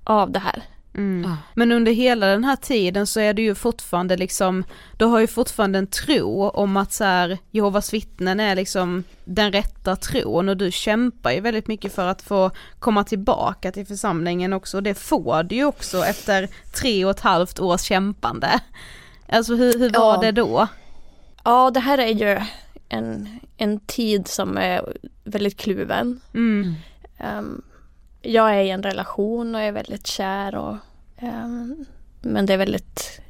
av 0.05 0.31
det 0.31 0.39
här. 0.39 0.63
Mm. 0.95 1.31
Ja. 1.31 1.37
Men 1.55 1.73
under 1.73 1.93
hela 1.93 2.27
den 2.27 2.45
här 2.45 2.57
tiden 2.57 3.07
så 3.07 3.21
är 3.21 3.35
du 3.35 3.43
ju 3.43 3.55
fortfarande 3.55 4.17
liksom, 4.17 4.65
du 4.99 5.05
har 5.05 5.21
ju 5.21 5.27
fortfarande 5.27 5.79
en 5.79 5.87
tro 5.87 6.49
om 6.49 6.77
att 6.77 6.93
så 6.93 7.05
här, 7.05 7.39
Jehovas 7.51 7.93
vittnen 7.95 8.41
är 8.41 8.57
liksom 8.57 9.05
den 9.25 9.53
rätta 9.53 9.97
tron 9.97 10.49
och 10.49 10.57
du 10.57 10.71
kämpar 10.73 11.31
ju 11.33 11.41
väldigt 11.41 11.67
mycket 11.67 11.95
för 11.95 12.07
att 12.07 12.23
få 12.23 12.51
komma 12.79 13.05
tillbaka 13.05 13.73
till 13.73 13.87
församlingen 13.87 14.53
också 14.53 14.77
och 14.77 14.83
det 14.83 14.95
får 14.95 15.43
du 15.43 15.55
ju 15.55 15.65
också 15.65 16.05
efter 16.05 16.49
tre 16.75 17.05
och 17.05 17.11
ett 17.11 17.21
halvt 17.21 17.61
års 17.61 17.83
kämpande. 17.83 18.61
Alltså 19.29 19.55
hur, 19.55 19.79
hur 19.79 19.91
var 19.93 20.15
Ja. 20.15 20.21
det 20.21 20.33
då? 20.33 20.67
Ja, 21.45 21.71
det 21.71 21.81
här 21.81 21.99
är 21.99 22.07
ju 22.15 22.41
en, 22.89 23.29
en 23.57 23.81
tid 23.81 24.29
som 24.29 24.57
är 24.57 24.93
väldigt 25.25 25.57
kluven. 25.57 26.21
Mm. 26.35 26.75
Ehm, 27.19 27.63
jag 28.23 28.51
är 28.57 28.61
i 28.61 28.71
en 28.71 28.83
relation 28.83 29.55
och 29.55 29.61
är 29.61 29.73
väldigt 29.73 30.07
kär 30.07 30.55
och 30.55 30.77
ehm, 31.17 31.85
men 32.21 32.47
det 32.47 32.53
är 32.53 32.59
väldigt 32.59 33.21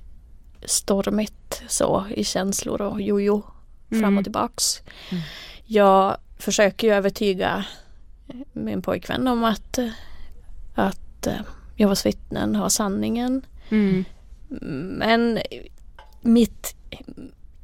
stormigt 0.64 1.62
så 1.68 2.06
i 2.10 2.24
känslor 2.24 2.80
och 2.82 3.00
jojo 3.00 3.42
fram 3.88 4.04
Mm. 4.04 4.18
och 4.18 4.24
tillbaks. 4.24 4.82
Mm. 5.10 5.22
Jag 5.64 6.16
försöker 6.38 6.86
ju 6.86 6.92
övertyga 6.94 7.64
min 8.52 8.82
pojkvän 8.82 9.28
om 9.28 9.44
att, 9.44 9.78
att 10.74 11.26
eh, 11.26 11.40
Jehovas 11.76 12.06
vittnen 12.06 12.56
har 12.56 12.68
sanningen. 12.68 13.42
Mm. 13.68 14.04
Men 14.98 15.38
mitt 16.20 16.76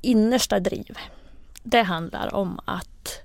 innersta 0.01 0.61
driv, 0.61 0.99
det 1.63 1.83
handlar 1.83 2.35
om 2.35 2.61
att, 2.65 3.21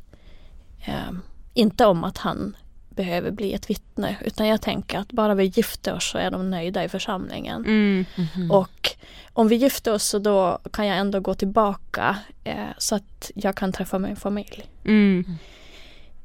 eh, 0.86 1.12
inte 1.54 1.86
om 1.86 2.04
att 2.04 2.18
han 2.18 2.56
behöver 2.96 3.32
bli 3.32 3.54
ett 3.54 3.70
vittne, 3.70 4.16
utan 4.22 4.48
jag 4.48 4.62
tänker 4.62 5.00
att 5.00 5.12
bara 5.12 5.36
vi 5.36 5.44
gifter 5.44 5.94
oss 5.94 6.10
så 6.10 6.18
är 6.18 6.32
de 6.32 6.50
nöjda 6.50 6.84
i 6.84 6.90
församlingen. 6.90 7.66
Mm. 7.66 8.06
Mhm. 8.16 8.52
Och 8.52 8.90
om 9.34 9.48
vi 9.48 9.56
gifter 9.56 9.94
oss 9.94 10.04
så 10.04 10.20
då 10.20 10.60
kan 10.74 10.88
jag 10.88 10.98
ändå 10.98 11.20
gå 11.20 11.34
tillbaka 11.34 12.18
eh, 12.44 12.56
så 12.78 12.96
att 12.96 13.32
jag 13.36 13.56
kan 13.56 13.74
träffa 13.74 14.00
min 14.00 14.16
familj. 14.16 14.64
Mm. 14.86 15.26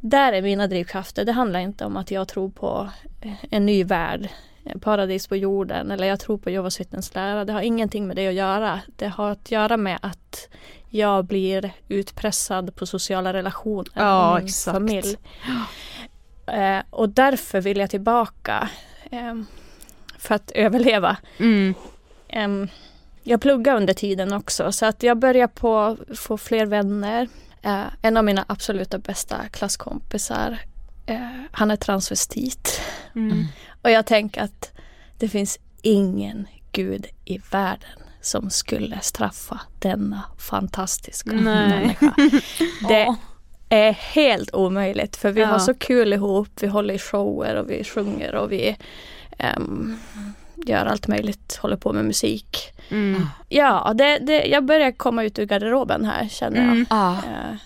Där 0.00 0.32
är 0.32 0.42
mina 0.42 0.66
drivkrafter. 0.66 1.24
Det 1.24 1.32
handlar 1.32 1.60
inte 1.60 1.84
om 1.84 1.96
att 1.96 2.10
jag 2.10 2.28
tror 2.28 2.50
på 2.50 2.88
eh, 3.20 3.32
en 3.50 3.66
ny 3.66 3.84
värld, 3.84 4.28
en 4.64 4.80
paradis 4.80 5.26
på 5.26 5.36
jorden 5.36 5.90
eller 5.90 6.06
jag 6.06 6.20
tror 6.20 6.38
på 6.38 6.50
Jehovas 6.50 6.80
vittnens 6.80 7.14
lära. 7.14 7.44
Det 7.44 7.52
har 7.52 7.60
ingenting 7.60 8.06
med 8.06 8.16
det 8.16 8.28
att 8.28 8.34
göra. 8.34 8.80
Det 8.96 9.08
har 9.08 9.30
att 9.30 9.50
göra 9.50 9.76
med 9.76 9.98
att 10.02 10.48
jag 10.88 11.24
blir 11.24 11.70
utpressad 11.88 12.74
på 12.74 12.86
sociala 12.86 13.32
relationer 13.32 13.86
Ja, 13.94 14.34
min 14.36 14.46
exakt. 14.46 14.74
familj. 14.74 15.16
Eh, 16.49 16.82
och 16.90 17.09
därför 17.09 17.61
vill 17.61 17.78
jag 17.78 17.90
tillbaka 17.90 18.68
eh, 19.11 19.34
för 20.18 20.34
att 20.34 20.51
överleva. 20.51 21.16
Mm. 21.38 21.74
Em, 22.28 22.68
jag 23.22 23.40
pluggar 23.40 23.76
under 23.76 23.94
tiden 23.94 24.32
också 24.32 24.72
så 24.72 24.86
att 24.86 25.03
jag 25.03 25.18
börjar 25.18 25.46
på 25.46 25.96
få 26.16 26.38
fler 26.38 26.66
vänner. 26.66 27.28
Eh, 27.62 27.84
en 28.03 28.16
av 28.16 28.24
mina 28.24 28.44
absoluta 28.49 28.99
bästa 28.99 29.49
klasskompisar, 29.49 30.59
eh, 31.07 31.28
han 31.53 31.70
är 31.70 31.76
transvestit. 31.76 32.80
Mm. 33.14 33.44
Och 33.82 33.90
jag 33.90 34.07
tänker 34.07 34.42
att 34.42 34.72
det 35.18 35.28
finns 35.28 35.59
ingen 35.82 36.46
gud 36.72 37.07
i 37.24 37.38
världen 37.51 37.99
som 38.20 38.51
skulle 38.51 39.01
straffa 39.01 39.61
denna 39.78 40.22
fantastiska 40.38 41.30
Nej. 41.32 41.68
människa. 41.68 42.14
Det 42.88 43.16
är 43.68 43.92
helt 43.92 44.54
omöjligt 44.54 45.16
för 45.16 45.30
vi 45.32 45.40
Ja. 45.40 45.46
har 45.46 45.58
så 45.58 45.74
kul 45.74 46.12
ihop. 46.12 46.48
Vi 46.60 46.66
håller 46.66 46.94
i 46.94 46.98
shower 46.98 47.54
och 47.56 47.70
vi 47.70 47.84
sjunger 47.84 48.34
och 48.34 48.52
vi 48.52 48.76
ehm, 49.38 49.98
gör 50.66 50.86
allt 50.86 51.08
möjligt, 51.08 51.56
håller 51.62 51.76
på 51.76 51.92
med 51.92 52.04
musik. 52.04 52.72
Mm. 52.88 53.26
Ja, 53.48 53.92
det, 53.94 54.18
det, 54.18 54.44
jag 54.46 54.64
börjar 54.64 54.92
komma 54.92 55.24
ut 55.24 55.38
ur 55.38 55.44
garderoben 55.46 56.04
här 56.04 56.28
känner 56.28 56.56
jag. 56.56 56.66
Mm. 56.66 56.86
Ja. 56.90 57.12
Eh, 57.12 57.56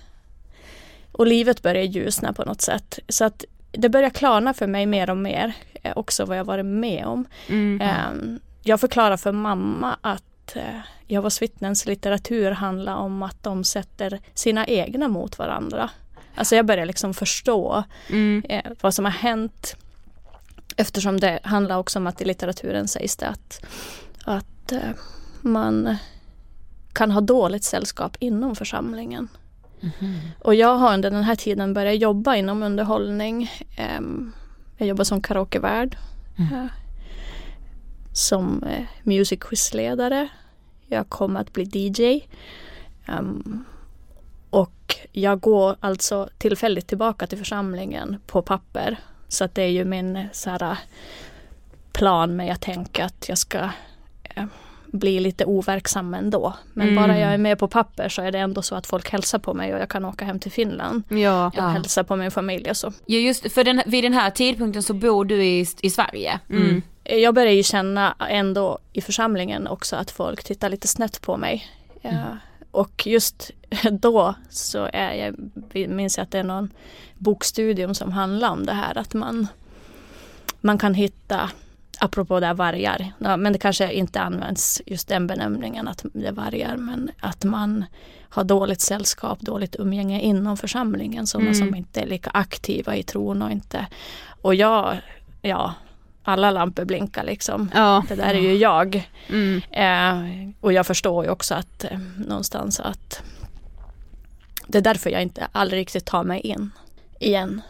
och 1.12 1.26
livet 1.26 1.62
börjar 1.62 1.82
ljusna 1.82 2.32
på 2.32 2.44
något 2.44 2.60
sätt. 2.60 2.98
Så 3.08 3.24
att 3.24 3.44
det 3.72 3.88
börjar 3.88 4.10
klarna 4.10 4.54
för 4.54 4.66
mig 4.66 4.86
mer 4.86 5.10
och 5.10 5.16
mer. 5.16 5.52
eh, 5.82 5.92
också 5.96 6.24
vad 6.24 6.38
jag 6.38 6.44
varit 6.44 6.66
med 6.66 7.06
om. 7.06 7.24
Mm. 7.48 7.80
Eh, 7.80 8.38
jag 8.62 8.80
förklarar 8.80 9.16
för 9.16 9.32
mamma 9.32 9.96
att 10.00 10.22
eh, 10.56 10.78
Jehovas 11.06 11.42
vittnens 11.42 11.86
litteratur 11.86 12.50
handlar 12.50 12.94
om 12.96 13.22
att 13.22 13.42
de 13.42 13.64
sätter 13.64 14.20
sina 14.34 14.66
egna 14.66 15.08
mot 15.08 15.38
varandra. 15.38 15.90
Alltså 16.34 16.56
jag 16.56 16.66
börjar 16.66 16.86
liksom 16.86 17.14
förstå 17.14 17.84
Mm. 18.08 18.42
eh, 18.48 18.72
vad 18.80 18.94
som 18.94 19.04
har 19.04 19.12
hänt. 19.12 19.76
Eftersom 20.76 21.20
det 21.20 21.38
handlar 21.42 21.76
också 21.78 21.98
om 21.98 22.06
att 22.06 22.20
i 22.20 22.24
litteraturen 22.24 22.88
sägs 22.88 23.16
det 23.16 23.28
att, 23.28 23.64
att 24.24 24.72
eh, 24.72 24.78
man 25.40 25.96
kan 26.92 27.10
ha 27.10 27.20
dåligt 27.20 27.64
sällskap 27.64 28.16
inom 28.20 28.56
församlingen. 28.56 29.28
Och 30.38 30.54
jag 30.54 30.76
har 30.76 30.94
under 30.94 31.10
den 31.10 31.22
här 31.22 31.36
tiden 31.36 31.74
börjat 31.74 31.98
jobba 32.00 32.34
inom 32.36 32.62
underhållning. 32.62 33.50
Ehm, 33.76 34.32
jag 34.76 34.88
jobbar 34.88 35.04
som 35.04 35.22
karaokevärd. 35.22 35.96
eh, 36.38 36.66
Som 38.12 38.62
eh, 38.62 38.84
music 39.02 39.40
quizledare. 39.40 40.28
Jag 40.86 41.08
kommer 41.08 41.40
att 41.40 41.52
bli 41.52 41.64
DJ. 41.72 42.20
Ehm, 43.06 43.64
och 44.50 44.96
jag 45.12 45.40
går 45.40 45.76
alltså 45.80 46.28
tillfälligt 46.38 46.86
tillbaka 46.86 47.26
till 47.26 47.38
församlingen 47.38 48.16
på 48.26 48.42
papper. 48.42 48.96
Så 49.28 49.44
att 49.44 49.54
det 49.54 49.62
är 49.62 49.68
ju 49.68 49.84
min 49.84 50.16
eh, 50.16 50.24
så 50.32 50.50
här, 50.50 50.78
plan 51.92 52.36
men 52.36 52.46
jag 52.46 52.60
tänker 52.60 53.04
att 53.04 53.28
jag 53.28 53.38
ska 53.38 53.58
eh, 54.24 54.44
bli 54.86 55.20
lite 55.20 55.44
overksam 55.44 56.14
ändå. 56.14 56.54
Men 56.72 56.88
Mm. 56.88 57.02
bara 57.02 57.18
jag 57.18 57.34
är 57.34 57.38
med 57.38 57.58
på 57.58 57.68
papper 57.68 58.08
så 58.08 58.22
är 58.22 58.32
det 58.32 58.38
ändå 58.38 58.62
så 58.62 58.74
att 58.74 58.86
folk 58.86 59.10
hälsar 59.10 59.38
på 59.38 59.54
mig 59.54 59.74
och 59.74 59.80
jag 59.80 59.88
kan 59.88 60.04
åka 60.04 60.24
hem 60.24 60.38
till 60.38 60.52
Finland 60.52 61.02
Ja. 61.08 61.46
och 61.56 61.62
hälsa 61.62 62.04
på 62.04 62.16
min 62.16 62.30
familj 62.30 62.70
och 62.70 62.76
så. 62.76 62.92
Ja 63.06 63.18
just 63.18 63.52
för 63.52 63.64
den, 63.64 63.82
vid 63.86 64.04
den 64.04 64.12
här 64.12 64.30
tidpunkten 64.30 64.82
så 64.82 64.94
bor 64.94 65.24
du 65.24 65.44
i, 65.44 65.66
i 65.82 65.90
Sverige. 65.90 66.40
Mm. 66.50 66.82
Jag 67.04 67.34
börjar 67.34 67.52
ju 67.52 67.62
känna 67.62 68.14
ändå 68.28 68.78
i 68.92 69.00
församlingen 69.00 69.66
också 69.66 69.96
att 69.96 70.10
folk 70.10 70.44
tittar 70.44 70.68
lite 70.68 70.88
snett 70.88 71.20
på 71.20 71.36
mig. 71.36 71.66
Ja, 72.00 72.38
och 72.70 73.06
just 73.06 73.50
då 73.90 74.34
så 74.50 74.88
är 74.92 75.12
jag, 75.12 75.34
minns 75.88 76.16
jag 76.16 76.24
att 76.24 76.30
det 76.30 76.38
är 76.38 76.44
någon 76.44 76.70
bokstudium 77.18 77.94
som 77.94 78.12
handlar 78.12 78.50
om 78.50 78.66
det 78.66 78.72
här 78.72 78.98
att 78.98 79.14
man, 79.14 79.46
man 80.60 80.78
kan 80.78 80.94
hitta, 80.94 81.50
apropå 81.98 82.40
det 82.40 82.46
här 82.46 82.54
vargar, 82.54 83.12
ja, 83.18 83.36
men 83.36 83.52
det 83.52 83.58
kanske 83.58 83.92
inte 83.92 84.20
används 84.20 84.82
just 84.86 85.08
den 85.08 85.26
benämningen 85.26 85.88
att 85.88 86.04
det 86.12 86.26
är 86.26 86.32
vargar, 86.32 86.76
men 86.76 87.10
att 87.20 87.44
man 87.44 87.84
har 88.28 88.44
dåligt 88.44 88.80
sällskap, 88.80 89.40
dåligt 89.40 89.76
umgänge 89.78 90.20
inom 90.20 90.56
församlingen, 90.56 91.26
sådana 91.26 91.50
Mm. 91.50 91.58
som 91.58 91.74
inte 91.74 92.00
är 92.00 92.06
lika 92.06 92.30
aktiva 92.30 92.96
i 92.96 93.02
tron 93.02 93.42
och 93.42 93.50
inte, 93.50 93.86
och 94.42 94.54
jag, 94.54 94.96
ja, 95.42 95.74
alla 96.22 96.50
lampor 96.50 96.84
blinkar 96.84 97.24
liksom. 97.24 97.70
Ja. 97.74 98.04
Det 98.08 98.14
där 98.14 98.34
är 98.34 98.40
ju 98.40 98.56
jag. 98.56 99.08
Mm. 99.28 99.62
Eh, 99.70 100.54
och 100.60 100.72
jag 100.72 100.86
förstår 100.86 101.24
ju 101.24 101.30
också 101.30 101.54
att 101.54 101.84
eh, 101.84 101.98
någonstans 102.26 102.80
att 102.80 103.22
det 104.66 104.78
är 104.78 104.82
därför 104.82 105.10
jag 105.10 105.22
inte 105.22 105.48
aldrig 105.52 105.80
riktigt 105.80 106.04
tar 106.04 106.24
mig 106.24 106.40
in 106.40 106.70
igen. 107.20 107.62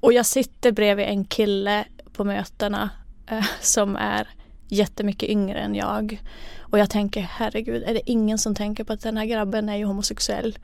Och 0.00 0.12
jag 0.12 0.26
sitter 0.26 0.72
bredvid 0.72 1.06
en 1.06 1.24
kille 1.24 1.84
på 2.12 2.24
mötena 2.24 2.90
eh, 3.26 3.46
som 3.60 3.96
är 3.96 4.28
jättemycket 4.68 5.28
yngre 5.28 5.58
än 5.58 5.74
jag. 5.74 6.22
Och 6.60 6.78
jag 6.78 6.90
tänker 6.90 7.20
herregud, 7.20 7.82
är 7.82 7.94
det 7.94 8.10
ingen 8.10 8.38
som 8.38 8.54
tänker 8.54 8.84
på 8.84 8.92
att 8.92 9.00
den 9.00 9.16
här 9.16 9.24
grabben 9.24 9.68
är 9.68 9.76
ju 9.76 9.84
homosexuell? 9.84 10.58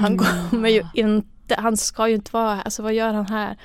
Han 0.00 0.18
kommer 0.18 0.68
ju 0.68 0.84
inte, 0.94 1.54
han 1.58 1.76
ska 1.76 2.08
ju 2.08 2.14
inte 2.14 2.30
vara 2.32 2.54
här, 2.54 2.62
alltså 2.62 2.82
vad 2.82 2.94
gör 2.94 3.12
han 3.12 3.26
här? 3.26 3.56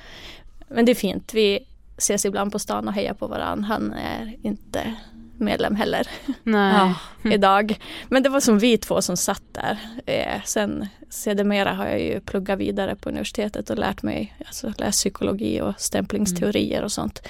Men 0.68 0.84
det 0.84 0.92
är 0.92 0.94
fint, 0.94 1.34
vi 1.34 1.67
ses 1.98 2.24
ibland 2.24 2.52
på 2.52 2.58
stan 2.58 2.88
och 2.88 2.94
hejar 2.94 3.14
på 3.14 3.26
varandra. 3.26 3.66
Han 3.66 3.92
är 3.92 4.36
inte 4.42 4.94
medlem 5.38 5.76
heller 5.76 6.08
Nej. 6.42 6.94
idag. 7.24 7.78
Men 8.08 8.22
det 8.22 8.28
var 8.28 8.40
som 8.40 8.58
vi 8.58 8.78
två 8.78 9.02
som 9.02 9.16
satt 9.16 9.42
där. 9.52 9.78
Eh, 10.06 10.42
sen 10.44 10.88
sedermera 11.08 11.72
har 11.72 11.86
jag 11.86 12.00
ju 12.00 12.20
pluggat 12.20 12.58
vidare 12.58 12.96
på 12.96 13.08
universitetet 13.08 13.70
och 13.70 13.78
lärt 13.78 14.02
mig, 14.02 14.36
alltså 14.46 14.72
läst 14.78 14.98
psykologi 14.98 15.60
och 15.60 15.74
stämplingsteorier 15.78 16.82
och 16.82 16.92
sånt. 16.92 17.22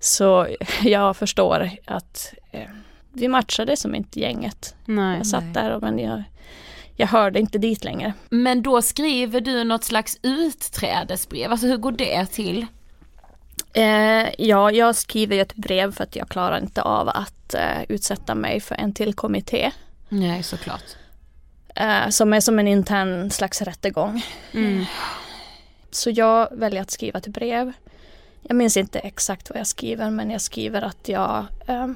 Så 0.00 0.46
jag 0.82 1.16
förstår 1.16 1.70
att 1.84 2.34
eh, 2.50 2.70
vi 3.12 3.28
matchade 3.28 3.76
som 3.76 3.94
inte 3.94 4.20
gänget. 4.20 4.74
Nej. 4.84 5.16
Jag 5.16 5.26
satt 5.26 5.54
där 5.54 5.70
och 5.70 5.82
men 5.82 5.98
jag, 5.98 6.22
jag 6.96 7.06
hörde 7.06 7.40
inte 7.40 7.58
dit 7.58 7.84
längre. 7.84 8.12
Men 8.30 8.62
då 8.62 8.82
skriver 8.82 9.40
du 9.40 9.64
något 9.64 9.84
slags 9.84 10.18
utträdesbrev, 10.22 11.50
alltså 11.50 11.66
hur 11.66 11.76
går 11.76 11.92
det 11.92 12.26
till? 12.26 12.66
Eh, 13.76 14.28
ja, 14.38 14.70
jag 14.70 14.96
skriver 14.96 15.36
ju 15.36 15.42
ett 15.42 15.54
brev 15.54 15.92
för 15.92 16.04
att 16.04 16.16
jag 16.16 16.28
klarar 16.28 16.58
inte 16.58 16.82
av 16.82 17.08
att 17.08 17.54
eh, 17.54 17.82
utsätta 17.88 18.34
mig 18.34 18.60
för 18.60 18.74
en 18.74 18.94
till 18.94 19.14
kommitté. 19.14 19.70
Nej 20.08 20.42
såklart. 20.42 20.84
Eh, 21.74 22.08
som 22.08 22.32
är 22.32 22.40
som 22.40 22.58
en 22.58 22.68
intern 22.68 23.30
slags 23.30 23.62
rättegång. 23.62 24.22
Mm. 24.52 24.84
Så 25.90 26.10
jag 26.10 26.48
väljer 26.52 26.82
att 26.82 26.90
skriva 26.90 27.18
ett 27.18 27.26
brev. 27.26 27.72
Jag 28.42 28.56
minns 28.56 28.76
inte 28.76 28.98
exakt 28.98 29.50
vad 29.50 29.58
jag 29.58 29.66
skriver 29.66 30.10
men 30.10 30.30
jag 30.30 30.40
skriver 30.40 30.82
att 30.82 31.08
jag 31.08 31.46
eh, 31.66 31.88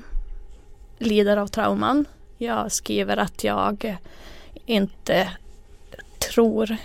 lider 0.98 1.36
av 1.36 1.46
trauman. 1.46 2.04
Jag 2.38 2.72
skriver 2.72 3.16
att 3.16 3.44
jag 3.44 3.96
inte 4.66 5.28
tror 6.18 6.76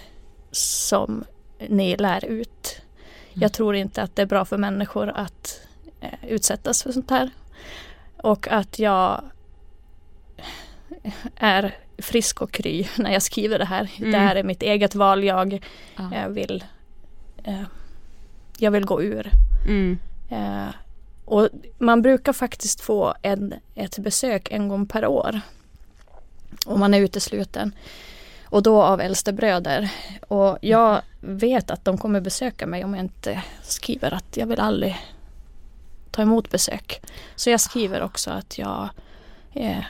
som 0.52 1.24
ni 1.68 1.98
lär 1.98 2.26
ut. 2.26 2.82
Jag 3.36 3.54
tror 3.54 3.76
inte 3.76 4.02
att 4.02 4.16
det 4.16 4.22
är 4.22 4.26
bra 4.26 4.46
för 4.46 4.58
människor 4.58 5.10
att 5.16 5.62
eh, 6.02 6.10
utsättas 6.28 6.84
för 6.84 6.92
sånt 6.92 7.10
här. 7.10 7.30
Och 8.18 8.48
att 8.48 8.80
jag 8.80 9.22
är 11.36 11.76
frisk 11.98 12.42
och 12.42 12.52
kry 12.52 12.88
när 12.98 13.12
jag 13.14 13.22
skriver 13.22 13.60
det 13.60 13.66
här. 13.66 13.92
Mm. 13.98 14.12
Det 14.12 14.18
här 14.18 14.36
är 14.36 14.44
mitt 14.44 14.62
eget 14.62 14.96
val. 14.96 15.24
Jag 15.24 15.66
Ja. 15.96 16.14
eh, 16.16 16.28
vill 16.28 16.64
eh, 17.44 17.62
jag 18.58 18.72
vill 18.72 18.86
gå 18.86 19.02
ur. 19.04 19.32
Mm. 19.68 20.00
Eh, 20.30 20.74
och 21.26 21.50
man 21.78 22.02
brukar 22.02 22.34
faktiskt 22.34 22.82
få 22.82 23.14
en, 23.22 23.54
ett 23.76 23.98
besök 24.00 24.52
en 24.52 24.68
gång 24.68 24.86
per 24.88 25.06
år. 25.06 25.42
Om 26.66 26.80
man 26.80 26.94
är 26.94 27.00
utesluten. 27.00 27.76
Och 28.46 28.64
då 28.64 28.84
av 28.84 29.02
äldste 29.02 29.34
bröder. 29.34 29.92
Och 30.28 30.58
jag 30.62 31.02
vet 31.22 31.72
att 31.72 31.86
de 31.86 31.98
kommer 31.98 32.22
besöka 32.22 32.68
mig 32.68 32.84
om 32.84 32.94
jag 32.96 33.04
inte 33.04 33.44
skriver 33.62 34.14
att 34.14 34.38
jag 34.38 34.48
vill 34.48 34.60
aldrig 34.60 34.98
ta 36.12 36.22
emot 36.22 36.50
besök. 36.50 37.02
Så 37.36 37.50
jag 37.50 37.62
skriver 37.62 38.02
också 38.02 38.32
att 38.32 38.58
jag 38.58 38.90
eh, 39.54 39.84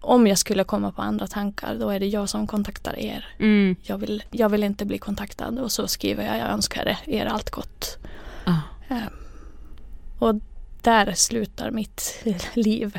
om 0.00 0.26
jag 0.26 0.38
skulle 0.38 0.64
komma 0.64 0.92
på 0.92 1.02
andra 1.02 1.26
tankar 1.26 1.74
då 1.74 1.90
är 1.90 2.00
det 2.00 2.06
jag 2.06 2.28
som 2.28 2.46
kontaktar 2.46 2.98
er. 2.98 3.28
Mm. 3.38 3.76
Jag 3.82 3.98
vill, 3.98 4.22
jag 4.30 4.48
vill 4.48 4.64
inte 4.64 4.84
bli 4.84 4.98
kontaktad 4.98 5.58
och 5.58 5.72
så 5.72 5.88
skriver 5.88 6.26
jag 6.26 6.38
jag 6.38 6.48
önskar 6.48 6.96
er 7.04 7.26
allt 7.26 7.50
gott. 7.50 7.98
Ah. 8.44 8.60
Eh, 8.88 9.02
och 10.18 10.34
där 10.82 11.12
slutar 11.12 11.70
mitt 11.70 12.22
liv. 12.54 12.98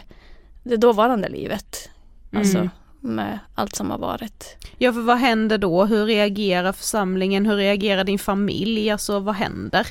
Det 0.63 0.77
dåvarande 0.77 1.29
livet. 1.29 1.89
Alltså 2.33 2.57
Mm. 2.57 2.69
Med 2.99 3.39
allt 3.55 3.75
som 3.75 3.91
har 3.91 3.97
varit. 3.97 4.57
Ja 4.77 4.93
för 4.93 5.01
vad 5.01 5.17
händer 5.17 5.57
då? 5.57 5.85
Hur 5.85 6.05
reagerar 6.05 6.73
församlingen? 6.73 7.45
Hur 7.45 7.55
reagerar 7.55 8.03
din 8.03 8.19
familj? 8.19 8.91
Alltså 8.91 9.19
vad 9.19 9.35
händer? 9.35 9.87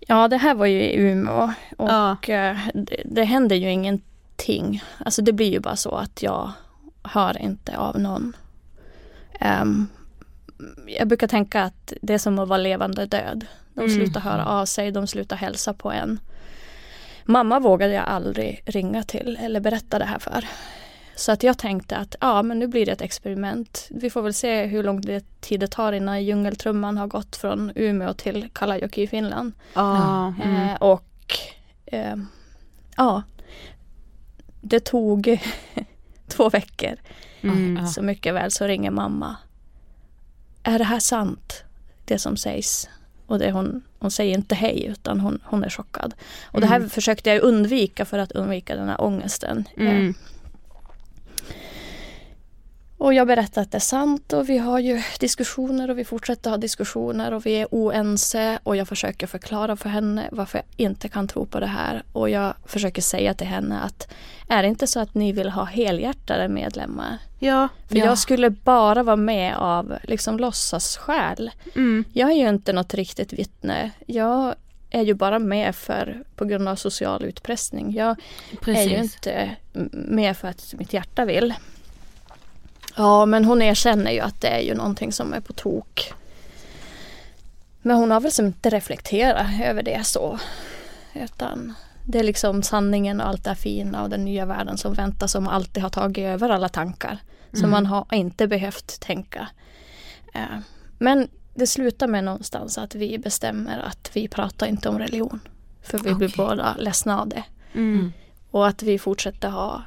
Ja 0.00 0.28
det 0.28 0.36
här 0.36 0.54
var 0.54 0.66
ju 0.66 0.82
i 0.82 0.96
Umeå 0.96 1.52
och 1.76 1.88
Ja. 1.90 2.16
eh, 2.28 2.56
det, 2.74 3.02
det 3.04 3.24
händer 3.24 3.56
ju 3.56 3.70
ingenting. 3.70 4.82
Alltså 5.04 5.22
det 5.22 5.32
blir 5.32 5.50
ju 5.52 5.60
bara 5.60 5.76
så 5.76 5.94
att 5.94 6.22
jag 6.22 6.52
hör 7.02 7.42
inte 7.42 7.76
av 7.78 8.00
någon. 8.00 8.36
Ehm, 9.40 9.86
jag 10.86 11.08
brukar 11.08 11.26
tänka 11.28 11.62
att 11.62 11.92
det 12.02 12.14
är 12.14 12.18
som 12.18 12.38
att 12.38 12.48
vara 12.48 12.58
levande 12.58 13.06
död. 13.06 13.46
De 13.74 13.80
Mm. 13.80 13.94
slutar 13.96 14.20
höra 14.20 14.46
av 14.46 14.66
sig, 14.66 14.90
de 14.90 15.06
slutar 15.06 15.36
hälsa 15.36 15.74
på 15.74 15.90
en. 15.92 16.20
Mamma 17.24 17.60
vågade 17.60 17.92
jag 17.92 18.04
aldrig 18.04 18.62
ringa 18.66 19.02
till 19.02 19.38
eller 19.42 19.60
berätta 19.60 19.98
det 19.98 20.04
här 20.04 20.18
för. 20.18 20.44
Så 21.18 21.32
att 21.32 21.42
jag 21.42 21.58
tänkte 21.58 21.96
att 21.96 22.16
ja 22.20 22.42
men 22.42 22.58
nu 22.58 22.66
blir 22.66 22.86
det 22.86 22.92
ett 22.92 23.00
experiment. 23.00 23.86
Vi 23.90 24.10
får 24.10 24.22
väl 24.22 24.34
se 24.34 24.64
hur 24.66 24.82
lång 24.82 25.00
det- 25.00 25.40
tid 25.40 25.60
det 25.60 25.66
tar 25.66 25.92
innan 25.92 26.24
djungeltrumman 26.24 26.96
har 26.98 27.06
gått 27.06 27.36
från 27.36 27.72
Umeå 27.74 28.12
till 28.12 28.48
Kalajoki 28.52 29.02
i 29.02 29.06
Finland. 29.06 29.52
Ja. 29.74 30.34
Mm. 30.44 30.56
Eh, 30.68 30.74
och 30.74 31.36
eh, 31.86 32.16
ja, 32.96 33.22
det 34.60 34.80
tog 34.80 35.40
två 36.28 36.48
veckor. 36.50 36.94
Mm. 37.42 37.76
Ja. 37.76 37.86
Så 37.86 38.02
mycket 38.02 38.34
väl 38.34 38.50
så 38.50 38.66
ringer 38.66 38.90
mamma. 38.90 39.36
Är 40.62 40.78
det 40.78 40.84
här 40.84 40.98
sant? 41.00 41.64
Det 42.04 42.18
som 42.18 42.36
sägs. 42.36 42.88
Och 43.26 43.38
det 43.38 43.52
hon, 43.52 43.82
hon 43.98 44.10
säger 44.10 44.34
inte 44.34 44.54
hej 44.54 44.84
utan 44.84 45.20
hon, 45.20 45.40
hon 45.44 45.64
är 45.64 45.70
chockad. 45.70 46.14
Och 46.44 46.60
det 46.60 46.66
här 46.66 46.76
Mm. 46.76 46.90
försökte 46.90 47.30
jag 47.30 47.42
undvika 47.42 48.04
för 48.04 48.18
att 48.18 48.32
undvika 48.32 48.76
den 48.76 48.88
här 48.88 49.00
ångesten. 49.00 49.64
Eh, 49.76 49.82
Mm. 49.90 50.14
Och 52.98 53.14
jag 53.14 53.26
berättar 53.26 53.62
att 53.62 53.70
det 53.70 53.78
är 53.78 53.80
sant 53.80 54.32
och 54.32 54.48
vi 54.48 54.58
har 54.58 54.78
ju 54.78 55.02
diskussioner 55.20 55.90
och 55.90 55.98
vi 55.98 56.04
fortsätter 56.04 56.50
ha 56.50 56.56
diskussioner 56.56 57.32
och 57.34 57.46
vi 57.46 57.54
är 57.54 57.66
oense 57.70 58.58
och 58.62 58.76
jag 58.76 58.88
försöker 58.88 59.26
förklara 59.26 59.76
för 59.76 59.88
henne 59.88 60.28
varför 60.32 60.58
jag 60.58 60.66
inte 60.76 61.08
kan 61.08 61.28
tro 61.28 61.46
på 61.46 61.60
det 61.60 61.66
här 61.66 62.02
och 62.12 62.30
jag 62.30 62.54
försöker 62.66 63.02
säga 63.02 63.34
till 63.34 63.46
henne 63.46 63.80
att 63.80 64.12
är 64.48 64.62
det 64.62 64.68
inte 64.68 64.86
så 64.86 65.00
att 65.00 65.14
ni 65.14 65.32
vill 65.32 65.50
ha 65.50 65.64
helhjärtade 65.64 66.48
medlemmar? 66.48 67.18
Ja. 67.38 67.68
För 67.88 67.96
Ja. 67.96 68.04
jag 68.04 68.18
skulle 68.18 68.50
bara 68.50 69.02
vara 69.02 69.16
med 69.16 69.56
av 69.56 69.98
liksom 70.02 70.38
låtsasskäl. 70.38 71.50
Mm. 71.74 72.04
Jag 72.12 72.30
är 72.30 72.34
ju 72.34 72.48
inte 72.48 72.72
något 72.72 72.94
riktigt 72.94 73.32
vittne. 73.32 73.90
Jag 74.06 74.54
är 74.90 75.02
ju 75.02 75.14
bara 75.14 75.38
med 75.38 75.76
för, 75.76 76.24
på 76.36 76.44
grund 76.44 76.68
av 76.68 76.76
social 76.76 77.24
utpressning. 77.24 77.94
Jag 77.94 78.16
är 78.66 78.88
ju 78.88 78.96
inte 78.96 79.56
med 79.92 80.36
för 80.36 80.48
att 80.48 80.74
mitt 80.78 80.92
hjärta 80.92 81.24
vill. 81.24 81.54
Ja, 82.96 83.26
men 83.26 83.44
hon 83.44 83.62
erkänner 83.62 84.10
ju 84.10 84.20
att 84.20 84.40
det 84.40 84.48
är 84.48 84.60
ju 84.60 84.74
någonting 84.74 85.12
som 85.12 85.32
är 85.34 85.40
på 85.40 85.52
tok. 85.52 86.12
Men 87.82 87.96
hon 87.96 88.10
har 88.10 88.20
väl 88.20 88.32
som 88.32 88.46
inte 88.46 88.70
reflekterat 88.70 89.46
över 89.64 89.82
det 89.82 90.06
så. 90.06 90.38
Utan 91.14 91.74
det 92.04 92.18
är 92.18 92.24
liksom 92.24 92.62
sanningen 92.62 93.20
och 93.20 93.28
allt 93.28 93.44
det 93.44 93.54
fina 93.54 94.02
och 94.02 94.10
den 94.10 94.24
nya 94.24 94.46
världen 94.46 94.78
som 94.78 94.94
väntar 94.94 95.26
som 95.26 95.48
alltid 95.48 95.82
har 95.82 95.90
tagit 95.90 96.24
över 96.24 96.48
alla 96.48 96.68
tankar. 96.68 97.18
Mm. 97.56 97.70
man 97.70 97.86
har 97.86 98.06
inte 98.12 98.46
behövt 98.46 99.00
tänka. 99.00 99.48
Eh, 100.34 100.58
Men 100.98 101.28
det 101.54 101.66
slutar 101.66 102.06
med 102.06 102.24
någonstans 102.24 102.78
att 102.78 102.94
vi 102.94 103.18
bestämmer 103.18 103.78
att 103.78 104.10
vi 104.12 104.28
pratar 104.28 104.66
inte 104.66 104.88
om 104.88 104.98
religion. 104.98 105.40
För 105.82 105.98
vi 105.98 106.14
blir 106.14 106.28
Okej. 106.28 106.36
båda 106.36 106.76
ledsna 106.78 107.20
av 107.20 107.28
det. 107.28 107.44
Mm. 107.72 108.12
Och 108.50 108.66
att 108.66 108.82
vi 108.82 108.98
fortsätter 108.98 109.48
ha 109.48 109.82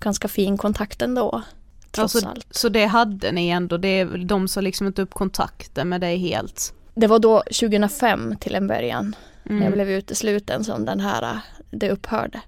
ganska 0.00 0.28
fin 0.28 0.58
kontakt 0.58 1.02
ändå. 1.02 1.42
Trots 1.90 2.14
Alltså, 2.14 2.28
allt. 2.30 2.46
Så 2.50 2.68
det 2.68 2.84
hade 2.86 3.32
ni 3.32 3.48
ändå, 3.48 3.76
det 3.76 3.88
är 3.88 4.18
de 4.18 4.48
som 4.48 4.64
liksom 4.64 4.86
inte 4.86 5.02
upp 5.02 5.14
kontakten 5.14 5.88
med 5.88 6.00
dig 6.00 6.16
helt? 6.18 6.74
Det 6.94 7.06
var 7.06 7.18
då 7.18 7.42
2005 7.60 8.36
till 8.40 8.54
en 8.54 8.66
början. 8.66 9.16
När 9.42 9.56
jag 9.56 9.60
Mm. 9.66 9.72
blev 9.72 9.90
utesluten 9.90 10.64
som 10.64 10.84
den 10.84 11.00
här, 11.00 11.40
det 11.70 11.90
upphörde. 11.90 12.40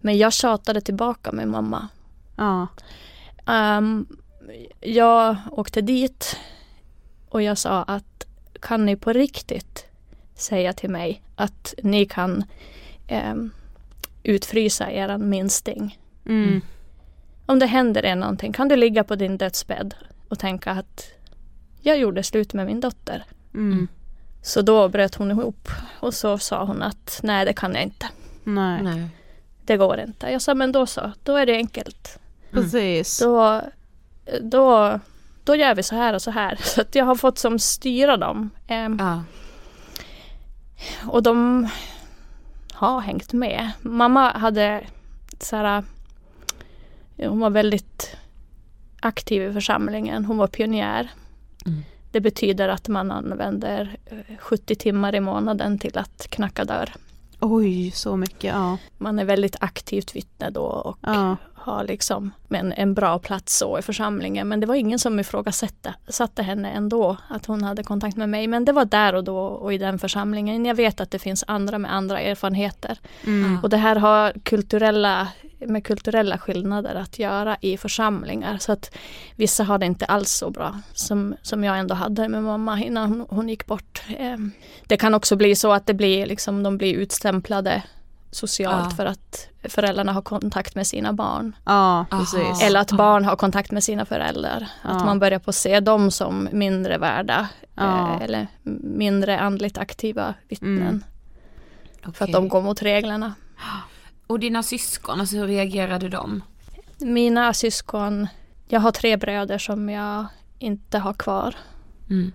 Men 0.00 0.18
jag 0.18 0.32
tjatade 0.32 0.80
tillbaka 0.80 1.32
med 1.32 1.48
mamma. 1.48 1.88
Ja. 2.36 2.66
Ehm, 3.46 4.06
jag 4.80 5.36
åkte 5.50 5.80
dit 5.80 6.36
och 7.28 7.42
jag 7.42 7.58
sa 7.58 7.82
att 7.82 8.26
kan 8.60 8.86
ni 8.86 8.96
på 8.96 9.12
riktigt 9.12 9.86
säga 10.34 10.72
till 10.72 10.90
mig 10.90 11.22
att 11.36 11.74
ni 11.82 12.06
kan 12.06 12.44
um, 13.32 13.50
utfrysa 14.22 14.90
eran 14.90 15.28
minsting. 15.28 15.98
Mm. 16.26 16.60
Om 17.50 17.58
det 17.58 17.66
händer 17.66 18.04
er 18.04 18.16
någonting, 18.16 18.52
kan 18.52 18.68
du 18.68 18.76
ligga 18.76 19.04
på 19.04 19.16
din 19.16 19.38
dödsbädd 19.38 19.94
och 20.28 20.38
tänka 20.38 20.70
att 20.70 21.12
jag 21.80 21.98
gjorde 21.98 22.22
slut 22.22 22.54
med 22.54 22.66
min 22.66 22.80
dotter. 22.80 23.24
Mm. 23.54 23.88
Så 24.42 24.62
då 24.62 24.88
bröt 24.88 25.14
hon 25.14 25.30
ihop 25.30 25.68
och 26.00 26.14
så 26.14 26.38
sa 26.38 26.64
hon 26.64 26.82
att 26.82 27.20
nej 27.22 27.44
det 27.44 27.52
kan 27.52 27.74
jag 27.74 27.82
inte. 27.82 28.08
Nej. 28.44 28.82
Nej. 28.82 29.08
Det 29.64 29.76
går 29.76 30.00
inte. 30.00 30.30
Jag 30.30 30.42
sa 30.42 30.54
men 30.54 30.72
då 30.72 30.86
så, 30.86 31.12
då 31.22 31.36
är 31.36 31.46
det 31.46 31.54
enkelt. 31.54 32.18
Precis. 32.50 33.18
Då, 33.18 33.62
då, 34.42 35.00
då 35.44 35.54
gör 35.54 35.74
vi 35.74 35.82
så 35.82 35.94
här 35.94 36.14
och 36.14 36.22
så 36.22 36.30
här. 36.30 36.56
Så 36.62 36.80
att 36.80 36.94
jag 36.94 37.04
har 37.04 37.14
fått 37.14 37.38
som 37.38 37.58
styra 37.58 38.16
dem. 38.16 38.50
Ehm, 38.66 38.96
Ja. 39.00 39.22
Och 41.06 41.22
de 41.22 41.68
har 42.72 43.00
hängt 43.00 43.32
med. 43.32 43.70
Mamma 43.80 44.30
hade 44.32 44.84
så 45.40 45.56
här, 45.56 45.84
hon 47.28 47.40
var 47.40 47.50
väldigt 47.50 48.16
aktiv 49.00 49.42
i 49.42 49.52
församlingen. 49.52 50.24
Hon 50.24 50.38
var 50.38 50.46
pionjär. 50.46 51.10
Mm. 51.66 51.82
Det 52.12 52.20
betyder 52.20 52.68
att 52.68 52.88
man 52.88 53.10
använder 53.10 53.96
eh, 54.06 54.36
70 54.38 54.74
timmar 54.74 55.14
i 55.14 55.20
månaden 55.20 55.78
till 55.78 55.98
att 55.98 56.26
knacka 56.30 56.64
dörr. 56.64 56.94
Oj, 57.40 57.90
så 57.90 58.16
mycket, 58.16 58.54
ja. 58.54 58.78
Man 58.98 59.18
är 59.18 59.24
väldigt 59.24 59.56
aktivt 59.60 60.16
vittne 60.16 60.50
då 60.50 60.62
och 60.62 60.98
Ja. 61.00 61.36
Har 61.60 61.84
liksom 61.84 62.30
en, 62.48 62.72
en 62.72 62.94
bra 62.94 63.18
plats 63.18 63.58
så 63.58 63.78
i 63.78 63.82
församlingen. 63.82 64.48
Men 64.48 64.60
det 64.60 64.66
var 64.66 64.74
ingen 64.74 64.98
som 64.98 65.20
ifrågasatte 65.20 65.94
satte 66.08 66.42
henne 66.42 66.70
ändå 66.70 67.16
att 67.28 67.46
hon 67.46 67.62
hade 67.62 67.82
kontakt 67.82 68.16
med 68.16 68.28
mig. 68.28 68.46
Men 68.46 68.64
det 68.64 68.72
var 68.72 68.84
där 68.84 69.14
och 69.14 69.24
då 69.24 69.38
och 69.38 69.74
i 69.74 69.78
den 69.78 69.98
församlingen. 69.98 70.64
Jag 70.64 70.74
vet 70.74 71.00
att 71.00 71.10
det 71.10 71.18
finns 71.18 71.44
andra 71.46 71.78
med 71.78 71.94
andra 71.94 72.20
erfarenheter. 72.20 72.98
Mm. 73.26 73.58
Och 73.62 73.70
det 73.70 73.76
här 73.76 73.96
har 73.96 74.32
kulturella, 74.42 75.28
med 75.58 75.84
kulturella 75.84 76.38
skillnader 76.38 76.94
att 76.94 77.18
göra 77.18 77.56
i 77.60 77.76
församlingar. 77.76 78.58
Så 78.58 78.72
att 78.72 78.96
vissa 79.36 79.64
har 79.64 79.78
det 79.78 79.86
inte 79.86 80.04
alls 80.04 80.30
så 80.30 80.50
bra 80.50 80.78
som, 80.94 81.34
som 81.42 81.64
jag 81.64 81.78
ändå 81.78 81.94
hade 81.94 82.28
med 82.28 82.42
mamma 82.42 82.80
innan 82.80 83.08
hon, 83.08 83.26
hon 83.30 83.48
gick 83.48 83.66
bort. 83.66 84.02
Eh, 84.18 84.36
Det 84.86 84.96
kan 84.96 85.14
också 85.14 85.36
bli 85.36 85.54
så 85.54 85.72
att 85.72 85.86
det 85.86 85.94
blir 85.94 86.26
liksom, 86.26 86.62
de 86.62 86.78
blir 86.78 86.94
utstämplade 86.94 87.82
socialt 88.30 88.86
Ja. 88.90 88.96
för 88.96 89.06
att 89.06 89.48
föräldrarna 89.68 90.12
har 90.12 90.22
kontakt 90.22 90.74
med 90.74 90.86
sina 90.86 91.12
barn. 91.12 91.56
Ja. 91.64 92.06
Eller 92.62 92.80
att 92.80 92.92
barn 92.92 93.24
har 93.24 93.36
kontakt 93.36 93.70
med 93.70 93.84
sina 93.84 94.04
föräldrar. 94.04 94.68
Att 94.82 94.98
Ja. 95.00 95.04
man 95.04 95.18
börjar 95.18 95.38
på 95.38 95.52
se 95.52 95.80
dem 95.80 96.10
som 96.10 96.48
mindre 96.52 96.98
värda. 96.98 97.48
Ja. 97.74 98.14
eh, 98.16 98.22
Eller 98.22 98.46
mindre 98.82 99.40
andligt 99.40 99.78
aktiva 99.78 100.34
vittnen. 100.48 101.02
Mm. 102.02 102.12
För 102.14 102.24
att 102.24 102.32
de 102.32 102.48
går 102.48 102.62
mot 102.62 102.82
reglerna. 102.82 103.34
Och 104.26 104.40
dina 104.40 104.62
syskon, 104.62 105.20
alltså 105.20 105.36
hur 105.36 105.46
reagerade 105.46 106.08
de? 106.08 106.42
Mina 106.98 107.54
syskon, 107.54 108.28
jag 108.68 108.80
har 108.80 108.92
tre 108.92 109.16
bröder 109.16 109.58
som 109.58 109.88
jag 109.88 110.26
inte 110.58 110.98
har 110.98 111.12
kvar. 111.12 111.54
Mm. 112.10 112.32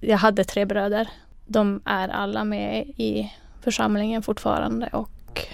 Jag 0.00 0.18
hade 0.18 0.44
tre 0.44 0.64
bröder. 0.64 1.08
De 1.46 1.80
är 1.84 2.08
alla 2.08 2.44
med 2.44 2.86
i 2.86 3.32
församlingen 3.64 4.22
fortfarande 4.22 4.86
och 4.86 5.10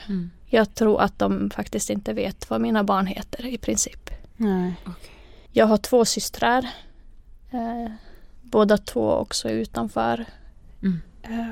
Mm. 0.08 0.30
jag 0.46 0.74
tror 0.74 1.00
att 1.00 1.18
de 1.18 1.50
faktiskt 1.50 1.90
inte 1.90 2.12
vet 2.12 2.50
vad 2.50 2.60
mina 2.60 2.84
barn 2.84 3.06
heter 3.06 3.46
i 3.46 3.58
princip. 3.58 4.10
Nej. 4.36 4.74
Jag 5.52 5.66
har 5.66 5.76
två 5.76 6.04
systrar. 6.04 6.68
Eh, 7.50 7.92
båda 8.42 8.78
två 8.78 9.12
också 9.12 9.50
utanför 9.50 10.24
Mm. 10.82 11.00
eh, 11.22 11.48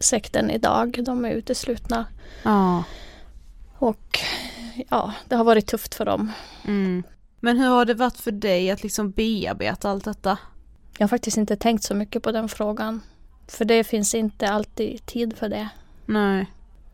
sekten 0.00 0.50
idag. 0.50 0.98
De 1.04 1.24
är 1.24 1.30
uteslutna. 1.30 2.06
Ja. 2.42 2.84
Och 3.78 4.18
ja, 4.90 5.12
det 5.28 5.36
har 5.36 5.44
varit 5.44 5.66
tufft 5.66 5.94
för 5.94 6.04
dem. 6.04 6.32
Mm. 6.64 7.02
Men 7.40 7.58
hur 7.58 7.68
har 7.68 7.84
det 7.84 7.94
varit 7.94 8.16
för 8.16 8.32
dig 8.32 8.70
att 8.70 8.82
liksom 8.82 9.10
bearbeta 9.10 9.90
allt 9.90 10.04
detta? 10.04 10.38
Jag 10.98 11.04
har 11.04 11.08
faktiskt 11.08 11.36
inte 11.36 11.56
tänkt 11.56 11.84
så 11.84 11.94
mycket 11.94 12.22
på 12.22 12.32
den 12.32 12.48
frågan. 12.48 13.00
För 13.52 13.64
det 13.64 13.84
finns 13.84 14.14
inte 14.14 14.48
alltid 14.48 15.06
tid 15.06 15.36
för 15.36 15.48
det. 15.48 15.68
Nej. 16.06 16.46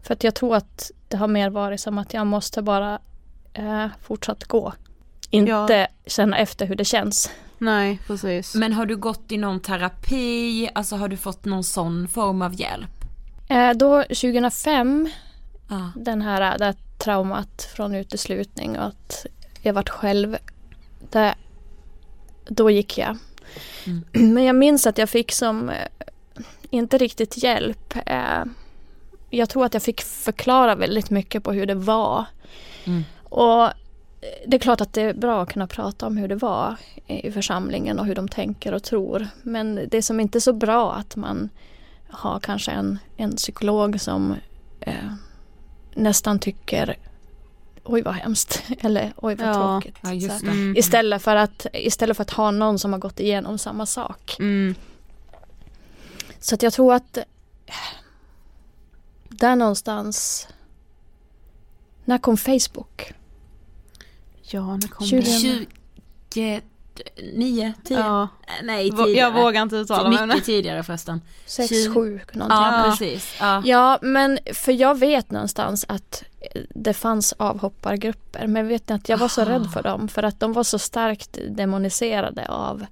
För 0.02 0.14
att 0.14 0.24
jag 0.24 0.34
tror 0.34 0.56
att 0.56 0.90
det 1.08 1.16
har 1.16 1.28
mer 1.28 1.50
varit 1.50 1.80
som 1.80 1.98
att 1.98 2.14
jag 2.14 2.26
måste 2.26 2.62
bara 2.62 2.98
eh, 3.52 3.86
fortsatt 4.02 4.44
gå. 4.44 4.72
Inte 5.30 5.88
känna 6.06 6.38
efter 6.38 6.66
hur 6.66 6.74
det 6.76 6.84
känns. 6.84 7.30
Nej, 7.58 7.98
precis. 8.06 8.54
Men 8.54 8.72
har 8.72 8.86
du 8.86 8.96
gått 8.96 9.32
i 9.32 9.36
någon 9.36 9.60
terapi, 9.60 10.68
alltså 10.74 10.96
har 10.96 11.08
du 11.08 11.16
fått 11.16 11.44
någon 11.44 11.64
sån 11.64 12.08
form 12.08 12.42
av 12.42 12.60
hjälp? 12.60 13.04
Eh, 13.48 13.70
då 13.70 14.02
2005, 14.02 15.08
Ja. 15.68 15.90
den 15.96 16.22
här, 16.22 16.58
det 16.58 16.64
här 16.64 16.74
traumat 16.98 17.62
från 17.76 17.94
uteslutning 17.94 18.78
och 18.78 18.86
att 18.86 19.26
jag 19.62 19.72
varit 19.72 19.88
själv. 19.88 20.36
Det, 21.10 21.34
då 22.48 22.70
gick 22.70 22.98
jag. 22.98 23.16
Mm. 23.86 24.34
Men 24.34 24.44
jag 24.44 24.56
minns 24.56 24.86
att 24.86 24.98
jag 24.98 25.08
fick 25.10 25.32
som 25.32 25.68
eh, 25.68 25.76
inte 26.70 26.98
riktigt 26.98 27.42
hjälp. 27.42 27.94
Eh, 28.06 28.44
jag 29.30 29.48
tror 29.48 29.64
att 29.64 29.74
jag 29.74 29.82
fick 29.82 30.00
förklara 30.02 30.74
väldigt 30.74 31.10
mycket 31.10 31.44
på 31.44 31.52
hur 31.52 31.66
det 31.66 31.74
var. 31.74 32.24
Mm. 32.84 33.04
Och 33.24 33.70
det 34.46 34.56
är 34.56 34.60
klart 34.60 34.80
att 34.80 34.92
det 34.92 35.02
är 35.02 35.14
bra 35.14 35.42
att 35.42 35.52
kunna 35.52 35.66
prata 35.66 36.06
om 36.06 36.16
hur 36.16 36.28
det 36.28 36.36
var 36.36 36.76
i 37.06 37.32
församlingen 37.32 37.98
och 37.98 38.06
hur 38.06 38.14
de 38.14 38.28
tänker 38.28 38.74
och 38.74 38.82
tror. 38.82 39.28
Men 39.42 39.74
det 39.88 39.96
är 39.96 40.02
som 40.02 40.20
inte 40.20 40.40
så 40.40 40.52
bra 40.52 40.92
att 40.92 41.16
man 41.16 41.48
har 42.08 42.40
kanske 42.40 42.70
en, 42.70 42.98
en 43.16 43.36
psykolog 43.36 44.00
som 44.00 44.34
eh, 44.80 45.12
nästan 45.94 46.38
tycker 46.38 46.96
oj 47.84 48.02
vad 48.02 48.14
hemskt 48.14 48.62
eller 48.80 49.12
oj 49.16 49.34
vad 49.34 49.48
Ja, 49.48 49.54
tråkigt. 49.54 49.98
Ja. 50.02 50.50
Mm. 50.50 50.76
Istället 50.76 51.22
för, 51.22 51.36
att, 51.36 51.66
istället 51.72 52.16
för 52.16 52.22
att 52.22 52.30
ha 52.30 52.50
någon 52.50 52.78
som 52.78 52.92
har 52.92 53.00
gått 53.00 53.20
igenom 53.20 53.58
samma 53.58 53.86
sak. 53.86 54.36
Mm. 54.38 54.74
Så 56.40 56.54
att 56.54 56.62
jag 56.62 56.72
tror 56.72 56.94
att 56.94 57.16
eh, 57.16 57.24
där 59.28 59.56
någonstans 59.56 60.48
när 62.04 62.18
kom 62.18 62.36
Facebook? 62.36 63.12
Ja, 64.42 64.76
när 64.76 64.88
kom 64.88 65.06
20. 65.06 65.20
det? 65.20 65.66
29, 66.34 67.72
10? 67.84 67.98
Ja. 67.98 68.28
Nej 68.62 68.90
Vå- 68.90 69.04
tidigare. 69.04 69.34
Jag 69.36 69.42
vågar 69.42 69.62
inte 69.62 69.76
uttala 69.76 70.10
mig. 70.10 70.26
Mycket 70.26 70.44
tidigare 70.44 70.82
förresten. 70.82 71.20
6, 71.46 71.72
Tjugo- 71.72 71.94
7 71.94 72.20
någonting. 72.32 72.58
Ja, 72.58 72.82
precis. 72.90 73.36
Ja. 73.40 73.62
Ja, 73.64 73.98
men 74.02 74.38
för 74.54 74.72
jag 74.72 74.98
vet 74.98 75.30
någonstans 75.30 75.84
att 75.88 76.24
eh, 76.40 76.62
det 76.74 76.94
fanns 76.94 77.32
avhoppargrupper. 77.32 78.46
Men 78.46 78.68
vet 78.68 78.88
ni 78.88 78.94
att 78.94 79.08
jag 79.08 79.18
var 79.18 79.28
så 79.28 79.44
rädd 79.44 79.70
för 79.72 79.82
dem. 79.82 80.08
För 80.08 80.22
att 80.22 80.40
de 80.40 80.52
var 80.52 80.64
så 80.64 80.78
starkt 80.78 81.38
demoniserade 81.48 82.48
av 82.48 82.86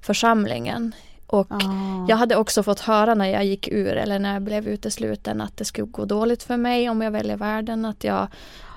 församlingen. 0.00 0.92
Och 1.30 1.46
Ah. 1.52 2.06
jag 2.08 2.16
hade 2.16 2.36
också 2.36 2.62
fått 2.62 2.80
höra 2.80 3.14
när 3.14 3.26
jag 3.26 3.44
gick 3.44 3.68
ur 3.68 3.96
eller 3.96 4.18
när 4.18 4.32
jag 4.32 4.42
blev 4.42 4.68
utesluten 4.68 5.40
att 5.40 5.56
det 5.56 5.64
skulle 5.64 5.86
gå 5.86 6.04
dåligt 6.04 6.42
för 6.42 6.56
mig 6.56 6.90
om 6.90 7.02
jag 7.02 7.10
väljer 7.10 7.36
världen. 7.36 7.84
Att 7.84 8.04
jag, 8.04 8.28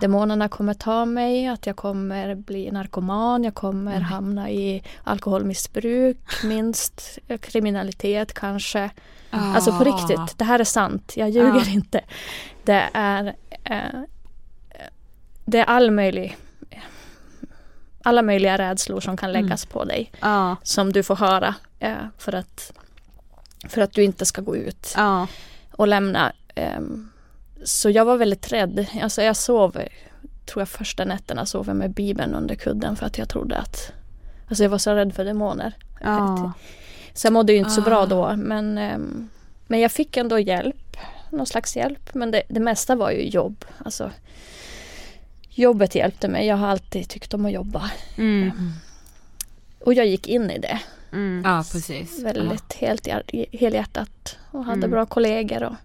demonerna 0.01 0.49
kommer 0.49 0.73
ta 0.73 1.05
mig, 1.05 1.47
att 1.47 1.65
jag 1.65 1.75
kommer 1.75 2.35
bli 2.35 2.71
narkoman, 2.71 3.43
jag 3.43 3.53
kommer 3.53 3.99
hamna 3.99 4.49
i 4.49 4.83
alkoholmissbruk, 5.03 6.17
minst 6.43 7.19
eh, 7.27 7.37
kriminalitet 7.37 8.33
kanske. 8.33 8.89
Alltså 9.29 9.71
på 9.77 9.83
riktigt, 9.83 10.37
det 10.37 10.43
här 10.45 10.59
är 10.59 10.63
sant, 10.63 11.13
jag 11.17 11.29
ljuger 11.29 11.63
Ja. 11.65 11.71
inte. 11.71 12.01
Det 12.63 12.89
är, 12.93 13.35
eh, 13.63 13.99
det 15.45 15.57
är 15.59 15.65
all 15.65 15.91
möjlig, 15.91 16.37
alla 18.03 18.21
möjliga 18.21 18.57
rädslor 18.57 18.99
som 18.99 19.17
kan 19.17 19.31
läggas 19.31 19.65
på 19.65 19.83
dig 19.83 20.11
Ja, 20.21 20.55
som 20.63 20.93
du 20.93 21.03
får 21.03 21.15
höra 21.15 21.55
eh, 21.79 21.95
för, 22.17 22.35
att, 22.35 22.71
för 23.69 23.81
att 23.81 23.93
du 23.93 24.03
inte 24.03 24.25
ska 24.25 24.41
gå 24.41 24.55
ut 24.55 24.93
ja, 24.97 25.27
och 25.71 25.87
lämna. 25.87 26.31
ehm, 26.55 27.09
så 27.63 27.89
jag 27.89 28.05
var 28.05 28.17
väldigt 28.17 28.51
rädd. 28.51 28.85
Alltså 29.01 29.21
jag 29.21 29.35
sov, 29.35 29.71
tror 30.45 30.61
jag 30.61 30.69
första 30.69 31.05
nätterna 31.05 31.45
sov 31.45 31.67
jag 31.67 31.75
med 31.75 31.91
bibeln 31.93 32.35
under 32.35 32.55
kudden 32.55 32.95
för 32.95 33.05
att 33.05 33.17
jag 33.17 33.29
trodde 33.29 33.57
att 33.57 33.91
Alltså 34.47 34.63
jag 34.63 34.69
var 34.69 34.77
så 34.77 34.93
rädd 34.95 35.15
för 35.15 35.25
demoner. 35.25 35.73
ja. 36.01 36.51
Så 37.13 37.25
jag 37.27 37.33
mådde 37.33 37.53
ju 37.53 37.59
inte 37.59 37.71
så 37.71 37.81
bra 37.81 37.99
Ah. 38.01 38.05
då 38.05 38.33
men, 38.35 38.77
ehm, 38.77 39.29
men 39.67 39.79
jag 39.79 39.91
fick 39.91 40.17
ändå 40.17 40.39
hjälp. 40.39 40.97
Någon 41.29 41.45
slags 41.45 41.75
hjälp. 41.77 42.13
Men 42.13 42.31
det, 42.31 42.43
det 42.49 42.59
mesta 42.59 42.95
var 42.95 43.11
ju 43.11 43.29
jobb. 43.29 43.65
Alltså, 43.85 44.11
jobbet 45.53 45.95
hjälpte 45.95 46.27
mig. 46.27 46.47
Jag 46.47 46.57
har 46.57 46.67
alltid 46.67 47.09
tyckt 47.09 47.33
om 47.33 47.45
att 47.45 47.51
jobba. 47.51 47.91
Mm, 48.17 48.51
Och 49.79 49.93
jag 49.93 50.05
gick 50.07 50.27
in 50.27 50.51
i 50.51 50.59
det. 50.59 50.79
mm. 51.11 51.41
Ja 51.45 51.63
precis. 51.71 52.23
väldigt 52.23 52.73
helt, 52.73 53.07
helhjärtat 53.51 54.37
och 54.51 54.65
hade 54.65 54.77
Mm. 54.77 54.91
bra 54.91 55.05
kollegor 55.05 55.63
och, 55.63 55.75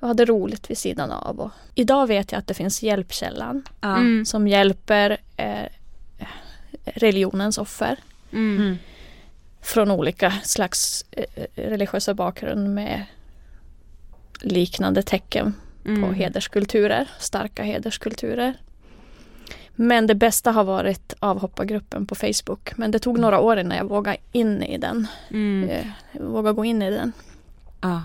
och 0.00 0.08
hade 0.08 0.24
roligt 0.24 0.70
vid 0.70 0.78
sidan 0.78 1.10
av. 1.10 1.40
Och 1.40 1.50
idag 1.74 2.06
vet 2.06 2.32
jag 2.32 2.38
att 2.38 2.46
det 2.46 2.54
finns 2.54 2.82
Hjälpkällan 2.82 3.62
Ja. 3.80 3.96
Mm, 3.96 4.24
som 4.24 4.48
hjälper 4.48 5.16
eh, 5.36 5.66
religionens 6.84 7.58
offer 7.58 7.96
mm, 8.32 8.56
Mm. 8.62 8.78
från 9.60 9.90
olika 9.90 10.30
slags 10.42 11.04
eh, 11.10 11.24
religiösa 11.54 12.14
bakgrund 12.14 12.74
med 12.74 13.04
liknande 14.40 15.02
tecken 15.02 15.54
på 15.88 16.06
mm. 16.06 16.14
hederskulturer, 16.14 17.08
starka 17.18 17.62
hederskulturer. 17.62 18.54
Men 19.74 20.06
det 20.06 20.14
bästa 20.14 20.50
har 20.52 20.64
varit 20.64 21.14
avhoppargruppen 21.18 22.06
på 22.06 22.14
Facebook. 22.14 22.76
Men 22.76 22.90
det 22.90 22.98
tog 22.98 23.18
några 23.18 23.40
år 23.40 23.58
innan 23.58 23.78
jag 23.78 23.84
vågade 23.84 24.16
in 24.32 24.62
i 24.62 24.78
den. 24.78 25.06
Mm. 25.30 25.68
Eh, 25.68 25.86
vågade 26.12 26.54
gå 26.54 26.64
in 26.64 26.82
i 26.82 26.90
den. 26.90 27.12
Ja. 27.80 28.02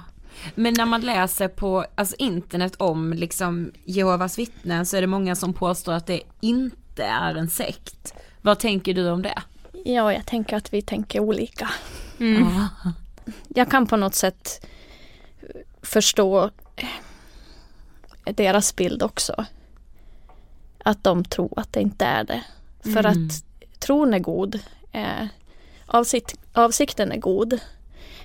Men 0.56 0.74
när 0.78 0.86
man 0.86 1.02
läser 1.02 1.48
på 1.48 1.86
alltså, 1.96 2.16
internet 2.20 2.76
om 2.78 3.14
liksom 3.14 3.72
Jehovas 3.86 4.40
vittnen 4.40 4.86
så 4.86 4.98
är 4.98 5.02
det 5.02 5.08
många 5.08 5.36
som 5.36 5.54
påstår 5.54 5.94
att 5.94 6.08
det 6.08 6.22
inte 6.42 7.04
är 7.04 7.36
en 7.36 7.50
sekt. 7.50 8.14
Vad 8.42 8.60
tänker 8.60 8.94
du 8.94 9.10
om 9.10 9.22
det? 9.22 9.42
Ja, 9.86 10.14
jag 10.14 10.26
tänker 10.26 10.58
att 10.58 10.74
vi 10.74 10.82
tänker 10.82 11.20
olika. 11.20 11.70
Mm. 12.20 12.46
Jag 13.48 13.72
kan 13.72 13.88
på 13.88 13.98
något 13.98 14.16
sätt 14.16 14.68
förstå 15.82 16.50
deras 18.26 18.76
bild 18.76 19.04
också. 19.04 19.46
Att 20.84 21.04
de 21.04 21.24
tror 21.24 21.60
att 21.60 21.74
det 21.74 21.82
inte 21.82 22.06
är 22.06 22.24
det. 22.24 22.44
För 22.84 23.06
Mm. 23.06 23.28
att 23.28 23.44
tron 23.80 24.14
är 24.14 24.20
god. 24.20 24.60
Eh, 24.92 25.26
avsikt, 25.86 26.40
avsikten 26.54 27.12
är 27.12 27.18
god. 27.18 27.60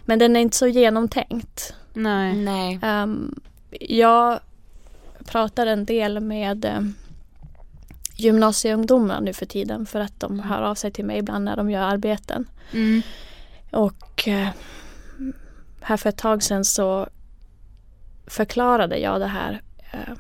Men 0.05 0.19
den 0.19 0.37
är 0.37 0.41
inte 0.41 0.57
så 0.57 0.67
genomtänkt. 0.67 1.75
Nej. 1.93 2.37
Nej. 2.37 2.79
Ehm, 2.83 3.41
jag 3.81 4.41
pratar 5.25 5.67
en 5.67 5.85
del 5.85 6.21
med 6.21 6.65
um, 6.77 6.95
gymnasieungdomar 8.17 9.21
nu 9.21 9.33
för 9.33 9.47
tiden 9.47 9.87
för 9.87 10.01
att 10.01 10.21
de 10.21 10.41
hör 10.41 10.63
av 10.63 10.75
sig 10.75 10.91
till 10.93 11.05
mig 11.05 11.19
ibland 11.19 11.45
när 11.45 11.57
de 11.57 11.71
gör 11.71 11.83
arbeten. 11.83 12.49
Mm. 12.73 13.03
Och 13.73 14.29
eh, 14.29 14.49
här 15.81 15.97
för 15.97 16.09
ett 16.09 16.17
tag 16.19 16.43
sedan 16.43 16.65
så 16.65 17.09
förklarade 18.27 18.99
jag 18.99 19.21
det 19.21 19.27
här. 19.27 19.63
Eh, 19.93 20.15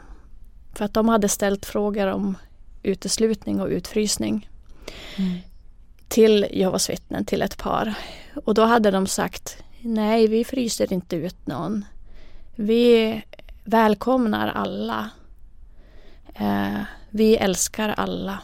för 0.74 0.84
att 0.84 0.94
de 0.94 1.08
hade 1.08 1.28
ställt 1.28 1.66
frågor 1.66 2.06
om 2.06 2.36
uteslutning 2.82 3.60
och 3.60 3.68
utfrysning 3.68 4.48
Mm. 5.16 5.38
till 6.08 6.46
Jehovas 6.52 6.90
vittnen, 6.90 7.24
till 7.24 7.42
ett 7.42 7.56
par. 7.58 7.94
Och 8.44 8.54
då 8.54 8.62
hade 8.64 8.90
de 8.90 9.06
sagt 9.06 9.62
nej, 9.80 10.26
vi 10.26 10.44
fryser 10.44 10.92
inte 10.92 11.16
ut 11.16 11.46
någon. 11.46 11.84
Vi 12.54 13.22
välkomnar 13.64 14.48
alla. 14.48 15.10
Eh, 16.34 16.80
vi 17.10 17.36
älskar 17.36 17.88
alla. 17.88 18.38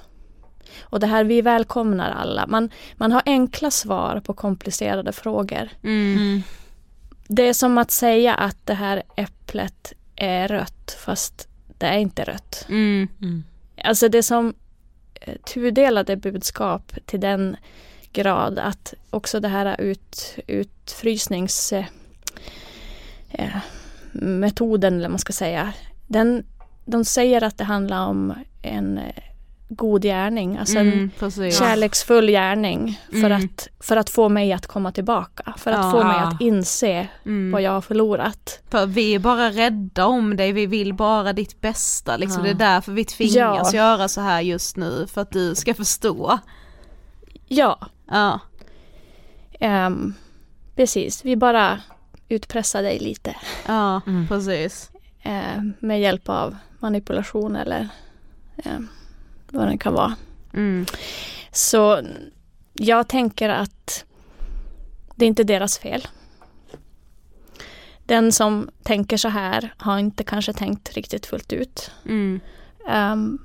Och 0.80 1.00
det 1.00 1.06
här 1.06 1.24
vi 1.24 1.42
välkomnar 1.42 2.10
alla. 2.10 2.46
Man, 2.46 2.70
man 2.96 3.12
har 3.12 3.22
enkla 3.26 3.70
svar 3.70 4.22
på 4.24 4.34
komplicerade 4.34 5.12
frågor. 5.12 5.68
Mm. 5.82 6.16
Mm. 6.18 6.42
Det 7.28 7.48
är 7.48 7.54
som 7.54 7.78
att 7.78 7.90
säga 7.90 8.34
att 8.34 8.56
det 8.64 8.74
här 8.74 9.02
äpplet 9.16 9.92
är 10.16 10.48
rött 10.48 10.96
fast 11.04 11.48
det 11.78 11.86
är 11.86 11.98
inte 11.98 12.24
rött. 12.24 12.66
Mm. 12.68 13.08
Mm. 13.22 13.44
Alltså 13.84 14.08
det 14.08 14.22
som 14.22 14.54
eh, 15.20 15.36
tudelade 15.36 16.16
budskap 16.16 16.92
till 17.06 17.20
den 17.20 17.56
grad 18.12 18.58
att 18.58 18.94
också 19.10 19.40
det 19.40 19.48
här 19.48 19.80
ut, 19.80 20.38
utfrysnings 20.46 21.72
eh, 21.72 21.86
eh, 23.30 23.56
eller 24.12 25.08
man 25.08 25.18
ska 25.18 25.32
säga. 25.32 25.72
Den, 26.06 26.46
de 26.84 27.04
säger 27.04 27.44
att 27.44 27.58
det 27.58 27.64
handlar 27.64 28.06
om 28.06 28.34
en 28.62 28.98
eh, 28.98 29.33
god 29.74 30.02
gärning, 30.02 30.56
alltså 30.58 30.78
en 30.78 30.92
Mm. 30.92 31.10
Precis. 31.18 31.58
kärleksfull 31.58 32.28
gärning 32.30 33.00
för, 33.10 33.16
Mm. 33.30 33.44
att, 33.44 33.68
för 33.80 33.96
att 33.96 34.10
få 34.10 34.28
mig 34.28 34.52
att 34.52 34.66
komma 34.66 34.92
tillbaka. 34.92 35.54
För 35.58 35.70
att 35.70 35.84
Ja. 35.84 35.90
få 35.90 36.04
mig 36.04 36.16
att 36.16 36.40
inse 36.40 37.08
Mm. 37.26 37.52
vad 37.52 37.62
jag 37.62 37.70
har 37.70 37.80
förlorat. 37.80 38.60
För 38.70 38.86
vi 38.86 39.14
är 39.14 39.18
bara 39.18 39.50
rädda 39.50 40.06
om 40.06 40.36
dig, 40.36 40.52
vi 40.52 40.66
vill 40.66 40.94
bara 40.94 41.32
ditt 41.32 41.60
bästa. 41.60 42.16
Liksom. 42.16 42.38
Ja. 42.46 42.52
Det 42.52 42.64
är 42.64 42.68
därför 42.74 42.92
vi 42.92 43.04
tvingas 43.04 43.72
Ja. 43.74 43.78
göra 43.78 44.08
så 44.08 44.20
här 44.20 44.40
just 44.40 44.76
nu, 44.76 45.06
för 45.06 45.20
att 45.20 45.30
du 45.30 45.54
ska 45.54 45.74
förstå. 45.74 46.38
Ja, 47.48 47.78
Ja. 48.10 48.40
ehm, 49.60 50.14
precis. 50.76 51.24
Vi 51.24 51.36
bara 51.36 51.80
utpressar 52.28 52.82
dig 52.82 52.98
lite 52.98 53.36
Ja, 53.66 54.00
Mm. 54.06 54.28
precis. 54.28 54.90
eh, 55.22 55.62
med 55.80 56.00
hjälp 56.00 56.28
av 56.28 56.56
manipulation 56.78 57.56
eller 57.56 57.88
eh, 58.56 58.78
vad 59.54 59.68
det 59.68 59.78
kan 59.78 59.94
vara. 59.94 60.16
Mm. 60.54 60.86
Så 61.52 62.02
jag 62.72 63.08
tänker 63.08 63.48
att 63.48 64.04
det 65.16 65.24
är 65.24 65.28
inte 65.28 65.44
deras 65.44 65.78
fel. 65.78 66.08
Den 68.06 68.32
som 68.32 68.70
tänker 68.82 69.16
så 69.16 69.28
här 69.28 69.74
har 69.76 69.98
inte 69.98 70.24
kanske 70.24 70.52
tänkt 70.52 70.92
riktigt 70.92 71.26
fullt 71.26 71.52
ut. 71.52 71.90
Mm. 72.04 72.40
Ehm, 72.88 73.38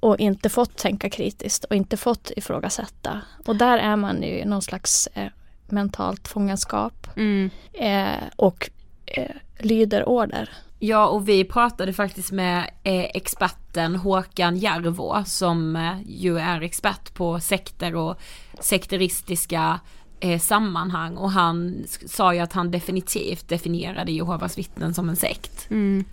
och 0.00 0.18
inte 0.18 0.48
fått 0.48 0.76
tänka 0.76 1.10
kritiskt 1.10 1.64
och 1.64 1.76
inte 1.76 1.96
fått 1.96 2.30
ifrågasätta. 2.36 3.20
Och 3.46 3.56
där 3.56 3.78
är 3.78 3.96
man 3.96 4.22
ju 4.22 4.38
i 4.38 4.44
någon 4.44 4.62
slags 4.62 5.06
eh, 5.14 5.30
mentalt 5.68 6.28
fångenskap 6.28 7.08
Mm. 7.16 7.50
eh, 7.72 8.22
och 8.36 8.70
eh, 9.06 9.30
lyder 9.58 10.08
order. 10.08 10.50
Ja 10.86 11.06
och 11.06 11.28
vi 11.28 11.44
pratade 11.44 11.92
faktiskt 11.92 12.32
med 12.32 12.70
eh, 12.82 13.04
experten 13.04 13.96
Håkan 13.96 14.56
Järvå 14.56 15.24
som 15.26 15.76
eh, 15.76 15.96
ju 16.06 16.38
är 16.38 16.60
expert 16.60 17.14
på 17.14 17.40
sekter 17.40 17.94
och 17.96 18.16
sekteristiska 18.60 19.80
eh, 20.20 20.40
sammanhang 20.40 21.16
och 21.16 21.30
han 21.30 21.84
sa 22.06 22.34
ju 22.34 22.40
att 22.40 22.52
han 22.52 22.70
definitivt 22.70 23.48
definierade 23.48 24.12
Jehovas 24.12 24.58
vittnen 24.58 24.94
som 24.94 25.08
en 25.08 25.16
sekt. 25.16 25.70
Mm. 25.70 26.04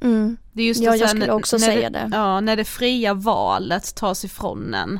Mm. 0.00 0.36
Det 0.52 0.62
är 0.62 0.66
just 0.66 0.82
Ja, 0.82 0.92
det, 0.92 0.98
så 0.98 1.02
jag 1.02 1.10
skulle 1.10 1.26
när- 1.26 1.32
också 1.34 1.56
när 1.56 1.66
säga 1.66 1.90
det. 1.90 2.10
Ja, 2.12 2.40
när 2.40 2.56
det 2.56 2.64
fria 2.64 3.14
valet 3.14 3.94
tas 3.94 4.24
ifrån 4.24 4.74
en. 4.74 4.98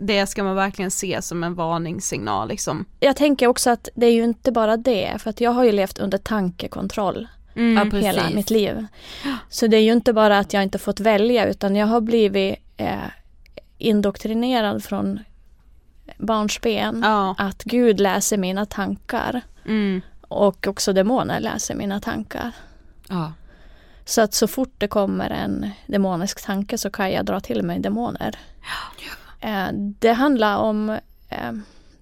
Det 0.00 0.26
ska 0.26 0.44
man 0.44 0.56
verkligen 0.56 0.90
se 0.90 1.22
som 1.22 1.44
en 1.44 1.54
varningssignal 1.54 2.48
liksom. 2.48 2.84
Jag 3.00 3.16
tänker 3.16 3.46
också 3.46 3.70
att 3.70 3.88
det 3.94 4.06
är 4.06 4.12
ju 4.12 4.24
inte 4.24 4.52
bara 4.52 4.76
det, 4.76 5.14
för 5.18 5.30
att 5.30 5.40
jag 5.40 5.50
har 5.50 5.64
ju 5.64 5.72
levt 5.72 5.98
under 5.98 6.18
tankekontroll 6.18 7.28
Mm. 7.58 7.76
Ja, 7.76 7.90
precis. 7.90 8.06
hela 8.06 8.30
mitt 8.30 8.50
liv. 8.50 8.86
Så 9.48 9.66
det 9.66 9.76
är 9.76 9.80
ju 9.82 9.92
inte 9.92 10.12
bara 10.12 10.38
att 10.38 10.52
jag 10.52 10.62
inte 10.62 10.78
fått 10.78 11.00
välja 11.00 11.46
utan 11.46 11.76
jag 11.76 11.86
har 11.86 12.00
blivit 12.00 12.56
eh, 12.76 12.96
indoktrinerad 13.78 14.84
från 14.84 15.20
barnsben 16.18 17.00
Ja. 17.04 17.34
att 17.38 17.62
Gud 17.64 18.00
läser 18.00 18.36
mina 18.36 18.66
tankar 18.66 19.40
Mm. 19.66 20.00
och 20.20 20.66
också 20.66 20.92
demoner 20.92 21.40
läser 21.40 21.74
mina 21.74 22.00
tankar. 22.00 22.52
Ja. 23.08 23.32
Så 24.04 24.20
att 24.20 24.34
så 24.34 24.46
fort 24.48 24.72
det 24.78 24.88
kommer 24.88 25.30
en 25.30 25.70
demonisk 25.86 26.44
tanke 26.46 26.78
så 26.78 26.90
kan 26.90 27.10
jag 27.12 27.24
dra 27.26 27.40
till 27.40 27.62
mig 27.62 27.78
demoner. 27.80 28.38
Eh, 29.40 29.66
det 29.72 30.12
handlar 30.12 30.56
om, 30.56 30.90
eh, 31.28 31.52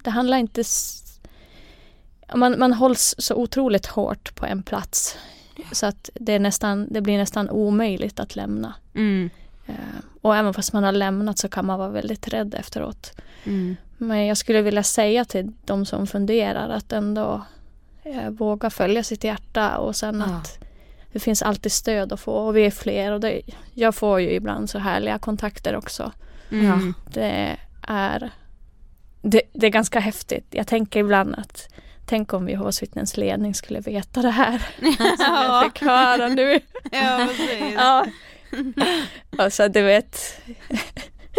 det 0.03 0.09
handlar 0.09 0.37
inte, 0.37 0.63
man, 2.35 2.59
man 2.59 2.73
hålls 2.73 3.15
så 3.17 3.35
otroligt 3.35 3.85
hårt 3.85 4.35
på 4.35 4.45
en 4.45 4.63
plats. 4.63 5.17
Så 5.71 5.85
att 5.85 6.09
det, 6.13 6.33
är 6.33 6.39
nästan, 6.39 6.87
det 6.89 7.01
blir 7.01 7.17
nästan 7.17 7.49
omöjligt 7.49 8.19
att 8.19 8.35
lämna. 8.35 8.73
Mm. 8.95 9.29
Eh, 9.67 9.73
och 10.21 10.35
även 10.35 10.53
fast 10.53 10.73
man 10.73 10.83
har 10.83 10.91
lämnat 10.91 11.37
så 11.37 11.49
kan 11.49 11.65
man 11.65 11.79
vara 11.79 11.89
väldigt 11.89 12.27
rädd 12.27 12.55
efteråt. 12.55 13.13
Mm. 13.43 13.75
Men 13.97 14.25
jag 14.25 14.37
skulle 14.37 14.61
vilja 14.61 14.83
säga 14.83 15.25
till 15.25 15.51
de 15.65 15.85
som 15.85 16.07
funderar 16.07 16.69
att 16.69 16.91
ändå 16.91 17.41
eh, 18.03 18.29
våga 18.29 18.69
följa 18.69 19.03
sitt 19.03 19.23
hjärta 19.23 19.77
och 19.77 19.95
sen 19.95 20.23
Ja. 20.27 20.35
att 20.35 20.59
det 21.11 21.19
finns 21.19 21.41
alltid 21.41 21.71
stöd 21.71 22.13
att 22.13 22.19
få 22.19 22.31
och 22.31 22.57
vi 22.57 22.65
är 22.65 22.71
fler 22.71 23.11
och 23.11 23.19
det, 23.19 23.41
jag 23.73 23.95
får 23.95 24.21
ju 24.21 24.29
ibland 24.31 24.69
så 24.69 24.79
härliga 24.79 25.17
kontakter 25.17 25.75
också. 25.75 26.11
Mm. 26.51 26.93
Det 27.13 27.57
är, 27.81 28.31
det, 29.21 29.41
det 29.53 29.65
är 29.65 29.71
ganska 29.71 29.99
häftigt. 29.99 30.45
Jag 30.49 30.67
tänker 30.67 30.99
ibland 30.99 31.35
att 31.35 31.69
tänk 32.07 32.33
om 32.33 32.49
Jehovas 32.49 32.83
vittnens 32.83 33.17
ledning 33.17 33.53
skulle 33.53 33.79
veta 33.79 34.21
det 34.21 34.29
här 34.29 34.57
som 35.17 35.33
jag 35.33 35.63
fick 35.63 35.81
höra 35.81 36.27
nu. 36.27 36.59
Ja, 36.91 37.27
precis. 37.27 37.73
Ja. 37.75 38.05
Alltså 39.37 39.67
du 39.67 39.81
vet, 39.81 40.41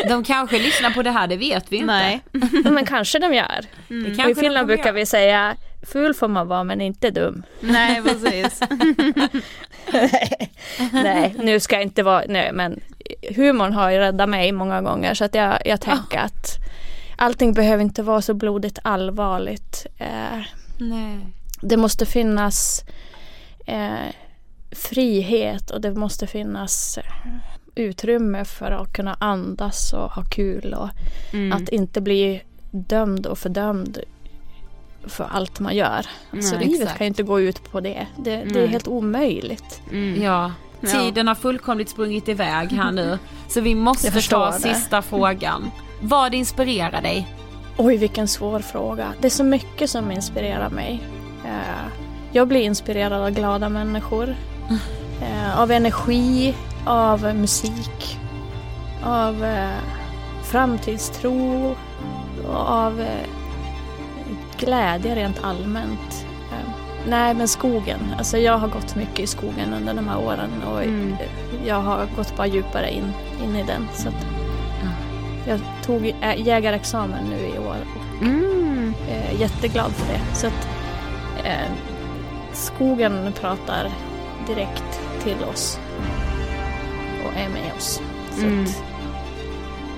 De 0.08 0.24
kanske 0.24 0.58
lyssnar 0.58 0.90
på 0.90 1.02
det 1.02 1.10
här, 1.10 1.26
det 1.26 1.36
vet 1.36 1.72
vi 1.72 1.76
inte. 1.76 1.86
Nej. 1.86 2.20
ja, 2.64 2.70
men 2.70 2.86
kanske 2.86 3.18
de 3.18 3.34
gör. 3.34 3.64
I 3.88 4.16
kanske 4.16 4.34
de 4.34 4.40
Finland 4.40 4.66
brukar 4.66 4.92
vi 4.92 5.06
säga 5.06 5.56
ful 5.82 6.14
får 6.14 6.28
man 6.28 6.48
vara 6.48 6.64
men 6.64 6.80
inte 6.80 7.10
dum. 7.10 7.42
Nej, 7.60 8.02
precis. 8.02 8.60
nej, 10.92 11.34
nu 11.38 11.60
ska 11.60 11.74
jag 11.76 11.82
inte 11.82 12.02
vara, 12.02 12.22
nej 12.28 12.52
men 12.52 12.80
humorn 13.36 13.72
har 13.72 13.90
ju 13.90 13.98
räddat 13.98 14.28
mig 14.28 14.52
många 14.52 14.82
gånger 14.82 15.14
så 15.14 15.24
att 15.24 15.34
jag, 15.34 15.58
jag 15.64 15.80
tänker 15.80 16.18
att 16.18 16.56
allting 17.16 17.52
behöver 17.52 17.82
inte 17.82 18.02
vara 18.02 18.22
så 18.22 18.34
blodigt 18.34 18.78
allvarligt. 18.82 19.86
Eh, 19.98 20.38
Nej. 20.78 21.18
det 21.62 21.76
måste 21.76 22.06
finnas 22.06 22.84
eh, 23.66 24.12
frihet 24.70 25.70
och 25.70 25.80
det 25.80 25.94
måste 25.94 26.26
finnas 26.26 26.98
eh, 26.98 27.04
utrymme 27.74 28.44
för 28.44 28.70
att 28.70 28.92
kunna 28.92 29.16
andas 29.20 29.92
och 29.92 30.10
ha 30.12 30.22
kul 30.24 30.74
och 30.74 30.88
Mm. 31.32 31.52
att 31.52 31.68
inte 31.68 32.00
bli 32.00 32.42
dömd 32.70 33.26
och 33.26 33.38
fördömd 33.38 33.98
för 35.06 35.24
allt 35.24 35.60
man 35.60 35.76
gör. 35.76 36.06
Alltså 36.32 36.56
Nej, 36.56 36.64
livet 36.66 36.80
exakt. 36.82 36.98
kan 36.98 37.04
ju 37.04 37.08
inte 37.08 37.22
gå 37.22 37.40
ut 37.40 37.70
på 37.72 37.80
det. 37.80 38.06
Det, 38.16 38.36
det 38.44 38.62
är 38.62 38.66
helt 38.66 38.88
omöjligt. 38.88 39.80
Mm. 39.92 40.22
Ja, 40.22 40.52
Ja. 40.80 40.88
tiden 40.90 41.28
har 41.28 41.34
fullkomligt 41.34 41.88
sprungit 41.88 42.28
iväg 42.28 42.72
här 42.72 42.92
nu. 42.92 43.18
Så 43.48 43.60
vi 43.60 43.74
måste 43.74 44.20
ta 44.22 44.50
det. 44.50 44.58
sista 44.58 45.02
frågan. 45.02 45.70
Vad 46.00 46.34
inspirerar 46.34 47.02
dig? 47.02 47.28
Oj, 47.78 47.96
vilken 47.96 48.28
svår 48.28 48.58
fråga. 48.58 49.12
Det 49.20 49.26
är 49.28 49.30
så 49.30 49.44
mycket 49.44 49.90
som 49.90 50.10
inspirerar 50.10 50.70
mig. 50.70 51.00
Eh, 51.44 51.88
jag 52.32 52.48
blir 52.48 52.60
inspirerad 52.60 53.22
av 53.22 53.30
glada 53.30 53.68
människor. 53.68 54.36
Eh, 55.22 55.60
av 55.60 55.70
energi, 55.70 56.54
av 56.86 57.34
musik, 57.34 58.18
av 59.04 59.44
eh, 59.44 59.78
framtidstro 60.44 61.74
och 62.48 62.56
av 62.56 63.04
glädje 64.58 65.14
rent 65.14 65.44
allmänt. 65.44 66.24
Nej, 67.08 67.34
men 67.34 67.48
skogen. 67.48 68.00
Alltså 68.18 68.38
jag 68.38 68.58
har 68.58 68.68
gått 68.68 68.96
mycket 68.96 69.20
i 69.20 69.26
skogen 69.26 69.74
under 69.74 69.94
de 69.94 70.08
här 70.08 70.18
åren 70.18 70.50
och 70.72 70.82
Mm. 70.82 71.16
jag 71.66 71.80
har 71.80 72.06
gått 72.16 72.36
bara 72.36 72.46
djupare 72.46 72.90
in, 72.90 73.12
in 73.44 73.56
i 73.56 73.62
den. 73.62 73.88
Så 73.94 74.08
att 74.08 74.26
jag 75.48 75.60
tog 75.84 76.06
ä- 76.20 76.34
jägarexamen 76.36 77.24
nu 77.24 77.46
i 77.46 77.58
år 77.58 77.76
och 77.96 78.22
Mm. 78.22 78.94
är 79.08 79.32
jätteglad 79.40 79.92
för 79.92 80.12
det. 80.12 80.20
Så 80.36 80.46
att 80.46 80.68
eh, 81.44 81.70
skogen 82.52 83.32
pratar 83.40 83.90
direkt 84.46 85.00
till 85.22 85.44
oss 85.50 85.78
och 87.24 87.32
är 87.40 87.48
med 87.48 87.72
oss. 87.76 88.00
Så 88.34 88.42
Mm. 88.46 88.64
att 88.64 88.82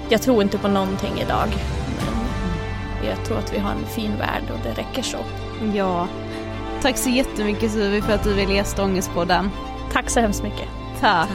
jag 0.09 0.23
tror 0.23 0.43
inte 0.43 0.59
på 0.59 0.69
någonting 0.69 1.21
idag. 1.21 1.49
Men 3.01 3.09
jag 3.09 3.25
tror 3.25 3.39
att 3.39 3.55
vi 3.55 3.59
har 3.59 3.71
en 3.71 3.87
fin 3.87 4.13
värld 4.19 4.43
och 4.53 4.59
det 4.63 4.81
räcker 4.83 5.03
så. 5.03 5.19
Ja. 5.75 6.09
Tack 6.83 6.97
så 6.99 7.11
jättemycket 7.11 7.73
Suvi 7.73 8.03
för 8.03 8.13
att 8.13 8.25
du 8.25 8.35
ville 8.35 8.55
gästa 8.55 8.85
Ångestpodden. 8.85 9.51
Tack 9.93 10.11
så 10.11 10.21
hemskt 10.21 10.43
mycket. 10.43 10.69
Tack. 11.01 11.29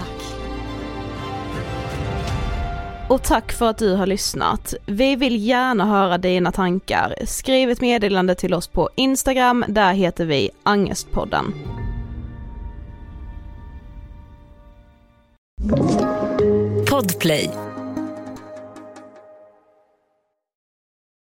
Och 3.09 3.23
tack 3.23 3.51
för 3.51 3.69
att 3.69 3.77
du 3.77 3.95
har 3.95 4.05
lyssnat. 4.05 4.73
Vi 4.85 5.15
vill 5.15 5.47
gärna 5.47 5.85
höra 5.85 6.17
dina 6.17 6.51
tankar. 6.51 7.15
Skriv 7.25 7.69
ett 7.69 7.81
meddelande 7.81 8.35
till 8.35 8.53
oss 8.53 8.67
på 8.67 8.89
Instagram, 8.95 9.65
där 9.67 9.93
heter 9.93 10.25
vi 10.25 10.49
Angestpodden. 10.63 11.53
Podplay, 16.89 17.49